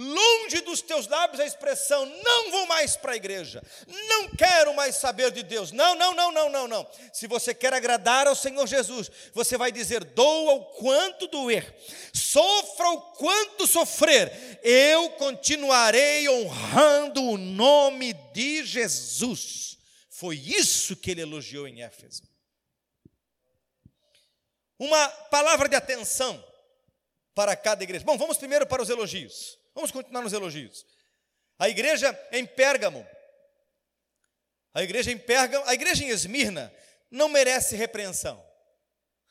longe 0.00 0.62
dos 0.62 0.80
teus 0.80 1.06
lábios 1.06 1.40
a 1.40 1.46
expressão: 1.46 2.06
não 2.06 2.50
vou 2.50 2.66
mais 2.66 2.96
para 2.96 3.12
a 3.12 3.16
igreja, 3.16 3.62
não 4.08 4.30
quero 4.30 4.74
mais 4.74 4.96
saber 4.96 5.30
de 5.30 5.42
Deus. 5.42 5.70
Não, 5.70 5.94
não, 5.94 6.14
não, 6.14 6.32
não, 6.32 6.48
não, 6.48 6.66
não. 6.66 6.90
Se 7.12 7.26
você 7.26 7.54
quer 7.54 7.74
agradar 7.74 8.26
ao 8.26 8.34
Senhor 8.34 8.66
Jesus, 8.66 9.10
você 9.34 9.58
vai 9.58 9.70
dizer: 9.70 10.02
doa 10.04 10.54
o 10.54 10.64
quanto 10.76 11.26
doer, 11.26 11.76
sofra 12.14 12.88
o 12.88 13.00
quanto 13.12 13.66
sofrer, 13.66 14.58
eu 14.62 15.10
continuarei 15.10 16.28
honrando 16.28 17.22
o 17.22 17.36
nome 17.36 18.14
de 18.32 18.64
Jesus. 18.64 19.78
Foi 20.08 20.36
isso 20.36 20.96
que 20.96 21.10
ele 21.10 21.22
elogiou 21.22 21.68
em 21.68 21.82
Éfeso. 21.82 22.22
Uma 24.78 25.08
palavra 25.08 25.68
de 25.68 25.76
atenção 25.76 26.42
para 27.34 27.54
cada 27.54 27.84
igreja. 27.84 28.04
Bom, 28.04 28.16
vamos 28.16 28.38
primeiro 28.38 28.66
para 28.66 28.82
os 28.82 28.88
elogios. 28.88 29.59
Vamos 29.80 29.92
continuar 29.92 30.20
nos 30.20 30.34
elogios. 30.34 30.84
A 31.58 31.66
igreja 31.66 32.14
em 32.32 32.44
Pérgamo, 32.44 33.06
a 34.74 34.82
igreja 34.82 35.10
em 35.10 35.16
Pérgamo, 35.16 35.64
a 35.64 35.72
igreja 35.72 36.04
em 36.04 36.08
Esmirna 36.08 36.70
não 37.10 37.30
merece 37.30 37.76
repreensão. 37.76 38.44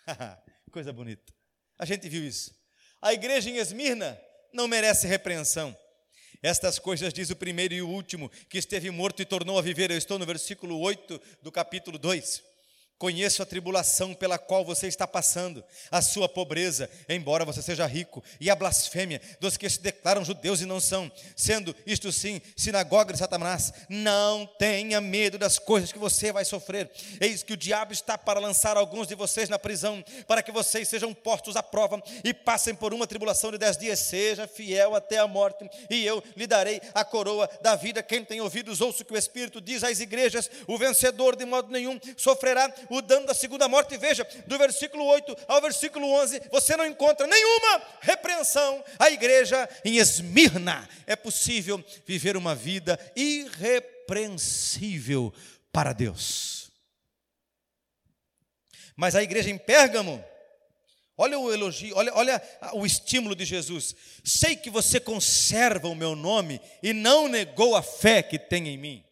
Coisa 0.71 0.91
bonita. 0.91 1.31
A 1.77 1.85
gente 1.85 2.09
viu 2.09 2.25
isso. 2.25 2.51
A 2.99 3.13
igreja 3.13 3.47
em 3.47 3.57
Esmirna 3.57 4.19
não 4.51 4.67
merece 4.67 5.05
repreensão. 5.05 5.77
Estas 6.41 6.79
coisas 6.79 7.13
diz 7.13 7.29
o 7.29 7.35
primeiro 7.35 7.75
e 7.75 7.83
o 7.83 7.87
último, 7.87 8.27
que 8.49 8.57
esteve 8.57 8.89
morto 8.89 9.21
e 9.21 9.25
tornou 9.25 9.59
a 9.59 9.61
viver. 9.61 9.91
Eu 9.91 9.97
estou 9.99 10.17
no 10.17 10.25
versículo 10.25 10.79
8 10.79 11.21
do 11.43 11.51
capítulo 11.51 11.99
2. 11.99 12.41
Conheço 12.99 13.41
a 13.41 13.45
tribulação 13.45 14.13
pela 14.13 14.37
qual 14.37 14.65
você 14.65 14.85
está 14.85 15.07
passando, 15.07 15.63
a 15.89 16.01
sua 16.01 16.27
pobreza, 16.27 16.89
embora 17.07 17.45
você 17.45 17.61
seja 17.61 17.85
rico, 17.85 18.21
e 18.41 18.49
a 18.49 18.55
blasfêmia 18.55 19.21
dos 19.39 19.55
que 19.55 19.69
se 19.69 19.79
declaram 19.79 20.25
judeus 20.25 20.59
e 20.59 20.65
não 20.65 20.81
são, 20.81 21.09
sendo 21.33 21.73
isto 21.85 22.11
sim 22.11 22.41
sinagoga 22.57 23.13
de 23.13 23.19
Satanás. 23.19 23.71
Não 23.87 24.45
tenha 24.45 24.99
medo 24.99 25.37
das 25.37 25.57
coisas 25.57 25.93
que 25.93 25.97
você 25.97 26.33
vai 26.33 26.43
sofrer. 26.43 26.91
Eis 27.21 27.41
que 27.41 27.53
o 27.53 27.57
diabo 27.57 27.93
está 27.93 28.17
para 28.17 28.37
lançar 28.37 28.75
alguns 28.75 29.07
de 29.07 29.15
vocês 29.15 29.47
na 29.47 29.57
prisão, 29.57 30.03
para 30.27 30.43
que 30.43 30.51
vocês 30.51 30.89
sejam 30.89 31.13
postos 31.13 31.55
à 31.55 31.63
prova 31.63 32.03
e 32.21 32.33
passem 32.33 32.75
por 32.75 32.93
uma 32.93 33.07
tribulação 33.07 33.49
de 33.49 33.57
dez 33.57 33.77
dias. 33.77 33.99
Seja 33.99 34.45
fiel 34.45 34.93
até 34.93 35.19
a 35.19 35.27
morte, 35.27 35.69
e 35.89 36.05
eu 36.05 36.21
lhe 36.35 36.45
darei 36.45 36.81
a 36.93 37.05
coroa 37.05 37.49
da 37.61 37.77
vida. 37.77 38.03
Quem 38.03 38.25
tem 38.25 38.41
ouvidos, 38.41 38.81
ouça 38.81 39.03
o 39.03 39.05
que 39.05 39.13
o 39.13 39.17
Espírito 39.17 39.61
diz 39.61 39.85
às 39.85 40.01
igrejas: 40.01 40.51
o 40.67 40.77
vencedor 40.77 41.37
de 41.37 41.45
modo 41.45 41.71
nenhum 41.71 41.97
sofrerá 42.17 42.69
o 42.89 43.01
dano 43.01 43.27
da 43.27 43.33
segunda 43.33 43.67
morte. 43.67 43.97
Veja, 43.97 44.25
do 44.47 44.57
versículo 44.57 45.03
8 45.05 45.35
ao 45.47 45.59
versículo 45.61 46.09
11, 46.11 46.41
você 46.51 46.77
não 46.77 46.85
encontra 46.85 47.27
nenhuma 47.27 47.81
repreensão 48.01 48.83
à 48.97 49.09
igreja 49.09 49.67
em 49.83 49.97
Esmirna. 49.97 50.87
É 51.05 51.13
possível 51.15 51.83
viver 52.05 52.37
uma 52.37 52.55
vida 52.55 52.97
irrepreensível 53.15 55.33
para 55.71 55.93
Deus. 55.93 56.71
Mas 58.95 59.15
a 59.15 59.23
igreja 59.23 59.49
em 59.49 59.57
Pérgamo, 59.57 60.23
olha 61.17 61.39
o 61.39 61.51
elogio, 61.53 61.95
olha, 61.95 62.13
olha 62.15 62.43
o 62.73 62.85
estímulo 62.85 63.33
de 63.33 63.45
Jesus. 63.45 63.95
Sei 64.25 64.57
que 64.57 64.69
você 64.69 64.99
conserva 64.99 65.87
o 65.87 65.95
meu 65.95 66.17
nome 66.17 66.59
e 66.83 66.91
não 66.91 67.29
negou 67.29 67.77
a 67.77 67.81
fé 67.81 68.21
que 68.21 68.37
tem 68.37 68.67
em 68.67 68.77
mim. 68.77 69.05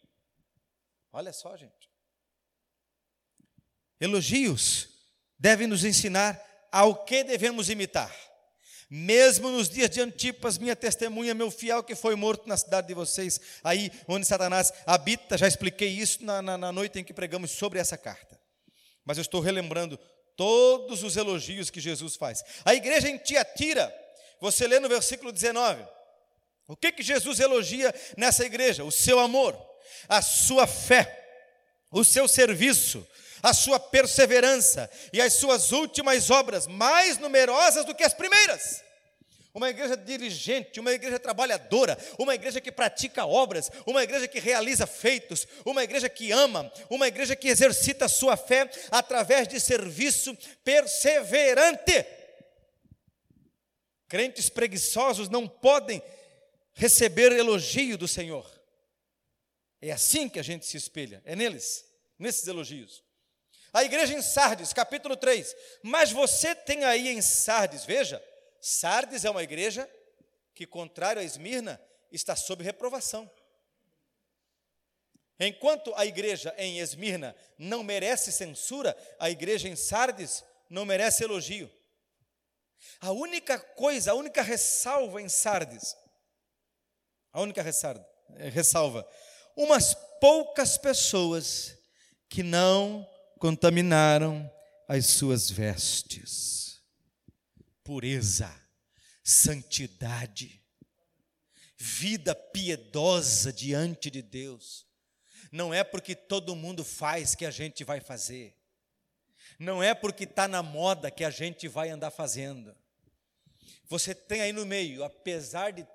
Olha 1.10 1.32
só, 1.32 1.56
gente. 1.56 1.77
Elogios 4.00 4.88
devem 5.38 5.66
nos 5.66 5.84
ensinar 5.84 6.40
ao 6.70 7.04
que 7.04 7.24
devemos 7.24 7.70
imitar. 7.70 8.14
Mesmo 8.90 9.50
nos 9.50 9.68
dias 9.68 9.90
de 9.90 10.00
Antipas, 10.00 10.56
minha 10.56 10.74
testemunha, 10.74 11.34
meu 11.34 11.50
fiel 11.50 11.82
que 11.82 11.94
foi 11.94 12.14
morto 12.14 12.48
na 12.48 12.56
cidade 12.56 12.88
de 12.88 12.94
vocês, 12.94 13.38
aí 13.62 13.92
onde 14.06 14.26
Satanás 14.26 14.72
habita, 14.86 15.36
já 15.36 15.46
expliquei 15.46 15.88
isso 15.88 16.24
na, 16.24 16.40
na, 16.40 16.56
na 16.56 16.72
noite 16.72 16.98
em 16.98 17.04
que 17.04 17.12
pregamos 17.12 17.50
sobre 17.50 17.78
essa 17.78 17.98
carta. 17.98 18.40
Mas 19.04 19.18
eu 19.18 19.22
estou 19.22 19.42
relembrando 19.42 19.98
todos 20.36 21.02
os 21.02 21.16
elogios 21.16 21.68
que 21.68 21.80
Jesus 21.80 22.16
faz. 22.16 22.42
A 22.64 22.74
igreja 22.74 23.10
em 23.10 23.18
Tiatira, 23.18 23.94
você 24.40 24.66
lê 24.66 24.80
no 24.80 24.88
versículo 24.88 25.32
19, 25.32 25.84
o 26.66 26.76
que, 26.76 26.92
que 26.92 27.02
Jesus 27.02 27.40
elogia 27.40 27.94
nessa 28.16 28.44
igreja? 28.44 28.84
O 28.84 28.92
seu 28.92 29.18
amor, 29.18 29.58
a 30.08 30.22
sua 30.22 30.66
fé, 30.66 31.26
o 31.90 32.04
seu 32.04 32.28
serviço, 32.28 33.06
a 33.42 33.54
sua 33.54 33.78
perseverança 33.78 34.90
e 35.12 35.20
as 35.20 35.34
suas 35.34 35.72
últimas 35.72 36.30
obras, 36.30 36.66
mais 36.66 37.18
numerosas 37.18 37.84
do 37.84 37.94
que 37.94 38.04
as 38.04 38.14
primeiras. 38.14 38.82
Uma 39.54 39.70
igreja 39.70 39.96
diligente, 39.96 40.78
uma 40.78 40.92
igreja 40.92 41.18
trabalhadora, 41.18 41.98
uma 42.18 42.34
igreja 42.34 42.60
que 42.60 42.70
pratica 42.70 43.26
obras, 43.26 43.70
uma 43.86 44.02
igreja 44.02 44.28
que 44.28 44.38
realiza 44.38 44.86
feitos, 44.86 45.46
uma 45.64 45.82
igreja 45.82 46.08
que 46.08 46.30
ama, 46.30 46.70
uma 46.88 47.08
igreja 47.08 47.34
que 47.34 47.48
exercita 47.48 48.04
a 48.04 48.08
sua 48.08 48.36
fé 48.36 48.70
através 48.90 49.48
de 49.48 49.58
serviço 49.58 50.36
perseverante. 50.62 52.06
Crentes 54.06 54.48
preguiçosos 54.48 55.28
não 55.28 55.48
podem 55.48 56.02
receber 56.74 57.32
elogio 57.32 57.98
do 57.98 58.06
Senhor. 58.06 58.48
É 59.80 59.90
assim 59.90 60.28
que 60.28 60.38
a 60.38 60.42
gente 60.42 60.66
se 60.66 60.76
espelha, 60.76 61.22
é 61.24 61.34
neles, 61.34 61.84
nesses 62.18 62.46
elogios. 62.46 63.02
A 63.78 63.84
igreja 63.84 64.12
em 64.12 64.20
Sardes, 64.20 64.72
capítulo 64.72 65.16
3. 65.16 65.54
Mas 65.84 66.10
você 66.10 66.52
tem 66.52 66.82
aí 66.82 67.10
em 67.10 67.22
Sardes, 67.22 67.84
veja, 67.84 68.20
Sardes 68.60 69.24
é 69.24 69.30
uma 69.30 69.44
igreja 69.44 69.88
que, 70.52 70.66
contrário 70.66 71.22
a 71.22 71.24
Esmirna, 71.24 71.80
está 72.10 72.34
sob 72.34 72.64
reprovação. 72.64 73.30
Enquanto 75.38 75.94
a 75.94 76.04
igreja 76.04 76.52
em 76.58 76.80
Esmirna 76.80 77.36
não 77.56 77.84
merece 77.84 78.32
censura, 78.32 78.96
a 79.16 79.30
igreja 79.30 79.68
em 79.68 79.76
Sardes 79.76 80.42
não 80.68 80.84
merece 80.84 81.22
elogio. 81.22 81.70
A 83.00 83.12
única 83.12 83.60
coisa, 83.60 84.10
a 84.10 84.14
única 84.14 84.42
ressalva 84.42 85.22
em 85.22 85.28
Sardes, 85.28 85.96
a 87.32 87.40
única 87.40 87.62
ressalva, 87.62 89.08
umas 89.56 89.94
poucas 90.20 90.76
pessoas 90.76 91.78
que 92.28 92.42
não 92.42 93.08
contaminaram 93.38 94.50
as 94.86 95.06
suas 95.06 95.50
vestes. 95.50 96.82
Pureza, 97.82 98.54
santidade, 99.22 100.62
vida 101.76 102.34
piedosa 102.34 103.52
diante 103.52 104.10
de 104.10 104.20
Deus. 104.20 104.86
Não 105.50 105.72
é 105.72 105.82
porque 105.82 106.14
todo 106.14 106.56
mundo 106.56 106.84
faz 106.84 107.34
que 107.34 107.46
a 107.46 107.50
gente 107.50 107.84
vai 107.84 108.00
fazer. 108.00 108.56
Não 109.58 109.82
é 109.82 109.94
porque 109.94 110.24
está 110.24 110.46
na 110.46 110.62
moda 110.62 111.10
que 111.10 111.24
a 111.24 111.30
gente 111.30 111.66
vai 111.68 111.88
andar 111.88 112.10
fazendo. 112.10 112.74
Você 113.88 114.14
tem 114.14 114.42
aí 114.42 114.52
no 114.52 114.66
meio, 114.66 115.02
apesar 115.02 115.72
de 115.72 115.86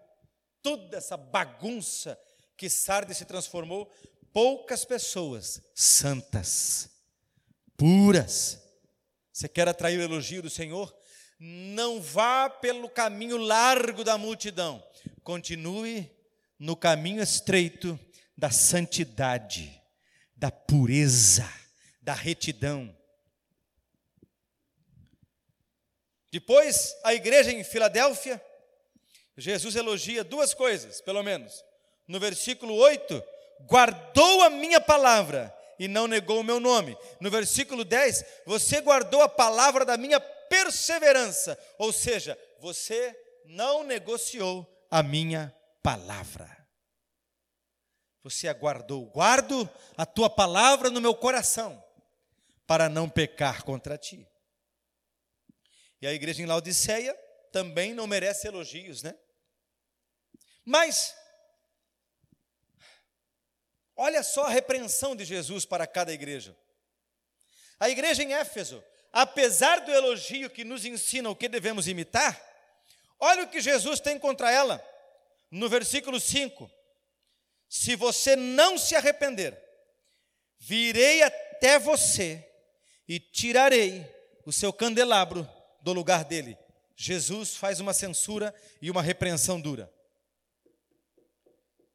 toda 0.61 0.97
essa 0.97 1.15
bagunça 1.15 2.19
que 2.57 2.69
Sardes 2.69 3.17
se 3.17 3.25
transformou, 3.25 3.91
poucas 4.31 4.83
pessoas 4.83 5.61
santas, 5.75 6.89
puras. 7.83 8.63
Você 9.33 9.49
quer 9.49 9.67
atrair 9.67 9.99
o 9.99 10.01
elogio 10.01 10.41
do 10.41 10.49
Senhor? 10.49 10.95
Não 11.37 12.01
vá 12.01 12.49
pelo 12.49 12.87
caminho 12.87 13.35
largo 13.35 14.05
da 14.05 14.17
multidão. 14.17 14.81
Continue 15.21 16.09
no 16.57 16.77
caminho 16.77 17.21
estreito 17.21 17.99
da 18.37 18.49
santidade, 18.49 19.81
da 20.33 20.49
pureza, 20.49 21.45
da 22.01 22.13
retidão. 22.13 22.95
Depois, 26.31 26.95
a 27.03 27.13
igreja 27.13 27.51
em 27.51 27.65
Filadélfia, 27.65 28.41
Jesus 29.35 29.75
elogia 29.75 30.23
duas 30.23 30.53
coisas, 30.53 31.01
pelo 31.01 31.21
menos. 31.21 31.61
No 32.07 32.17
versículo 32.17 32.75
8, 32.75 33.21
guardou 33.67 34.41
a 34.43 34.49
minha 34.49 34.79
palavra 34.79 35.53
e 35.83 35.87
não 35.89 36.07
negou 36.07 36.39
o 36.39 36.43
meu 36.45 36.61
nome. 36.61 36.97
No 37.19 37.29
versículo 37.29 37.83
10, 37.83 38.23
você 38.45 38.79
guardou 38.79 39.21
a 39.21 39.27
palavra 39.27 39.83
da 39.83 39.97
minha 39.97 40.17
perseverança, 40.17 41.59
ou 41.77 41.91
seja, 41.91 42.39
você 42.61 43.13
não 43.43 43.83
negociou 43.83 44.65
a 44.89 45.03
minha 45.03 45.53
palavra. 45.81 46.65
Você 48.23 48.47
aguardou, 48.47 49.07
guardo 49.07 49.69
a 49.97 50.05
tua 50.05 50.29
palavra 50.29 50.89
no 50.89 51.01
meu 51.01 51.13
coração, 51.13 51.83
para 52.65 52.87
não 52.87 53.09
pecar 53.09 53.63
contra 53.63 53.97
ti. 53.97 54.25
E 56.01 56.07
a 56.07 56.13
igreja 56.13 56.41
em 56.41 56.45
Laodiceia 56.45 57.13
também 57.51 57.93
não 57.93 58.07
merece 58.07 58.47
elogios, 58.47 59.03
né? 59.03 59.13
Mas 60.63 61.13
Olha 63.95 64.23
só 64.23 64.45
a 64.45 64.49
repreensão 64.49 65.15
de 65.15 65.23
Jesus 65.23 65.65
para 65.65 65.85
cada 65.85 66.11
igreja. 66.11 66.55
A 67.79 67.89
igreja 67.89 68.23
em 68.23 68.33
Éfeso, 68.33 68.83
apesar 69.11 69.81
do 69.81 69.91
elogio 69.91 70.49
que 70.49 70.63
nos 70.63 70.85
ensina 70.85 71.29
o 71.29 71.35
que 71.35 71.47
devemos 71.47 71.87
imitar, 71.87 72.39
olha 73.19 73.43
o 73.43 73.47
que 73.47 73.61
Jesus 73.61 73.99
tem 73.99 74.17
contra 74.17 74.51
ela, 74.51 74.83
no 75.51 75.69
versículo 75.69 76.19
5: 76.19 76.69
Se 77.69 77.95
você 77.95 78.35
não 78.35 78.77
se 78.77 78.95
arrepender, 78.95 79.61
virei 80.57 81.21
até 81.21 81.77
você 81.77 82.47
e 83.07 83.19
tirarei 83.19 84.09
o 84.45 84.51
seu 84.51 84.73
candelabro 84.73 85.47
do 85.81 85.93
lugar 85.93 86.23
dele. 86.23 86.57
Jesus 86.95 87.55
faz 87.55 87.79
uma 87.79 87.93
censura 87.93 88.53
e 88.81 88.89
uma 88.89 89.01
repreensão 89.01 89.59
dura. 89.59 89.91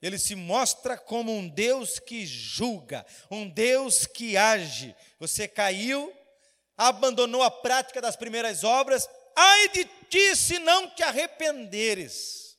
Ele 0.01 0.19
se 0.19 0.35
mostra 0.35 0.97
como 0.97 1.33
um 1.33 1.49
Deus 1.49 1.99
que 1.99 2.25
julga, 2.25 3.05
um 3.31 3.49
Deus 3.49 4.07
que 4.07 4.37
age. 4.37 4.95
Você 5.19 5.49
caiu, 5.49 6.13
abandonou 6.77 7.43
a 7.43 7.51
prática 7.51 8.01
das 8.01 8.17
primeiras 8.17 8.63
obras, 8.63 9.09
ai 9.35 9.69
de 9.71 9.85
ti 10.09 10.37
se 10.37 10.59
não 10.59 10.89
te 10.91 11.03
arrependeres. 11.03 12.57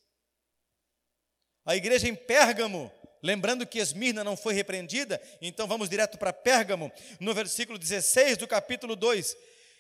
A 1.66 1.76
igreja 1.76 2.08
em 2.08 2.16
Pérgamo 2.16 2.92
Lembrando 3.22 3.68
que 3.68 3.80
Esmirna 3.80 4.24
não 4.24 4.38
foi 4.38 4.54
repreendida, 4.54 5.22
então 5.42 5.68
vamos 5.68 5.90
direto 5.90 6.18
para 6.18 6.32
Pérgamo, 6.32 6.90
no 7.20 7.34
versículo 7.34 7.78
16 7.78 8.38
do 8.38 8.48
capítulo 8.48 8.96
2. 8.96 9.36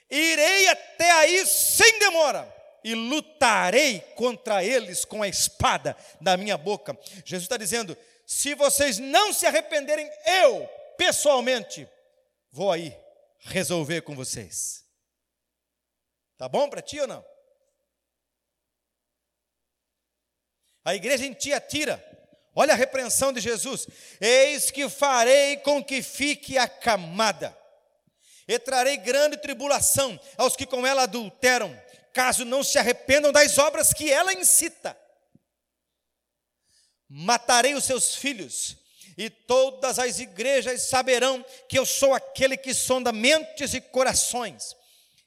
Irei 0.10 0.68
até 0.68 1.10
aí 1.12 1.46
sem 1.46 2.00
demora 2.00 2.59
e 2.84 2.94
lutarei 2.96 4.00
contra 4.16 4.64
eles 4.64 5.06
com 5.06 5.22
a 5.22 5.28
espada 5.28 5.96
da 6.22 6.38
minha 6.38 6.58
boca. 6.58 6.98
Jesus 7.26 7.44
está 7.44 7.58
dizendo: 7.58 7.98
se 8.26 8.54
vocês 8.54 9.00
não 9.00 9.34
se 9.34 9.46
arrependerem, 9.46 10.10
eu, 10.44 10.68
pessoalmente, 10.98 11.88
vou 12.52 12.72
aí 12.72 12.96
resolver 13.40 14.02
com 14.02 14.16
vocês. 14.16 14.86
Tá 16.38 16.48
bom 16.48 16.70
para 16.70 16.82
ti 16.82 17.00
ou 17.00 17.08
não? 17.08 17.26
A 20.86 20.96
igreja 20.96 21.26
em 21.26 21.34
Tiatira, 21.34 22.04
olha 22.56 22.74
a 22.74 22.78
repreensão 22.78 23.34
de 23.34 23.42
Jesus: 23.42 23.88
Eis 24.22 24.72
que 24.72 24.88
farei 24.88 25.58
com 25.58 25.84
que 25.84 26.02
fique 26.02 26.58
acamada, 26.58 27.58
e 28.50 28.58
trarei 28.58 28.98
grande 28.98 29.38
tribulação 29.38 30.20
aos 30.36 30.56
que 30.56 30.66
com 30.66 30.86
ela 30.86 31.04
adulteram, 31.04 31.80
caso 32.12 32.44
não 32.44 32.64
se 32.64 32.80
arrependam 32.80 33.32
das 33.32 33.60
obras 33.60 33.94
que 33.94 34.12
ela 34.12 34.34
incita. 34.34 34.98
Matarei 37.08 37.76
os 37.76 37.84
seus 37.84 38.16
filhos, 38.16 38.76
e 39.16 39.30
todas 39.30 40.00
as 40.00 40.18
igrejas 40.18 40.82
saberão 40.82 41.46
que 41.68 41.78
eu 41.78 41.86
sou 41.86 42.12
aquele 42.12 42.58
que 42.58 42.74
sonda 42.74 43.12
mentes 43.12 43.76
e 43.76 43.82
corações, 43.82 44.76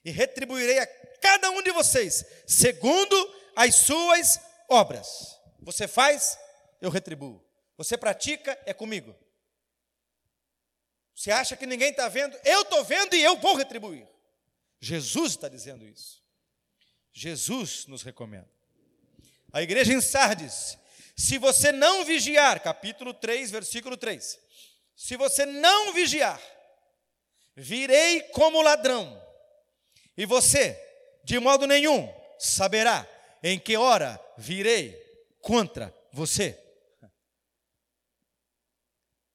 e 0.05 0.11
retribuirei 0.11 0.81
a 0.81 0.87
cada 1.21 1.49
um 1.53 1.63
de 1.63 1.71
vocês, 1.71 2.25
segundo 2.45 3.35
as 3.55 3.77
suas 3.77 4.41
obras. 4.69 5.39
Você 5.61 5.87
faz, 5.87 6.37
eu 6.81 6.91
retribuo. 6.91 7.41
Você 7.77 7.97
pratica, 7.97 8.59
é 8.67 8.75
comigo. 8.75 9.15
Você 11.23 11.31
acha 11.31 11.57
que 11.57 11.67
ninguém 11.67 11.91
está 11.91 12.09
vendo? 12.09 12.37
Eu 12.45 12.63
estou 12.63 12.83
vendo 12.83 13.15
e 13.15 13.23
eu 13.23 13.37
vou 13.37 13.55
retribuir. 13.55 14.09
Jesus 14.81 15.31
está 15.31 15.49
dizendo 15.49 15.87
isso. 15.87 16.21
Jesus 17.13 17.87
nos 17.87 18.03
recomenda. 18.03 18.51
A 19.53 19.63
igreja 19.63 19.93
em 19.93 20.01
Sardes, 20.01 20.77
se 21.17 21.39
você 21.39 21.71
não 21.71 22.05
vigiar, 22.05 22.61
capítulo 22.61 23.15
3, 23.15 23.53
versículo 23.53 23.97
3. 23.97 24.37
Se 24.97 25.17
você 25.17 25.47
não 25.47 25.93
vigiar, 25.93 26.43
virei 27.55 28.23
como 28.33 28.61
ladrão, 28.61 29.17
e 30.17 30.27
você, 30.27 30.77
de 31.23 31.39
modo 31.39 31.69
nenhum, 31.69 32.13
saberá 32.37 33.09
em 33.45 33.61
que 33.61 33.77
hora 33.77 34.21
virei 34.37 35.01
contra 35.41 35.97
você. 36.13 36.59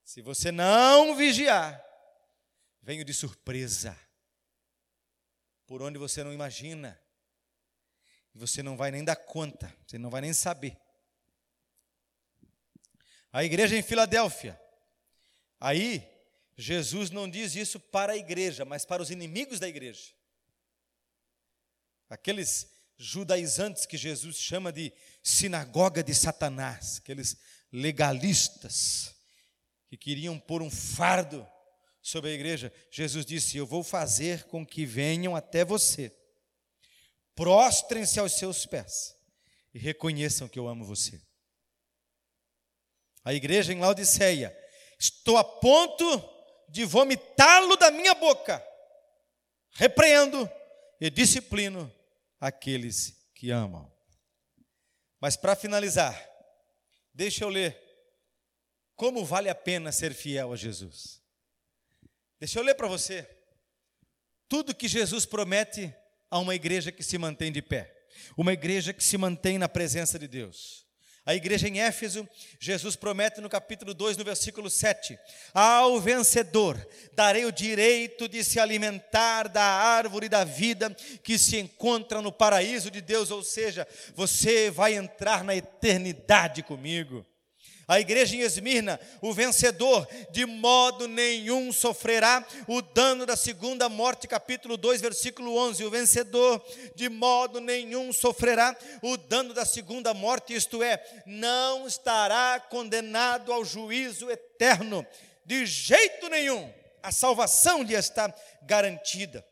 Se 0.07 0.21
você 0.21 0.53
não 0.53 1.17
vigiar, 1.17 1.85
venho 2.81 3.03
de 3.03 3.13
surpresa, 3.13 3.93
por 5.65 5.81
onde 5.81 5.97
você 5.97 6.23
não 6.23 6.31
imagina, 6.31 6.97
e 8.33 8.39
você 8.39 8.63
não 8.63 8.77
vai 8.77 8.89
nem 8.89 9.03
dar 9.03 9.17
conta, 9.17 9.75
você 9.85 9.97
não 9.97 10.09
vai 10.09 10.21
nem 10.21 10.31
saber. 10.31 10.77
A 13.33 13.43
igreja 13.43 13.75
em 13.75 13.83
Filadélfia, 13.83 14.57
aí 15.59 16.09
Jesus 16.55 17.11
não 17.11 17.29
diz 17.29 17.57
isso 17.57 17.77
para 17.77 18.13
a 18.13 18.17
igreja, 18.17 18.63
mas 18.63 18.85
para 18.85 19.03
os 19.03 19.11
inimigos 19.11 19.59
da 19.59 19.67
igreja. 19.67 20.13
Aqueles 22.09 22.71
judaizantes 22.97 23.85
que 23.85 23.97
Jesus 23.97 24.37
chama 24.37 24.71
de 24.71 24.93
sinagoga 25.21 26.01
de 26.01 26.15
Satanás, 26.15 26.99
aqueles 26.99 27.35
legalistas 27.73 29.16
que 29.87 29.97
queriam 29.97 30.39
pôr 30.39 30.61
um 30.61 30.69
fardo 30.69 31.47
sobre 32.01 32.31
a 32.31 32.33
igreja. 32.33 32.71
Jesus 32.91 33.25
disse: 33.25 33.57
Eu 33.57 33.65
vou 33.65 33.83
fazer 33.83 34.43
com 34.45 34.65
que 34.65 34.85
venham 34.85 35.35
até 35.35 35.63
você, 35.65 36.15
prostrem-se 37.35 38.19
aos 38.19 38.33
seus 38.33 38.65
pés 38.65 39.15
e 39.73 39.79
reconheçam 39.79 40.47
que 40.47 40.59
eu 40.59 40.67
amo 40.67 40.85
você. 40.85 41.21
A 43.23 43.33
igreja 43.33 43.73
em 43.73 43.79
Laodiceia, 43.79 44.57
estou 44.97 45.37
a 45.37 45.43
ponto 45.43 46.05
de 46.69 46.85
vomitá-lo 46.85 47.75
da 47.75 47.91
minha 47.91 48.13
boca, 48.15 48.65
repreendo 49.71 50.49
e 50.99 51.09
disciplino 51.09 51.93
aqueles 52.39 53.29
que 53.33 53.51
amam. 53.51 53.91
Mas 55.19 55.35
para 55.35 55.55
finalizar, 55.55 56.17
deixa 57.13 57.43
eu 57.43 57.49
ler 57.49 57.86
como 58.97 59.23
vale 59.23 59.47
a 59.47 59.55
pena 59.55 59.91
ser 59.91 60.13
fiel 60.13 60.51
a 60.51 60.55
Jesus. 60.55 61.21
Deixa 62.39 62.59
eu 62.59 62.63
ler 62.63 62.73
para 62.73 62.87
você 62.87 63.27
tudo 64.49 64.75
que 64.75 64.87
Jesus 64.87 65.25
promete 65.25 65.93
a 66.29 66.39
uma 66.39 66.55
igreja 66.55 66.91
que 66.91 67.03
se 67.03 67.17
mantém 67.17 67.51
de 67.51 67.61
pé, 67.61 67.95
uma 68.35 68.51
igreja 68.51 68.91
que 68.91 69.03
se 69.03 69.17
mantém 69.17 69.57
na 69.59 69.69
presença 69.69 70.17
de 70.17 70.27
Deus. 70.27 70.85
A 71.25 71.35
igreja 71.35 71.67
em 71.67 71.81
Éfeso, 71.81 72.27
Jesus 72.57 72.95
promete 72.95 73.41
no 73.41 73.49
capítulo 73.49 73.93
2, 73.93 74.15
no 74.15 74.23
versículo 74.23 74.69
7: 74.69 75.19
Ao 75.53 75.99
vencedor 75.99 76.77
darei 77.13 77.43
o 77.43 77.51
direito 77.51 78.29
de 78.29 78.45
se 78.45 78.59
alimentar 78.61 79.49
da 79.49 79.61
árvore 79.61 80.29
da 80.29 80.45
vida 80.45 80.89
que 81.21 81.37
se 81.37 81.57
encontra 81.57 82.21
no 82.21 82.31
paraíso 82.31 82.89
de 82.89 83.01
Deus, 83.01 83.29
ou 83.29 83.43
seja, 83.43 83.85
você 84.15 84.71
vai 84.71 84.93
entrar 84.93 85.43
na 85.43 85.53
eternidade 85.53 86.63
comigo. 86.63 87.25
A 87.87 88.01
igreja 88.01 88.35
em 88.35 88.41
Esmirna, 88.41 88.99
o 89.21 89.31
vencedor, 89.31 90.05
de 90.29 90.45
modo 90.45 91.07
nenhum 91.07 91.71
sofrerá 91.71 92.45
o 92.67 92.81
dano 92.81 93.25
da 93.25 93.37
segunda 93.37 93.87
morte, 93.87 94.27
capítulo 94.27 94.75
2, 94.75 94.99
versículo 94.99 95.55
11. 95.55 95.85
O 95.85 95.89
vencedor, 95.89 96.61
de 96.95 97.07
modo 97.07 97.61
nenhum 97.61 98.11
sofrerá 98.11 98.75
o 99.01 99.15
dano 99.15 99.53
da 99.53 99.63
segunda 99.63 100.13
morte, 100.13 100.53
isto 100.53 100.83
é, 100.83 101.01
não 101.25 101.87
estará 101.87 102.59
condenado 102.59 103.53
ao 103.53 103.63
juízo 103.63 104.29
eterno, 104.29 105.07
de 105.45 105.65
jeito 105.65 106.27
nenhum. 106.27 106.69
A 107.01 107.13
salvação 107.13 107.83
lhe 107.83 107.93
está 107.93 108.33
garantida. 108.63 109.45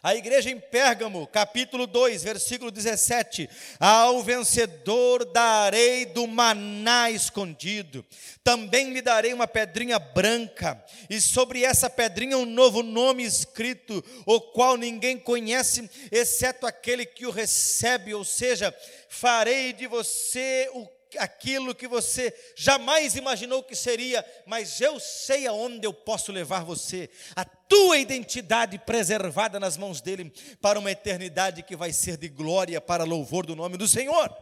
A 0.00 0.14
igreja 0.14 0.48
em 0.48 0.60
Pérgamo, 0.60 1.26
capítulo 1.26 1.84
2, 1.84 2.22
versículo 2.22 2.70
17: 2.70 3.50
Ao 3.80 4.22
vencedor 4.22 5.24
darei 5.24 6.06
do 6.06 6.24
maná 6.26 7.10
escondido, 7.10 8.06
também 8.44 8.92
lhe 8.92 9.02
darei 9.02 9.32
uma 9.32 9.48
pedrinha 9.48 9.98
branca, 9.98 10.82
e 11.10 11.20
sobre 11.20 11.64
essa 11.64 11.90
pedrinha 11.90 12.38
um 12.38 12.46
novo 12.46 12.82
nome 12.82 13.24
escrito, 13.24 14.04
o 14.24 14.40
qual 14.40 14.76
ninguém 14.76 15.18
conhece, 15.18 15.90
exceto 16.12 16.64
aquele 16.64 17.04
que 17.04 17.26
o 17.26 17.32
recebe, 17.32 18.14
ou 18.14 18.24
seja, 18.24 18.72
farei 19.08 19.72
de 19.72 19.88
você 19.88 20.70
o 20.74 20.86
aquilo 21.16 21.74
que 21.74 21.86
você 21.86 22.34
jamais 22.56 23.14
imaginou 23.14 23.62
que 23.62 23.74
seria, 23.74 24.24
mas 24.46 24.80
eu 24.80 24.98
sei 25.00 25.46
aonde 25.46 25.86
eu 25.86 25.92
posso 25.92 26.32
levar 26.32 26.64
você, 26.64 27.08
a 27.34 27.44
tua 27.44 27.98
identidade 27.98 28.78
preservada 28.78 29.60
nas 29.60 29.76
mãos 29.76 30.00
dele, 30.00 30.32
para 30.60 30.78
uma 30.78 30.90
eternidade 30.90 31.62
que 31.62 31.76
vai 31.76 31.92
ser 31.92 32.16
de 32.16 32.28
glória 32.28 32.80
para 32.80 33.04
louvor 33.04 33.46
do 33.46 33.56
nome 33.56 33.76
do 33.76 33.86
Senhor. 33.86 34.34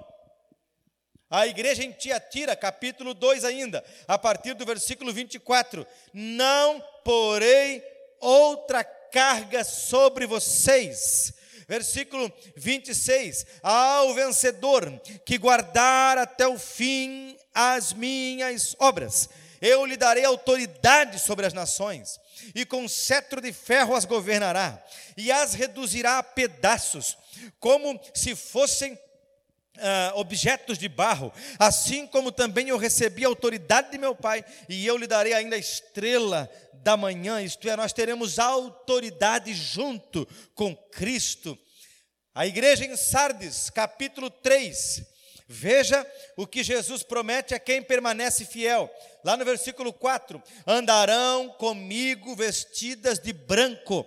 A 1.29 1.47
igreja 1.47 1.83
em 1.83 1.91
Tiatira, 1.91 2.55
capítulo 2.55 3.13
2 3.13 3.45
ainda, 3.45 3.85
a 4.07 4.17
partir 4.17 4.55
do 4.55 4.65
versículo 4.65 5.13
24: 5.13 5.85
Não 6.13 6.81
porei 7.05 7.83
outra 8.21 8.85
carga 8.85 9.65
sobre 9.65 10.25
vocês, 10.27 11.33
versículo 11.69 12.33
26: 12.57 13.47
Ao 13.63 14.15
vencedor 14.15 15.01
que 15.25 15.39
guardar 15.39 16.19
até 16.19 16.47
o 16.47 16.59
fim 16.59 17.37
as 17.55 17.93
minhas 17.93 18.77
obras, 18.79 19.29
eu 19.61 19.85
lhe 19.87 19.97
darei 19.97 20.25
autoridade 20.25 21.19
sobre 21.19 21.47
as 21.47 21.53
nações, 21.53 22.21
e 22.55 22.65
com 22.65 22.87
cetro 22.89 23.41
de 23.41 23.53
ferro 23.53 23.95
as 23.95 24.05
governará, 24.05 24.83
e 25.17 25.33
as 25.33 25.55
reduzirá 25.55 26.19
a 26.19 26.23
pedaços, 26.23 27.17
como 27.59 27.99
se 28.15 28.35
fossem 28.35 28.99
Uh, 29.77 30.19
objetos 30.19 30.79
de 30.79 30.89
barro, 30.89 31.33
assim 31.59 32.07
como 32.07 32.33
também 32.33 32.71
eu 32.71 32.79
recebi 32.79 33.25
a 33.25 33.29
autoridade 33.29 33.91
de 33.91 33.99
meu 33.99 34.15
Pai, 34.15 34.45
e 34.69 34.87
eu 34.87 34.97
lhe 34.97 35.07
darei 35.07 35.35
ainda 35.35 35.57
a 35.57 35.59
estrela 35.59 36.51
da 36.73 36.97
manhã, 36.97 37.43
isto 37.43 37.69
é, 37.69 37.77
nós 37.77 37.93
teremos 37.93 38.39
autoridade 38.39 39.53
junto 39.53 40.27
com 40.55 40.75
Cristo. 40.75 41.59
A 42.35 42.47
igreja 42.47 42.85
em 42.85 42.97
Sardes, 42.97 43.71
capítulo 43.71 44.31
3, 44.31 45.03
veja 45.47 46.07
o 46.37 46.47
que 46.47 46.63
Jesus 46.63 47.03
promete 47.03 47.55
a 47.55 47.59
quem 47.59 47.83
permanece 47.83 48.45
fiel. 48.45 48.91
Lá 49.25 49.37
no 49.37 49.45
versículo 49.45 49.93
4: 49.93 50.43
andarão 50.67 51.49
comigo 51.51 52.35
vestidas 52.35 53.19
de 53.19 53.33
branco 53.33 54.07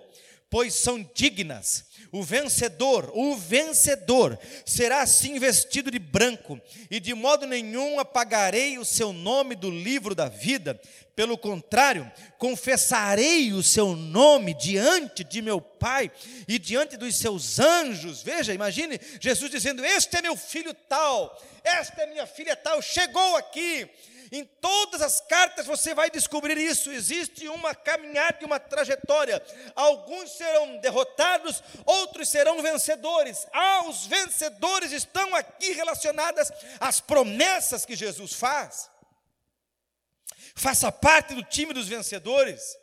pois 0.50 0.74
são 0.74 1.08
dignas. 1.14 1.84
O 2.12 2.24
vencedor, 2.24 3.12
o 3.14 3.36
vencedor, 3.36 4.36
será 4.66 5.02
assim 5.02 5.38
vestido 5.38 5.90
de 5.90 5.98
branco, 5.98 6.60
e 6.90 6.98
de 6.98 7.14
modo 7.14 7.46
nenhum 7.46 8.00
apagarei 8.00 8.78
o 8.78 8.84
seu 8.84 9.12
nome 9.12 9.54
do 9.54 9.70
livro 9.70 10.12
da 10.12 10.28
vida. 10.28 10.80
Pelo 11.14 11.38
contrário, 11.38 12.10
confessarei 12.38 13.52
o 13.52 13.62
seu 13.62 13.94
nome 13.94 14.54
diante 14.54 15.22
de 15.22 15.40
meu 15.40 15.60
Pai 15.60 16.10
e 16.48 16.58
diante 16.58 16.96
dos 16.96 17.16
seus 17.16 17.60
anjos. 17.60 18.22
Veja, 18.22 18.52
imagine 18.52 18.98
Jesus 19.20 19.50
dizendo: 19.50 19.84
Este 19.84 20.16
é 20.16 20.22
meu 20.22 20.36
filho 20.36 20.74
tal, 20.74 21.40
esta 21.62 22.02
é 22.02 22.06
minha 22.06 22.26
filha 22.26 22.56
tal, 22.56 22.82
chegou 22.82 23.36
aqui 23.36 23.88
em 24.32 24.44
todas 24.44 25.02
as 25.02 25.20
cartas 25.20 25.66
você 25.66 25.94
vai 25.94 26.10
descobrir 26.10 26.56
isso. 26.56 26.90
Existe 26.92 27.48
uma 27.48 27.74
caminhada 27.74 28.38
e 28.40 28.44
uma 28.44 28.60
trajetória. 28.60 29.42
Alguns 29.74 30.30
serão 30.36 30.78
derrotados, 30.78 31.62
outros 31.84 32.28
serão 32.28 32.62
vencedores. 32.62 33.46
Ah, 33.52 33.84
os 33.88 34.06
vencedores 34.06 34.92
estão 34.92 35.34
aqui 35.34 35.72
relacionadas 35.72 36.50
às 36.78 37.00
promessas 37.00 37.84
que 37.84 37.96
Jesus 37.96 38.32
faz. 38.32 38.88
Faça 40.54 40.92
parte 40.92 41.34
do 41.34 41.42
time 41.42 41.72
dos 41.72 41.88
vencedores. 41.88 42.76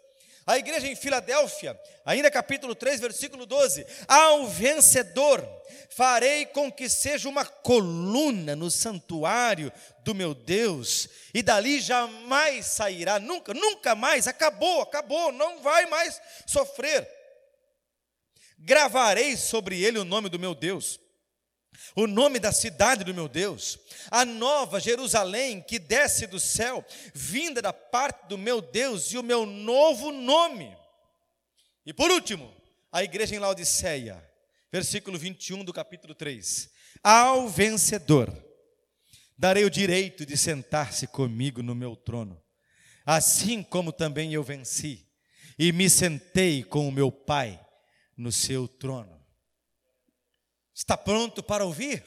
A 0.47 0.57
igreja 0.57 0.87
em 0.87 0.95
Filadélfia, 0.95 1.77
ainda 2.05 2.31
capítulo 2.31 2.73
3, 2.73 3.01
versículo 3.01 3.45
12: 3.45 3.85
Ao 4.07 4.47
vencedor 4.47 5.45
farei 5.89 6.45
com 6.45 6.71
que 6.71 6.87
seja 6.87 7.27
uma 7.27 7.45
coluna 7.45 8.55
no 8.55 8.71
santuário 8.71 9.69
do 10.05 10.15
meu 10.15 10.33
Deus, 10.33 11.09
e 11.33 11.43
dali 11.43 11.81
jamais 11.81 12.65
sairá, 12.65 13.19
nunca, 13.19 13.53
nunca 13.53 13.93
mais, 13.93 14.25
acabou, 14.25 14.81
acabou, 14.81 15.33
não 15.33 15.61
vai 15.61 15.85
mais 15.87 16.21
sofrer. 16.45 17.05
Gravarei 18.57 19.35
sobre 19.35 19.83
ele 19.83 19.99
o 19.99 20.05
nome 20.05 20.29
do 20.29 20.39
meu 20.39 20.55
Deus 20.55 20.97
o 21.95 22.07
nome 22.07 22.39
da 22.39 22.51
cidade 22.51 23.03
do 23.03 23.13
meu 23.13 23.27
Deus, 23.27 23.77
a 24.11 24.23
nova 24.25 24.79
Jerusalém 24.79 25.61
que 25.61 25.79
desce 25.79 26.27
do 26.27 26.39
céu, 26.39 26.85
vinda 27.13 27.61
da 27.61 27.73
parte 27.73 28.27
do 28.27 28.37
meu 28.37 28.61
Deus, 28.61 29.11
e 29.11 29.17
o 29.17 29.23
meu 29.23 29.45
novo 29.45 30.11
nome. 30.11 30.75
E 31.85 31.93
por 31.93 32.11
último, 32.11 32.53
a 32.91 33.03
igreja 33.03 33.35
em 33.35 33.39
Laodiceia, 33.39 34.23
versículo 34.71 35.17
21 35.17 35.63
do 35.63 35.73
capítulo 35.73 36.13
3: 36.13 36.69
Ao 37.03 37.47
vencedor 37.47 38.31
darei 39.37 39.63
o 39.63 39.69
direito 39.69 40.25
de 40.25 40.35
sentar-se 40.35 41.07
comigo 41.07 41.61
no 41.61 41.75
meu 41.75 41.95
trono, 41.95 42.41
assim 43.05 43.61
como 43.63 43.91
também 43.91 44.33
eu 44.33 44.43
venci 44.43 45.07
e 45.57 45.71
me 45.71 45.89
sentei 45.89 46.63
com 46.63 46.87
o 46.87 46.91
meu 46.91 47.11
Pai 47.11 47.59
no 48.15 48.31
seu 48.31 48.67
trono. 48.67 49.16
Está 50.77 50.95
pronto 50.95 51.41
para 51.41 51.65
ouvir? 51.65 52.03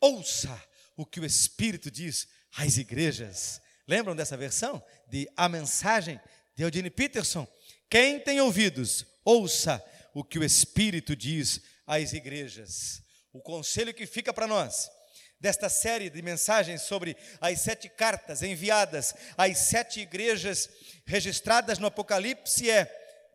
Ouça 0.00 0.58
o 0.96 1.04
que 1.04 1.20
o 1.20 1.24
Espírito 1.24 1.90
diz 1.90 2.26
às 2.56 2.78
igrejas. 2.78 3.60
Lembram 3.86 4.16
dessa 4.16 4.38
versão? 4.38 4.82
De 5.06 5.30
A 5.36 5.50
Mensagem 5.50 6.18
de 6.56 6.62
Eugene 6.62 6.88
Peterson? 6.88 7.46
Quem 7.90 8.18
tem 8.18 8.40
ouvidos, 8.40 9.04
ouça 9.22 9.84
o 10.14 10.24
que 10.24 10.38
o 10.38 10.44
Espírito 10.44 11.14
diz 11.14 11.60
às 11.86 12.14
igrejas. 12.14 13.02
O 13.34 13.42
conselho 13.42 13.92
que 13.92 14.06
fica 14.06 14.32
para 14.32 14.46
nós 14.46 14.90
desta 15.38 15.68
série 15.68 16.08
de 16.08 16.22
mensagens 16.22 16.80
sobre 16.80 17.14
as 17.38 17.60
sete 17.60 17.90
cartas 17.90 18.42
enviadas 18.42 19.14
às 19.36 19.58
sete 19.58 20.00
igrejas 20.00 20.70
registradas 21.04 21.78
no 21.78 21.88
Apocalipse 21.88 22.70
é: 22.70 22.90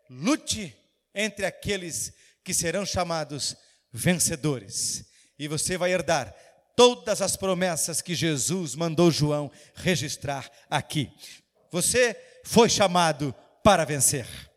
lute 0.09 0.75
entre 1.13 1.45
aqueles 1.45 2.11
que 2.43 2.51
serão 2.51 2.83
chamados 2.83 3.55
vencedores. 3.91 5.05
E 5.37 5.47
você 5.47 5.77
vai 5.77 5.91
herdar 5.91 6.33
todas 6.75 7.21
as 7.21 7.35
promessas 7.35 8.01
que 8.01 8.15
Jesus 8.15 8.75
mandou 8.75 9.11
João 9.11 9.51
registrar 9.75 10.49
aqui. 10.69 11.11
Você 11.71 12.15
foi 12.43 12.69
chamado 12.69 13.33
para 13.63 13.85
vencer. 13.85 14.48